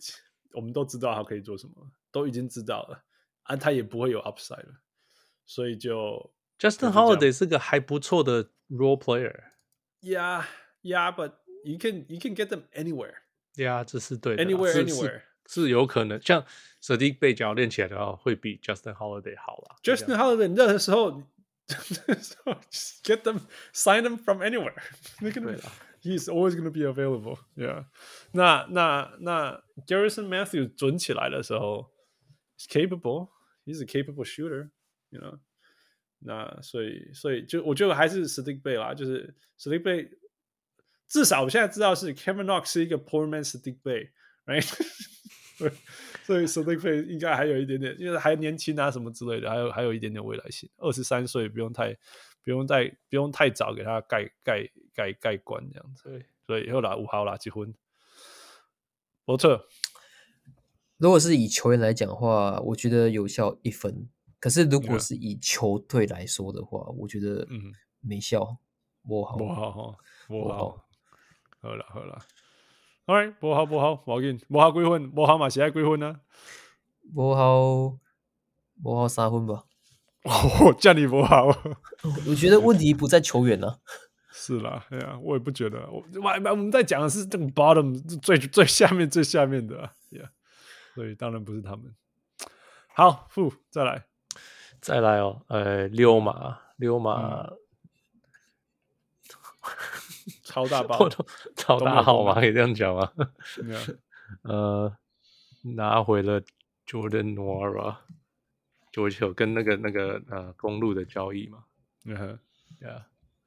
[0.54, 3.04] 我们都知道他可以做什么，都已经知道了，
[3.42, 4.80] 啊，他也不会有 upside 了，
[5.44, 10.46] 所以就 Justin Holiday 是个还不错的 role player。Yeah,
[10.80, 13.16] yeah, but you can you can get them anywhere.
[13.54, 15.22] Yeah，这是对的，anywhere anywhere。
[15.47, 16.45] 是有可能，像
[16.81, 19.75] Saddiq Bey 脚练起来的话，会比 Justin Holiday 好啦。
[19.83, 21.23] Justin Holiday 任何时候
[23.03, 23.41] ，get them
[23.73, 24.75] sign them from anywhere。
[26.01, 27.39] He's always going to be available。
[27.55, 27.85] Yeah，
[28.33, 31.93] 那那那 Garrison Matthews 准起来的时候
[32.57, 33.29] ，is capable。
[33.65, 34.71] He's a capable shooter。
[35.11, 35.39] You know，
[36.19, 40.09] 那所以所以就我觉得还是 Saddiq Bey 啦，就是 Saddiq Bey，
[41.07, 44.77] 至少我现在知道是 Kevin Knox 是一个 poor man Saddiq Bey，right？
[44.77, 44.87] 对，
[46.23, 50.69] 所以 Saddiq Bey 应该还有一点点，因为还年轻啊，什么之类的，还有还有一点点未来性。
[50.77, 51.93] 二十三岁，不用太，
[52.43, 56.03] 不用太，不用太早给他盖盖盖盖棺这样子。
[56.09, 57.73] 对，所以以后啦，五号啦，结婚。
[59.25, 59.67] 波特，
[60.97, 64.09] 如果是以球员来讲的话，我觉得有效一分。
[64.39, 68.57] 可是如果是以球队来说的话，我觉得嗯没效。
[69.03, 69.97] 我好，我好，
[70.29, 70.87] 我好，
[71.61, 72.19] 好了，好了。
[73.05, 76.21] All right，不好不好，我跟不好归婚，不好嘛，谁爱归分呢？
[77.13, 77.97] 不好，
[78.81, 79.65] 不好三分吧。
[80.23, 81.47] 哦，叫你不好。
[82.29, 83.77] 我觉得问题不在球员呢、啊。
[84.31, 85.79] 是啦，哎呀，我也不觉得。
[85.91, 90.29] 我我我们在讲的是这个 bottom 最最下面最下面的，yeah，
[90.95, 91.93] 所以当然不是他们。
[92.95, 94.05] 好，负再来，
[94.79, 95.43] 再来哦。
[95.49, 97.41] 呃，溜马，溜马。
[97.41, 97.57] 嗯
[100.43, 101.09] 超大包，
[101.55, 102.35] 超大号吗？
[102.35, 103.11] 可以这样讲吗？
[103.63, 103.79] 没有。
[104.43, 104.97] 呃，
[105.61, 106.41] 拿回了
[106.85, 107.97] Jordan Nwora，
[108.91, 111.63] 就就跟那个那个呃公路的交易嘛。
[112.05, 112.39] 嗯哼
[112.81, 113.03] ，Yeah，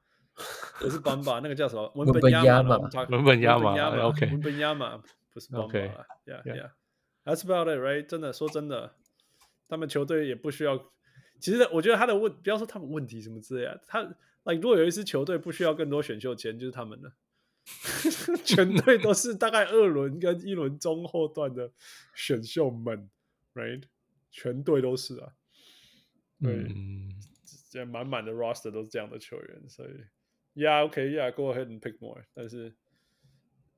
[0.79, 1.91] 不是 Bamba，那个叫什么？
[1.95, 2.77] 文本亚马，
[3.09, 5.01] 文本亚马，OK，文本亚马，
[5.33, 6.71] 不是 Bamba，Yeah，Yeah。
[7.25, 8.05] That's about it, right？
[8.05, 8.95] 真的说真的，
[9.67, 10.91] 他们球队也不需要。
[11.41, 14.01] 其实我觉得他的问，不要说他们问题什么之类的，他
[14.43, 17.11] like 如果有一支球队不需要更多选秀权，就是他们的。
[18.45, 21.71] 全队都是大概二轮跟一轮中后段的
[22.13, 23.09] 选秀们
[23.55, 23.81] ，right？
[24.29, 25.33] 全队都是啊。
[26.39, 27.09] 对，嗯，
[27.71, 29.89] 这样满满的 roster 都是这样的球员，所以
[30.61, 32.23] ，Yeah，OK，Yeah，Go ahead and pick more。
[32.35, 32.75] 但是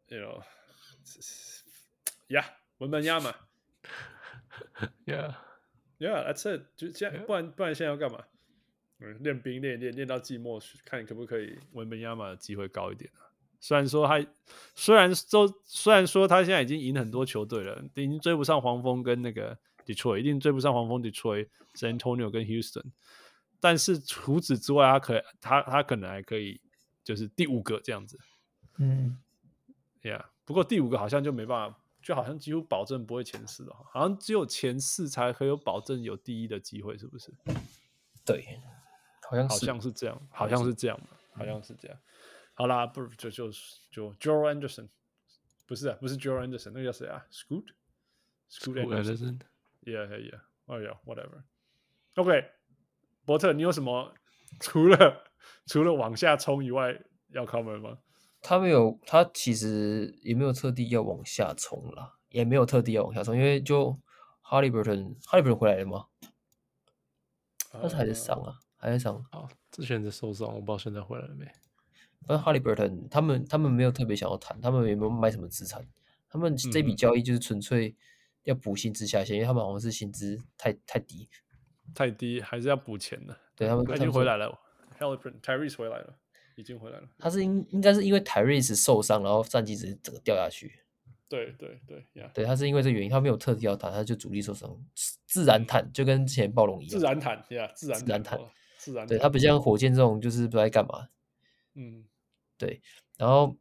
[0.10, 0.20] ，you
[2.28, 2.44] know，Yeah。
[2.80, 3.34] 文本压嘛，
[5.06, 8.24] Yeah，Yeah，That's it，就这样，不然不然现在要干嘛？
[9.00, 13.30] 嗯，练兵练练练到季末，看可不可以文本压嘛的机会高一点啊。
[13.60, 14.26] 虽然说他，
[14.76, 22.86] 虽然说虽然说他现在已经赢很多球队了，已经追不上黄蜂跟那个 Detroit，一定追不上黄蜂 Detroit、San Antonio 跟 Houston。
[23.60, 26.62] 但是除此之外，他可他他可能还可以，
[27.04, 28.20] 就是第五个这样子。
[28.78, 29.18] 嗯
[30.04, 31.80] ，Yeah，不过第五个好像就没办法。
[32.08, 37.34] 就好像几乎保证不会前四了，好像只有前四才可以有保证有第一的机会，是不是？
[38.26, 38.62] 对，
[39.30, 40.98] 好像好像是这样，好像是这样，
[41.34, 42.00] 好像是这样。
[42.54, 43.52] 好啦，不就就
[43.92, 44.88] 就 Joe Anderson，
[45.66, 51.44] 不是啊，不是 Joe Anderson，那个叫谁啊？Scoot，Scoot Anderson，Yeah Yeah，Oh Yeah，Whatever。
[52.16, 52.52] OK，
[53.26, 54.14] 伯特，你有什么
[54.62, 55.26] 除了
[55.68, 57.02] 除了往下冲以外
[57.32, 57.98] 要 cover 吗？
[58.48, 64.00] 他没有，他其实也没有特地要往下冲啦，也没有特地要往下冲，因为就
[64.42, 66.06] Haliburton，Haliburton 回来了吗？
[67.70, 69.18] 他是还在伤啊，还在伤。
[69.32, 71.46] 啊，之前在受伤，我不知道现在回来了没。
[72.26, 75.86] 但 Haliburton 他们他们没有特别想要谈，他们也没有买什么资产，
[76.30, 77.98] 他们这笔交易就是纯粹
[78.44, 81.28] 要补薪资下限，嗯、因为他们好像是薪资太太低，
[81.94, 83.38] 太低还是要补钱的。
[83.58, 84.58] 对他们已经回来了
[84.98, 86.16] ，Haliburton，Tyrese 回来了。
[86.58, 87.08] 已经回来了。
[87.18, 90.80] 他是应应该是因为 Tyrese 受伤，然后战绩直接整个掉下去。
[91.30, 92.32] 对对对，yeah.
[92.32, 94.78] 对，他是因为这个原因，他没有特地要谈，他就主力受伤，
[95.26, 97.00] 自然谈，就跟之前暴龙一样。
[97.00, 98.40] 自然谈，yeah, 自然自然谈，
[98.78, 99.06] 自然。
[99.06, 101.10] 对，他不像火箭这种，就是不知道干嘛。
[101.76, 102.06] 嗯，
[102.58, 102.82] 对。
[103.18, 103.56] 然后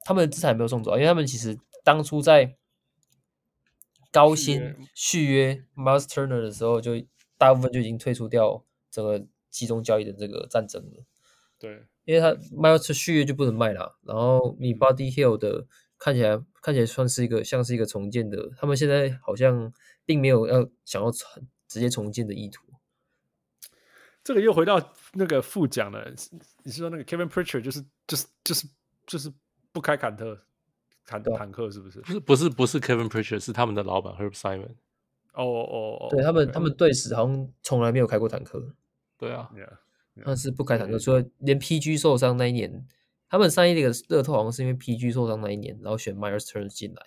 [0.00, 2.54] 他们的资产没有送走，因为他们其实当初在
[4.12, 6.92] 高薪续约 Miles Turner 的时候，就
[7.38, 11.04] 大部分就已经退出掉整个集中交易的这个战争了。
[11.58, 11.84] 对。
[12.04, 15.66] 因为他卖要续约就不能卖了，然后你 Buddy Hield 的
[15.98, 19.72] 看起来看起来算是一个像是一个重建的，他们现在好像
[20.04, 22.62] 并没有要想要直接重建的意图。
[24.22, 26.10] 这个又回到那个副讲了，
[26.62, 28.68] 你是说那个 Kevin Pritchard 就是就是就是
[29.06, 29.32] 就是
[29.72, 30.38] 不开坎特
[31.04, 32.00] 坎坦克是不是？
[32.00, 34.74] 不是不是不是 Kevin Pritchard 是他们的老板 Herb Simon。
[35.34, 38.74] 哦哦哦，对他们他们队史好像从来没有开过坦克。
[39.18, 39.50] 对啊。
[40.24, 42.86] 但是不开坦克，所以连 PG 受伤那一年，
[43.28, 47.02] 他们上一那个乐透好像是因为 PG 受伤那一年，然后选 Myers Turner 进来，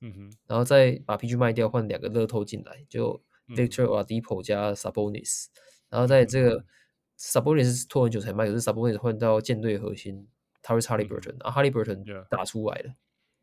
[0.00, 5.46] 嗯哼，然后再把 PG 卖掉，换两个乐透进来，就 Victor Oladipo 加 Sabonis，
[5.88, 6.64] 然后在这个
[7.18, 10.28] Sabonis 是拖很久才卖，可是 Sabonis 换到舰队核心
[10.62, 12.94] Tyrese Haliburton，啊 Haliburton 打出来了，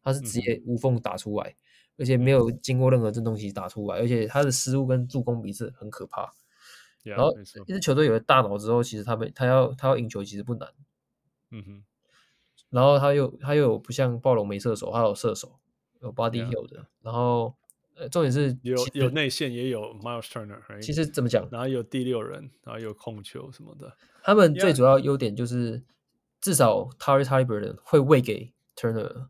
[0.01, 1.55] 他是直接无缝打出来，
[1.97, 6.33] 而且没有经过任何震动期打出来，而且他的失误跟助攻比是很可怕。
[7.11, 7.35] 然后
[7.67, 10.69] 一支球队有了大脑之后，其实他们他要他要赢球其实不难，
[11.51, 11.83] 嗯哼。
[12.69, 15.59] 然后他又他又有不像暴龙没射手，他有射手，
[16.01, 16.87] 有 Buddy Hield 的。
[17.01, 17.55] 然后
[17.93, 20.81] 呃，重点是有有内线也有 Miles Turner。
[20.81, 21.47] 其实怎么讲？
[21.51, 23.95] 然后有第六人，然后有控球什么的。
[24.23, 25.83] 他们最主要优点就是
[26.41, 29.27] 至少 Tyrese Haliburton 会喂给 Turner，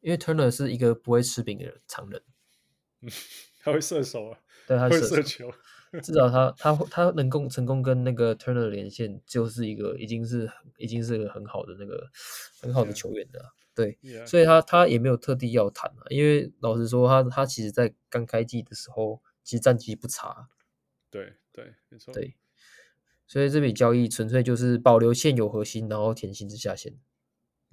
[0.00, 2.22] 因为 Turner 是一个不会吃饼的常人。
[3.64, 4.38] 他会射手啊，
[4.68, 5.50] 对，他会射球。
[6.00, 12.08] 至少他他他能够成功跟那个 Turner 连线，就是一个已经是已经是一个很好的那个
[12.60, 20.48] 很好的球员的.对.所以他他也没有特地要谈啊，因为老实说他，他他其实在刚开季的时候，其实战绩不差，
[21.10, 22.36] 对对没错，对，
[23.26, 26.94] 所以这笔交易纯粹就是保留现有核心，然后填薪资下限。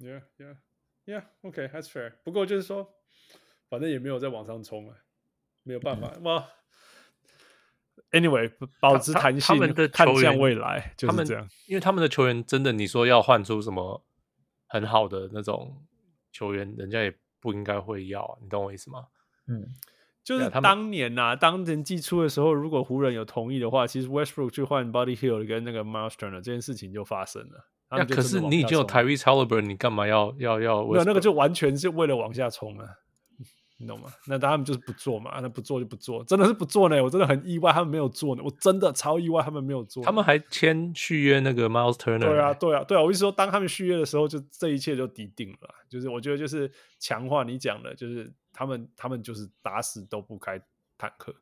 [0.00, 0.56] Yeah, yeah,
[1.06, 1.24] yeah.
[1.42, 2.14] OK, that's fair.
[2.24, 2.94] 不过就是说，
[3.68, 4.96] 反正也没有在往上冲啊，
[5.62, 6.18] 没有办法。
[6.22, 6.50] 哇、嗯、
[8.12, 11.48] ，Anyway，保持弹性，他们的看向未来就是这样。
[11.66, 14.04] 因为他们的球员真的，你说要换出什么
[14.68, 15.82] 很好的那种
[16.32, 19.06] 球员，人家也不应该会要，你懂我意思吗？
[19.48, 19.66] 嗯。
[20.24, 27.66] 就是当年呐、啊，当年季初的时候，如果湖人有同意的话，其实 Westbrook 去换 Buddy Hield 跟那个 Myles Turner 这件事情就发生了。
[27.90, 30.84] 那可是你已经有 Tyrese Halliburton，你干嘛要要要？
[30.84, 32.86] 没有那个就完全是为了往下冲啊，
[33.82, 34.08] 你懂吗？
[34.26, 37.02] 那他们就是不做嘛，那不做就不做，真的是不做呢。
[37.02, 38.42] 我真的很意外，他们没有做呢。
[38.42, 40.02] 我真的超意外，他们没有做。
[40.02, 42.20] 他们还签续约那个 Miles Turner。
[42.20, 43.02] 对啊，对啊，对啊。
[43.02, 45.74] 我意思说，当他们续约的时候，就这一切就底定了。
[45.88, 50.62] 就是我觉得，就是强化你讲的，就是他们他们就是打死都不开。
[50.98, 51.34] 坦克，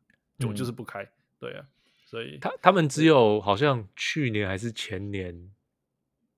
[0.48, 1.62] 我就是不开，嗯、对啊，
[2.06, 5.50] 所以他他们只有好像去年还是前年，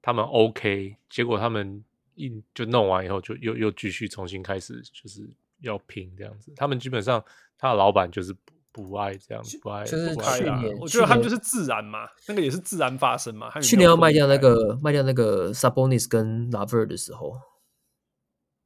[0.01, 1.85] 他们 OK，结果他们
[2.17, 5.31] 一就弄完以后，就又又继续重新开始，就是
[5.63, 6.53] 要拼这样子。
[6.57, 7.25] 他们基本上
[7.57, 8.33] 他的老板就是
[8.71, 13.51] 不不爱这样子，不爱就是去年，我觉得他们就是自然嘛，那个也是自然发生嘛。
[13.61, 17.37] 去年要卖掉那个卖掉那个 Sabonis 跟 LeVert 的时候，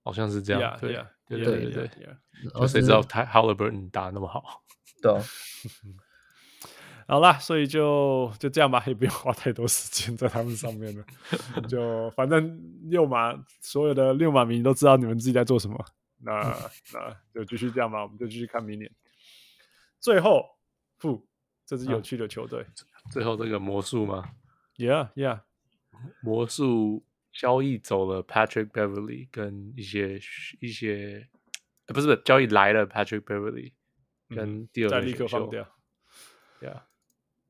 [0.05, 1.06] 好像是这样对呀。
[1.28, 1.90] 对对对对，
[2.55, 4.62] 就谁知道他 Haliburton 打那么好？
[5.02, 5.20] 对啊，
[7.09, 11.05] 好啦，所以就就这样吧，也不用花太多时间在他们上面了。
[11.68, 15.85] 就反正六马所有的六马迷都知道你们自己在做什么，
[16.27, 18.90] 那那就继续这样吧，我们就继续看明年。
[20.01, 20.59] 最后，
[20.98, 21.27] 不，
[21.65, 24.28] 这支有趣的球队，啊，最后这个魔术吗
[24.77, 25.40] ？Yeah Yeah，
[26.20, 27.05] 魔术。
[27.39, 30.19] 交易走了 Patrick Beverly 跟一些
[30.59, 31.28] 一些，
[31.85, 33.74] 呃、不是不是交易来了 Patrick Beverly
[34.31, 35.62] 跟第二个、嗯、再立刻放掉
[36.62, 36.81] ，Yeah，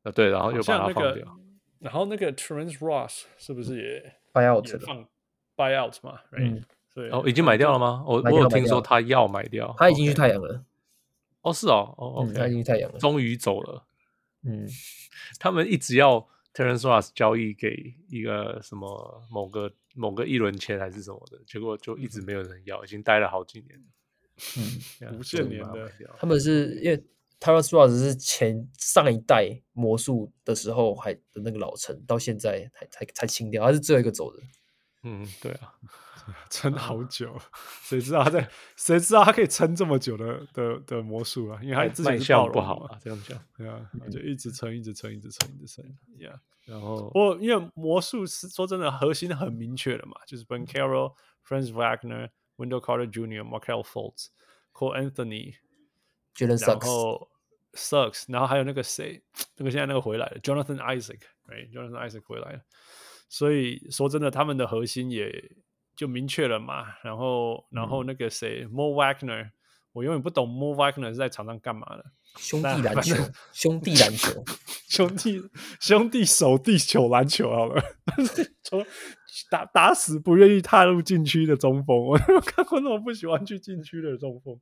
[0.03, 1.31] 啊对，然后又把它放掉，那个、
[1.79, 5.09] 然后那个 Terrence Ross 是不是也 buy out 放
[5.55, 6.19] buy out 嘛？
[6.33, 6.65] 嗯，
[6.97, 8.03] 对，哦，已经买掉了吗？
[8.05, 10.65] 我我有听说他要买掉，他已经去太阳了。
[11.43, 13.85] 哦，是哦，哦、嗯，他已经去太阳了，终于走了。
[14.43, 14.67] 嗯，
[15.39, 16.27] 他们一直要。
[16.57, 23.85] Terrence Ross 交易给一个什么某个某个一轮签还是什么的，结果就一直没有人要，已经待了好几年。
[25.03, 25.93] 嗯，无限年的。
[26.19, 26.97] 他们是因为
[27.39, 34.43] Terrence Ross 是前上一代魔术的时候还的那个老臣，到现在才才才清掉，他是最后一个走的。
[35.03, 35.75] 嗯，对啊。
[36.51, 37.39] 撑好久，
[37.83, 41.61] 谁、知道他在谁知道他可以撑这么久的的的魔术啊？
[41.63, 45.85] 因为他自己是不好啊，这样讲对啊，就一直撑，一直撑，一直撑，一直撑
[46.19, 46.39] ，Yeah。
[46.65, 51.15] 然后不过，因为魔术是说真的，核心很明确的嘛，就是 Ben Carroll、
[51.47, 54.29] Franz Wagner、Wendell Carter Jr.、m a r k e l Fultz、
[54.73, 55.55] Cole Anthony，
[56.67, 57.31] 然后
[57.75, 59.23] Sucks，然后还有那个谁，
[59.57, 62.61] 那个现在那个回来了，Jonathan Isaac，Right，Jonathan Isaac 回来了。
[63.29, 65.31] 所以说真的，他们的核心也
[65.97, 69.51] 就明确了嘛，然后，然后那个谁，Mo Wagner，
[69.93, 72.05] 我永远不懂 Mo Wagner 是在场上干嘛的。
[72.37, 73.15] 兄弟篮球，
[73.51, 74.45] 兄弟篮球，
[74.91, 75.43] 兄弟
[75.81, 77.83] 兄弟守地球篮球好了，
[78.63, 78.85] 从
[79.51, 84.55] 打打死不愿意踏入禁区的中锋，我看过那么不喜欢去禁区的中锋。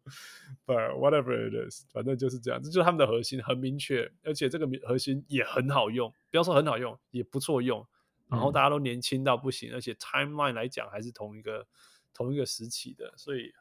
[0.65, 7.85] But whatever it is，反正就是这样，这就是他们的核心，很明确，而且这个核心也很好用，不要说很好用，也不错用。
[8.29, 11.67] 然后大家都年轻到不行，嗯、而且 timeline 来讲还是同一个
[12.13, 13.53] 同一个时期的，所以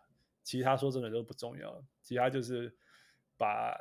[0.44, 2.76] 其他说真的都不重要，其他就是
[3.38, 3.77] 把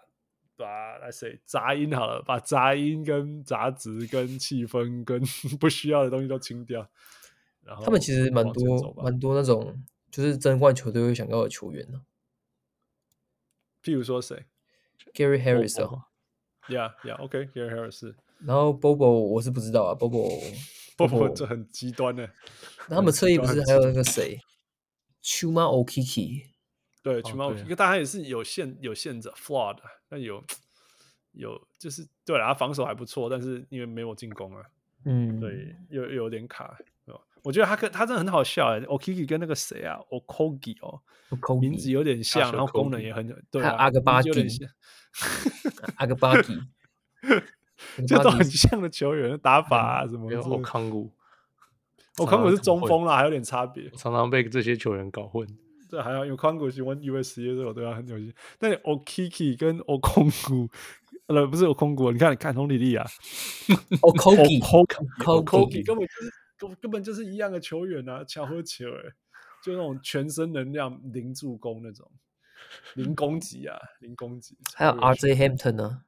[0.56, 5.20] 把那谁杂音好了，把杂音跟杂质跟气氛跟
[5.58, 6.88] 不需要的东西都清掉。
[7.62, 9.80] 然后他们其实蛮多蛮多那种
[10.10, 12.02] 就是争冠球队会想要的球员呢，
[13.82, 14.44] 譬如说谁
[15.14, 16.04] ，Gary Harris 啊、哦、
[16.68, 18.14] ，Yeah Yeah，OK，Gary、Harris。
[18.44, 19.94] 然后 Bobo 我是不知道啊
[20.98, 22.30] Bobo，Bobo 这很极端的。
[22.88, 24.40] 那他们侧翼不是还有那个谁
[25.22, 26.42] ，Chuma o k i k i
[27.02, 29.78] 对，Chuma Okeke，但他也是有限有限制，flawed，
[30.08, 30.42] 但有
[31.32, 34.62] 有就是对了，他防守还不错，但是因为没有进攻啊，
[35.04, 36.78] 嗯，对，又又有点卡。
[37.42, 41.02] 我觉得他跟他真的很好笑哎，Okiki 跟那个谁啊，Okogie 哦
[41.60, 44.30] 名字有点像，然后功能也很对啊，阿格巴基，
[45.96, 46.56] 阿格巴基。
[48.06, 50.30] 这都很像的球员打法啊，什么？
[50.40, 51.10] 欧康古，
[52.18, 53.90] 欧康古是中锋啦，还有点差别。
[53.90, 55.46] 常常被这些球员搞混。
[55.90, 58.34] 对，还有因为康古喜欢 US 业这种，对啊，很有趣。
[58.58, 60.66] 但是 Okeke 跟欧康古，
[61.26, 63.04] 呃，不是欧康古，你看，你看，亨利利啊
[64.00, 69.12] ，Okeke，Okeke 根本就是根根本就是一样的球员啊，巧合球哎，
[69.62, 72.10] 就那种全身能量零助攻那种，
[72.94, 74.56] 零攻击啊，零攻击。
[74.74, 76.04] 还有 RJ Hampton 呢？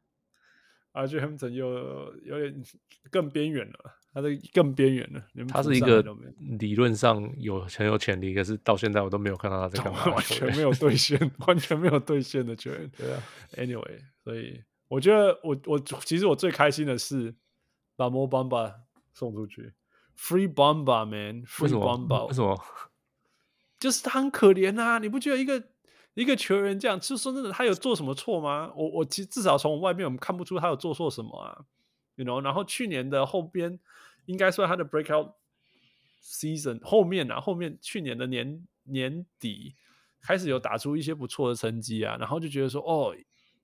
[0.94, 2.62] RJ Hampton 又有点
[3.10, 3.78] 更边缘了，
[4.12, 5.22] 他的更边缘了。
[5.48, 6.00] 他是一个
[6.38, 12.88] 理论上有很有潜力，可是到现在我都没有看到他在干嘛， 完全没有兑现， 完全没有兑现的球员。
[12.96, 13.20] 对啊
[13.56, 17.34] ，Anyway，所以我觉得我我其实我最开心的是
[17.96, 18.72] 把 Mo Bamba
[19.12, 19.72] 送出去
[20.16, 22.56] ，Free Bamba man，Free Bamba，为什么？
[23.80, 25.73] 就是他很可怜啊，你不觉得一个？
[26.14, 28.72] 一个球员这样，就说真的，他有做什么错吗？
[28.76, 31.64] 我我其实至少从外面我们看不出他有做错什么啊
[32.14, 32.40] ，you know。
[32.40, 33.80] 然后去年的后边
[34.26, 35.32] 应该说他的 breakout
[36.22, 39.74] season 后面啊，后面去年的年年底
[40.22, 43.12] 开始有打出一些不错的成绩啊，然后就觉得说哦，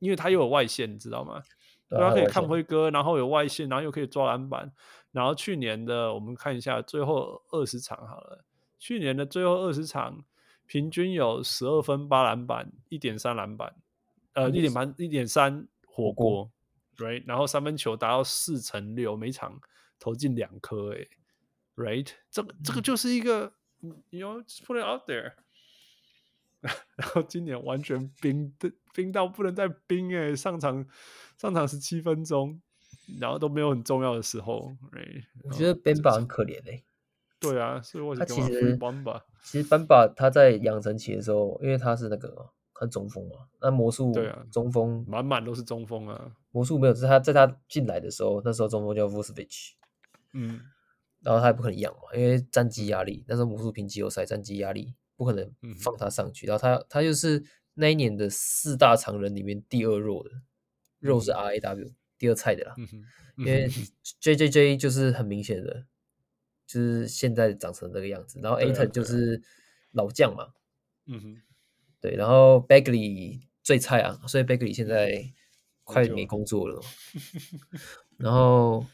[0.00, 1.40] 因为他又有外线，你知道吗？
[1.88, 4.72] 对，他可以看辉哥，然后有外线，然后又可以抓篮板。
[5.12, 8.44] 然后去年的我们看一下最后二十场好了，
[8.78, 10.24] 去年的最后二十场。
[10.70, 13.74] 平均有十二分八篮板一点三篮板，
[14.34, 16.48] 呃一点半一点三火锅
[16.98, 19.60] ，right，然后三分球达到四成六，每场
[19.98, 21.08] 投进两颗，哎
[21.74, 23.52] ，right，这个这个就是一个
[24.10, 25.32] ，you know put it out there，
[26.94, 30.86] 然后今年完全冰的冰到不能再冰，哎，上场
[31.36, 32.62] 上场十七分钟，
[33.18, 36.84] 然后都没有很重要的时候，right，我觉得 Bamba 很可怜哎。
[37.40, 38.48] 对啊，所以我他其实
[39.42, 49.70] 其实班巴他在养成期的时候，因为他是那个他中锋嘛，那魔术对啊中锋满满都是中锋啊，魔术没有，是他在他进来的时候，那时候中锋叫 Vucevic，
[50.34, 50.60] 嗯，
[51.22, 55.50] 然后他也不可能养嘛，因为战绩压力，那时候魔术拼季后赛战绩压力不可能
[55.82, 57.42] 放他上去，嗯、然后他他就是
[57.72, 60.42] 那一年的四大常人里面第二弱的，嗯、
[61.00, 62.74] 弱是 R A W 第二菜的啦，
[63.38, 63.66] 因为
[64.20, 65.86] J J J 就是很明显的。
[66.72, 69.42] 就是现在长成这个样子，然后 Ayton 就是
[69.90, 70.46] 老将嘛，
[71.06, 71.36] 嗯哼，
[72.00, 75.32] 对，然后 Bagley 最菜啊，所以 Bagley 现在
[75.82, 76.80] 快没工作了，
[78.18, 78.86] 然后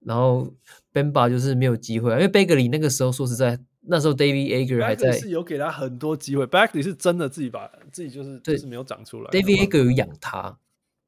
[0.00, 0.52] 然后
[0.92, 10.58] Bamba 就是没有机会啊，因为 Bagley 那个时候说实在，那时候 David Ager 还在，是有给他很多机会，Bagley 是真的自己把自己就是就是没有长出来，David Ager 有养他。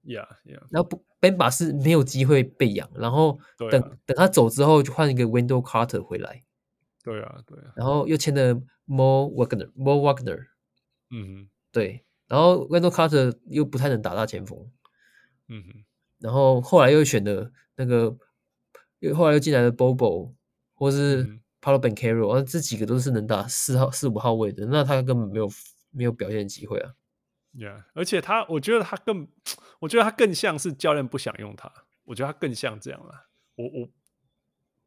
[0.05, 0.63] Yeah, yeah.
[0.71, 3.39] 然后不，Bamba 是没有机会被养，然后
[3.71, 6.45] 等、啊、等他走之后，就换一个 Wendell Carter 回来。
[7.03, 7.73] 对啊，对啊。
[7.75, 8.55] 然后又签了
[8.87, 10.47] Mo Wagner，Mo Wagner。
[11.11, 12.05] 嗯哼，对。
[12.29, 14.71] 然后 Wendell Carter 又不太能打大前锋。
[15.49, 15.85] 嗯哼。
[16.19, 18.17] 然后后来又选了那个，
[18.99, 20.35] 又后来又进来了 Bobo，
[20.75, 21.25] 或是
[21.61, 25.49] Paolo Banchero，而这几个都是能打四号、四五号位的，那他根本没有
[25.91, 26.93] 没有表现机会啊。
[27.53, 29.29] Yeah，而且他，我觉得他更，
[29.81, 31.71] 我觉得他更像是教练不想用他。
[32.05, 33.29] 我觉得他更像这样了。
[33.57, 33.89] 我我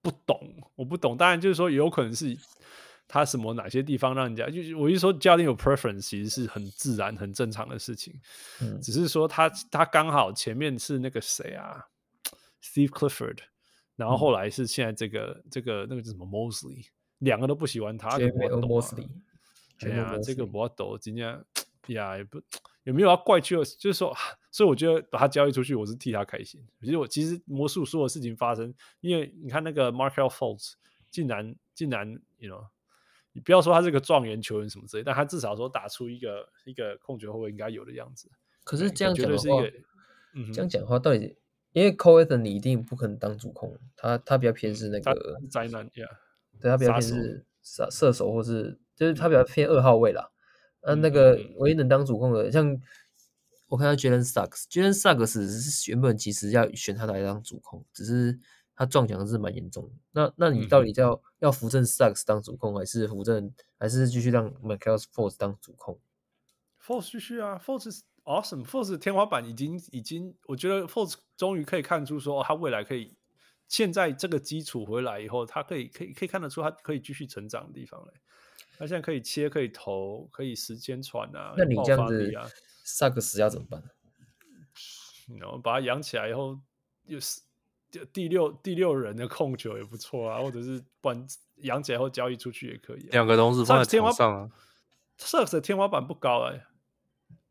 [0.01, 0.39] 不懂，
[0.75, 1.17] 我不懂。
[1.17, 2.37] 当然就是说，有可能是
[3.07, 8.13] 他什么哪些地方让人家，就我一说教练有 preference，其实是很自然、很正常的事情。
[8.61, 11.83] 嗯，只是说他他刚好前面是那个谁啊
[12.61, 13.39] ，Steve Clifford，
[13.95, 16.85] 然后后来是现在这个、嗯、这个那个叫什么 Mosley，
[17.19, 18.17] 两个都不喜欢他。
[18.19, 19.09] Mosley，
[19.79, 21.43] 对啊，这个我懂，今天。
[21.87, 22.37] 呀也不
[22.87, 24.15] 也没有要怪，就就是说，
[24.49, 26.65] 所以我觉得把他交易出去，我是替他开心。
[26.79, 30.75] 其实我其实魔术所有事情发生，因为你看那个 Markelle Fultz
[31.11, 32.65] 竟然竟然，you know，
[33.33, 38.31] 你不要说他是个状元球员什么之类，但他至少说打出一个一个控球后卫应该有的样子。
[38.63, 39.61] 可是这样讲的话，
[40.33, 41.35] 嗯、这样讲的话，到底
[41.73, 46.07] 因为 Cole 你一定不可能当主控，他他比较偏是那个灾难，yeah,
[46.61, 50.31] 对他比较偏是射射手，或是就是他比较偏二号位啦。
[50.87, 52.79] 啊，那个唯一能当主控的，像
[53.67, 58.39] 我看到 Jalen Suggs，Jalen Suggs 原本其实要选他来当主控，只是
[58.73, 59.91] 他撞墙是蛮严重的。
[60.13, 65.99] 那那你到底要、嗯、要扶正 Suggs 当主控，还是扶正，还是继续让 Markelle Fultz 当主控
[66.81, 73.17] ？Force 继续啊，Fultz 是 awesome，Fultz 天花板已经已经，我觉得 Force 终于可以看出说，他未来可以
[73.67, 78.13] 现在这个基础回来以后，他可以可以可以看得出他可以继续成长的地方了。
[78.77, 81.55] 他现在可以切，可以投，可以时间传啊。
[81.57, 82.31] 那你这样子，
[82.83, 83.83] 萨克斯要怎么办？
[85.39, 86.57] 然后把他养起来以后，
[87.05, 87.41] 又是
[88.13, 93.09] 第六第六人的控球也不错啊，或者是管养起来后交易出去也可以、啊。
[93.13, 94.51] 两个东西放在场上啊。
[95.17, 96.67] 萨克斯的天花板不高哎、欸，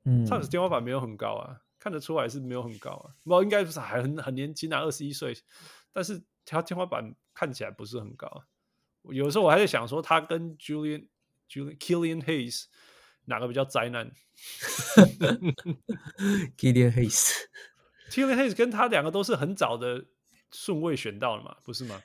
[0.04, 3.10] 嗯，萨克斯天花板没有很高啊，看得出来是没有很高啊。
[3.24, 5.36] 不，应该不是还很很年轻啊，二十一岁，
[5.92, 8.46] 但是他天花板看起来不是很高、啊。
[9.02, 11.08] 有时候我还在想说，他跟 Julian。
[11.48, 12.64] Killian Hayes
[13.24, 14.12] 哪个比较灾难
[16.56, 20.06] ？Killian Hayes，Killian Hayes 跟他两个都是很早的
[20.52, 22.02] 顺位选到了嘛，不是吗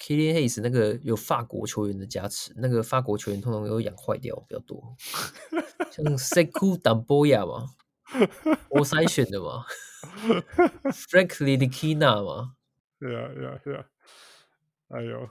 [0.00, 4.96] ？Killian Hayes 那个有法国球员的加持，那个法国球员通常有养坏掉比较多，
[5.90, 7.74] 像 Sekou Doumbouya 嘛，
[8.70, 9.64] 我筛选的嘛。
[10.92, 12.56] Frankly the Kina 嘛？
[13.00, 13.86] 对啊，对啊，对啊。
[14.88, 15.30] 哎呦，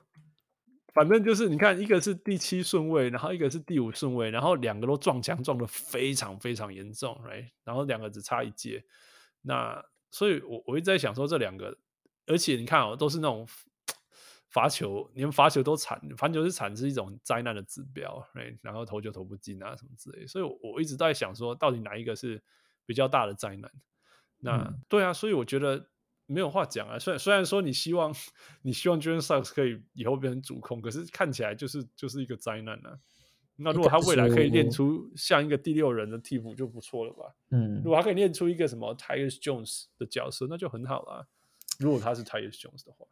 [0.94, 7.50] 反正就是你看，一个是第七顺位，然后一个是第五顺位，然后两个都撞墙撞得非常非常严重，right？
[7.64, 8.86] 然后两个只差一届。
[9.42, 11.78] 那所以我，我我一直在想说，这两个，
[12.28, 13.48] 而且你看哦，都是那种。
[14.50, 18.56] 罚球，连罚球都惨，罚球是惨是一种灾难的指标，right?
[18.62, 22.40] 然后投就投不进啊什么之类，所以我，我一直在想说，到底哪一个是
[22.86, 23.72] 比较大的灾难？
[24.38, 25.90] 那、嗯、对啊，所以我觉得
[26.26, 26.98] 没有话讲啊。
[26.98, 28.14] 虽然虽然说你希望
[28.64, 33.00] 你希望 Jalen Suggs 可以以后变成主控，可是看起来就是就是一个灾难啊。
[33.56, 37.36] 那如果他未来可以练出像一个第六人的替补就不错了吧？
[37.52, 41.28] 嗯，如果他可以练出一个什么 Tyus Jones 的角色，那就很好了。
[41.78, 43.06] 如果他是 Tyus Jones 的话，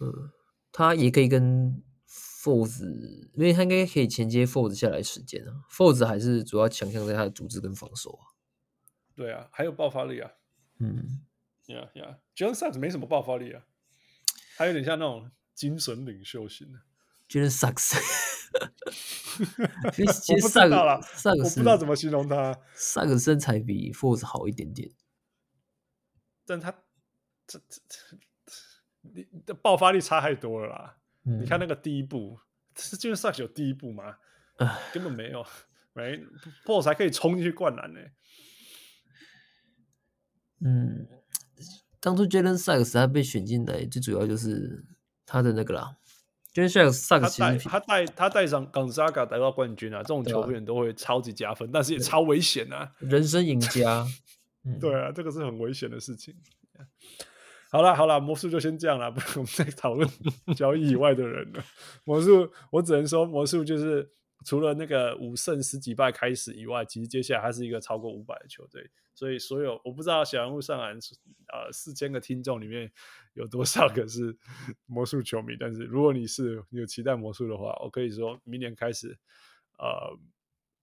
[0.00, 0.30] 嗯。
[0.72, 2.84] 他也可以跟 Fultz，
[3.32, 5.64] 因为他应该可以衔接 Fultz 下来时间啊。
[5.70, 8.36] Fultz 还是主要强项在他的组织跟防守啊。
[9.14, 10.30] 对啊，还有爆发力啊。
[10.80, 11.22] 嗯
[11.66, 13.62] ，Yeah Yeah，Jalen Suggs 没什么爆发力啊，
[14.56, 16.80] 他有点像那种精神领袖型的。
[17.28, 17.98] Jalen Suggs，
[19.92, 22.58] 其实我不知道啦，Suggs 我不知道怎么形容他。
[22.76, 24.90] Suggs 身材比 Fultz 好一点点，
[26.44, 26.72] 但他
[27.46, 28.16] 这这这。
[29.14, 30.98] 你的爆发力差太多了啦！
[31.24, 32.40] 嗯、你看那个第一步，
[32.76, 34.18] 是就是上去有第一步吗？
[34.56, 35.46] 呃、根本没有，
[35.92, 36.18] 没
[36.64, 38.00] ，Fultz 才可以冲进去灌篮呢。
[40.58, 41.06] 嗯，
[42.06, 44.84] 当初 Jalen Suggs 他被选进来，最主要就是
[45.26, 45.96] 他的那个啦。
[46.54, 52.92] Jalen Suggs 他带他带上 Gonzaga 得到冠军啊，这种球员都会超级加分，啊、但是也超危险啊！
[53.00, 54.06] 人生赢家，
[54.80, 56.32] 对啊，这个是很危险的事情。
[57.72, 60.08] 好了好了，魔术就先这样了，不然我们再讨论
[60.54, 61.64] 交易以外的人了。
[62.04, 64.08] 魔术，我只能说魔术就是
[64.44, 68.88] 除了那个五胜十几败开始以外，其实接下来还是一个超过五百的球队。
[69.16, 70.96] 所以所有我不知道小人物上篮
[71.52, 72.92] 呃四千个听众里面
[73.32, 74.38] 有多少个是
[74.86, 79.18] 魔术球迷，但是如果你是有期待魔术的话，我可以说明年开始，
[79.78, 80.16] 呃，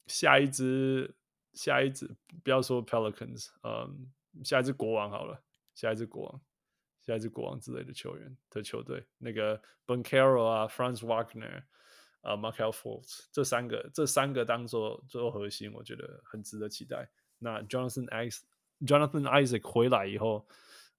[0.07, 1.15] 下一支
[1.53, 2.13] 下一支
[2.43, 4.11] 不要说 Pelicans，嗯、
[4.43, 5.41] 下一支国王好了，
[5.73, 6.41] 下一支国王。
[7.05, 11.65] 下一支国王之类的球员的球队，那个 Banchero 啊，Franz Wagner
[12.21, 17.11] 啊，Markelle Fultz 这三个，这三个当做做核心，我觉得很值得期待。
[17.39, 18.41] 那 Jonathan Isaac
[18.85, 20.47] Jonathan Isaac 回来以后，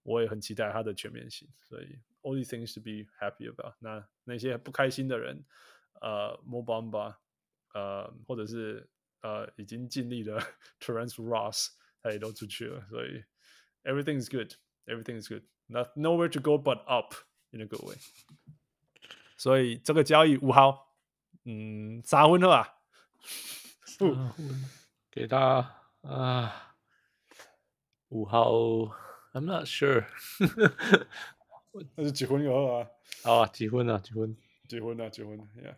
[0.02, 1.48] 我也很期待他的全面性。
[1.62, 3.74] 所以，all these things to be happy about。
[3.78, 5.44] 那那些不开心的人，
[6.00, 7.16] 呃，Mo Bamba，
[7.72, 8.88] 呃，或者是
[9.20, 10.40] 呃已经尽力的
[10.80, 11.68] Terrence Ross，
[12.02, 12.86] 他也都出去了。
[12.88, 13.24] 所以
[13.84, 15.42] Everything is good，Everything is good。
[15.66, 17.14] Not nowhere to go but up
[17.50, 17.96] in a good way。
[19.36, 20.94] 所以这个交易五号，
[21.44, 22.78] 嗯，三分了吧？
[23.98, 24.14] 不，
[25.10, 26.74] 给他啊，
[28.08, 28.50] 五号
[29.32, 30.04] ，I'm not sure。
[31.96, 32.86] 那是几分有啊？
[33.24, 33.98] 啊，几分啊？
[33.98, 34.36] 几分？
[34.68, 35.08] 几分啊？
[35.08, 35.76] 几分？Yeah。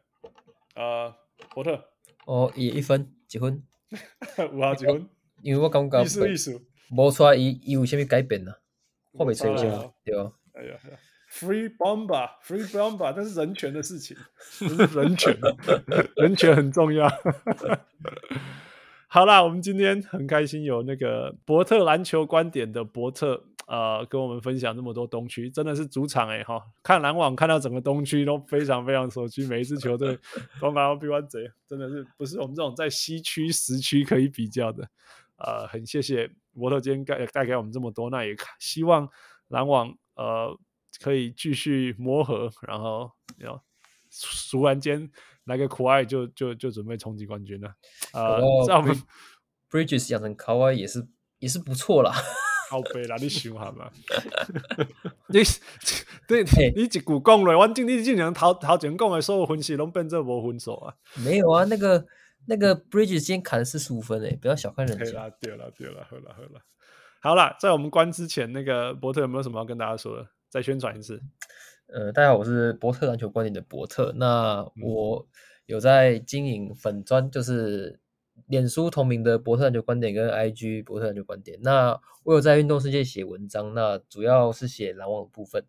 [0.81, 1.17] 啊，
[1.55, 1.89] 波特，
[2.27, 3.63] 哦，也一分，结婚？
[4.53, 5.09] 五号结婚？
[5.43, 8.53] 因为我感觉，意思意思，无出来，伊伊有啥物改变呢？
[9.17, 9.95] 后面谁讲？
[10.05, 10.77] 对啊，哎呀
[11.31, 15.39] ，Free Bomba，Free Bomba，那是人权的事情，是人权，
[16.17, 17.09] 人权很重要。
[19.09, 26.61] 好啦，我们今天很开心有那个伯特篮球观点的伯特，呃，跟我们分享这么多东区，真的是主场哎哈！
[26.83, 30.19] 看篮网看到整个东区都非常非常熟悉，每一支球队
[30.61, 34.89] 都拿到比完贼，真的是不是我们这种在西区、时区可以比较的。
[35.37, 39.09] 呃，很谢谢伯特今天带带给我们这么多，那也希望
[39.49, 40.59] 篮网呃
[41.01, 43.63] 可以继续磨合，然后要
[44.51, 45.11] 突然间
[45.45, 47.75] 来个可爱就就就准备冲击冠军了。
[48.13, 48.97] 呃，这样我们
[49.71, 51.07] Bridges 养成可爱也是
[51.39, 52.13] 也是不错啦。
[52.69, 53.91] 好悲啦，你想好吗？
[55.29, 55.41] 你
[56.27, 56.43] 对，
[56.75, 60.95] 你一句讲了，我今你竟然头头前讲的所有分析拢变做无分数啊？
[61.25, 62.07] 没有啊，那个。
[62.49, 65.05] 那个 Bridges 今天砍了四十五分诶，不要小看人家。
[65.05, 66.61] 对了，对了，对了，好了，好了，
[67.21, 70.29] 好了，在我们关之前，那个伯特有没有什么要跟大家说的？
[70.49, 71.21] 再宣传一次。
[71.87, 74.13] 呃，大家好，我是博特篮球观点的博特。
[74.17, 75.25] 那我
[75.67, 78.01] 有在经营粉砖，就是
[78.47, 81.57] 脸书同名的博特篮球观点跟 IG 博特篮球观点。
[81.63, 85.65] 那我有在运动世界写文章，那主要是写篮网的部分。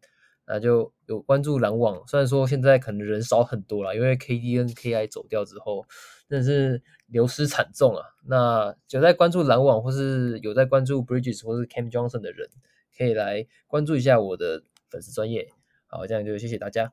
[0.48, 5.86] 那就有关注篮网，虽然说现在可能人少很多了，因为 KD 跟 KI 走掉之后。
[6.30, 8.04] 真的是流失惨重啊！
[8.26, 12.50] 那有在关注篮网，或是有在关注 Bridges 或是 Cam Johnson 的人，
[12.98, 15.48] 可以来关注一下我的粉丝专页。
[15.88, 16.92] 好，这样就谢谢大家。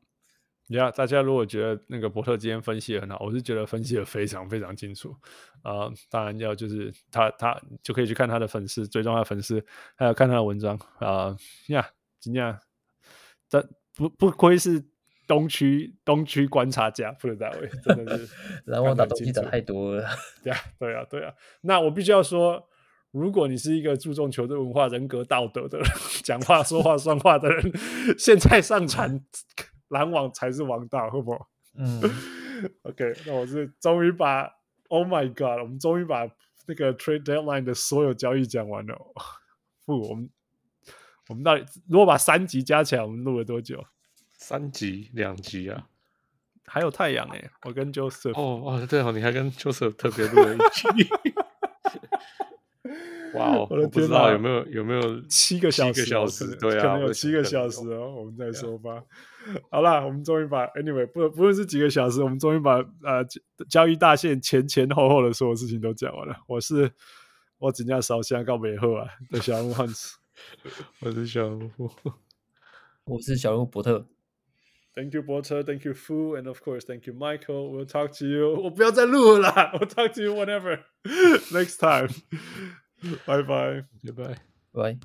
[0.68, 5.14] 呀，大家如果觉得那个伯特今天分析很好，我是觉得分析的非常非常清楚
[5.62, 5.92] 啊、呃。
[6.08, 9.62] 当然要就是他他就可以去看他的粉丝，追踪他的粉丝，
[9.94, 11.36] 还有看他的文章啊。
[11.66, 11.86] 呀，
[12.18, 12.58] 今天
[13.46, 14.82] 这不不愧是
[15.26, 18.26] 东区东区观察家，不能大卫，真的是。
[18.64, 20.08] 然后我打东西打太多了。
[20.42, 21.34] 对啊，对啊，对啊。
[21.60, 22.66] 那我必须要说，
[23.14, 25.88] 如果你是一个注重球队文化、人格道德的人，
[26.24, 27.72] 讲话说话算话的人，
[28.18, 29.24] 现在上传。
[29.88, 31.48] 篮网才是王道，好不好？
[31.76, 32.00] 嗯，
[32.82, 34.50] OK，那我是终于把
[34.88, 36.26] ，Oh my God，我们终于把
[36.66, 38.98] 那个 Trade Deadline 的所有交易讲完了。
[39.86, 40.28] 不，我们
[41.28, 43.84] 我们到底如果把三集加起来，我们录了多久？
[44.32, 45.86] 三集，两集啊？
[46.66, 51.08] 还有太阳哎、欸，我跟 Joseph 哦哦，对哦，你还跟 Joseph 特别录了一集。
[53.34, 53.66] 哇哦！
[53.70, 56.04] 我的天哪，有没有有没有七个小时？
[56.04, 58.14] 小时对啊，可能有七个小时哦。
[58.16, 59.02] 我们再说吧。
[59.70, 63.24] 好啦，我们终于把 Anyway 不不论是几个小时，我们终于把呃
[63.68, 66.36] 交易大线前前后后的所有事情都讲完了。
[66.46, 66.90] 我是
[67.58, 70.16] 我只要烧香告美后啊的小人物汉斯，
[71.00, 71.90] 我是小人物，
[73.04, 74.06] 我是小人物伯特。
[74.94, 77.68] Thank you 伯特，Thank you Fu，and of course Thank you Michael。
[77.68, 78.54] We'll talk to you。
[78.62, 80.78] 我不要再录了啦，We'll talk to you whenever
[81.50, 82.08] next time。
[83.24, 84.38] 拜拜，拜拜，
[84.72, 84.96] 拜。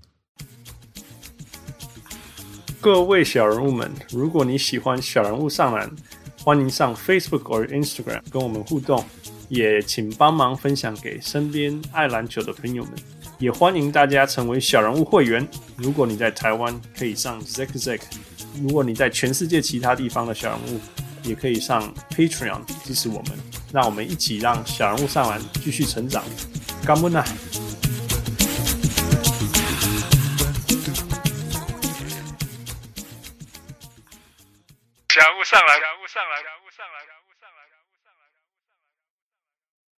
[2.79, 5.89] 各位小人物们，如果你喜欢小人物上篮，
[6.43, 9.03] 欢迎上 Facebook 或 Instagram 跟我们互动，
[9.49, 12.93] 也请帮忙分享给身边爱篮球的朋友们。
[13.37, 15.47] 也欢迎大家成为小人物会员。
[15.77, 18.01] 如果你在台湾，可以上 Zack Zack；
[18.61, 20.79] 如果你在全世界其他地方的小人物，
[21.23, 23.31] 也可以上 Patreon 支持我们。
[23.71, 26.23] 让我们一起让小人物上篮继续成长。
[26.85, 27.07] 干不
[35.49, 36.58] 上篮，小人物上来。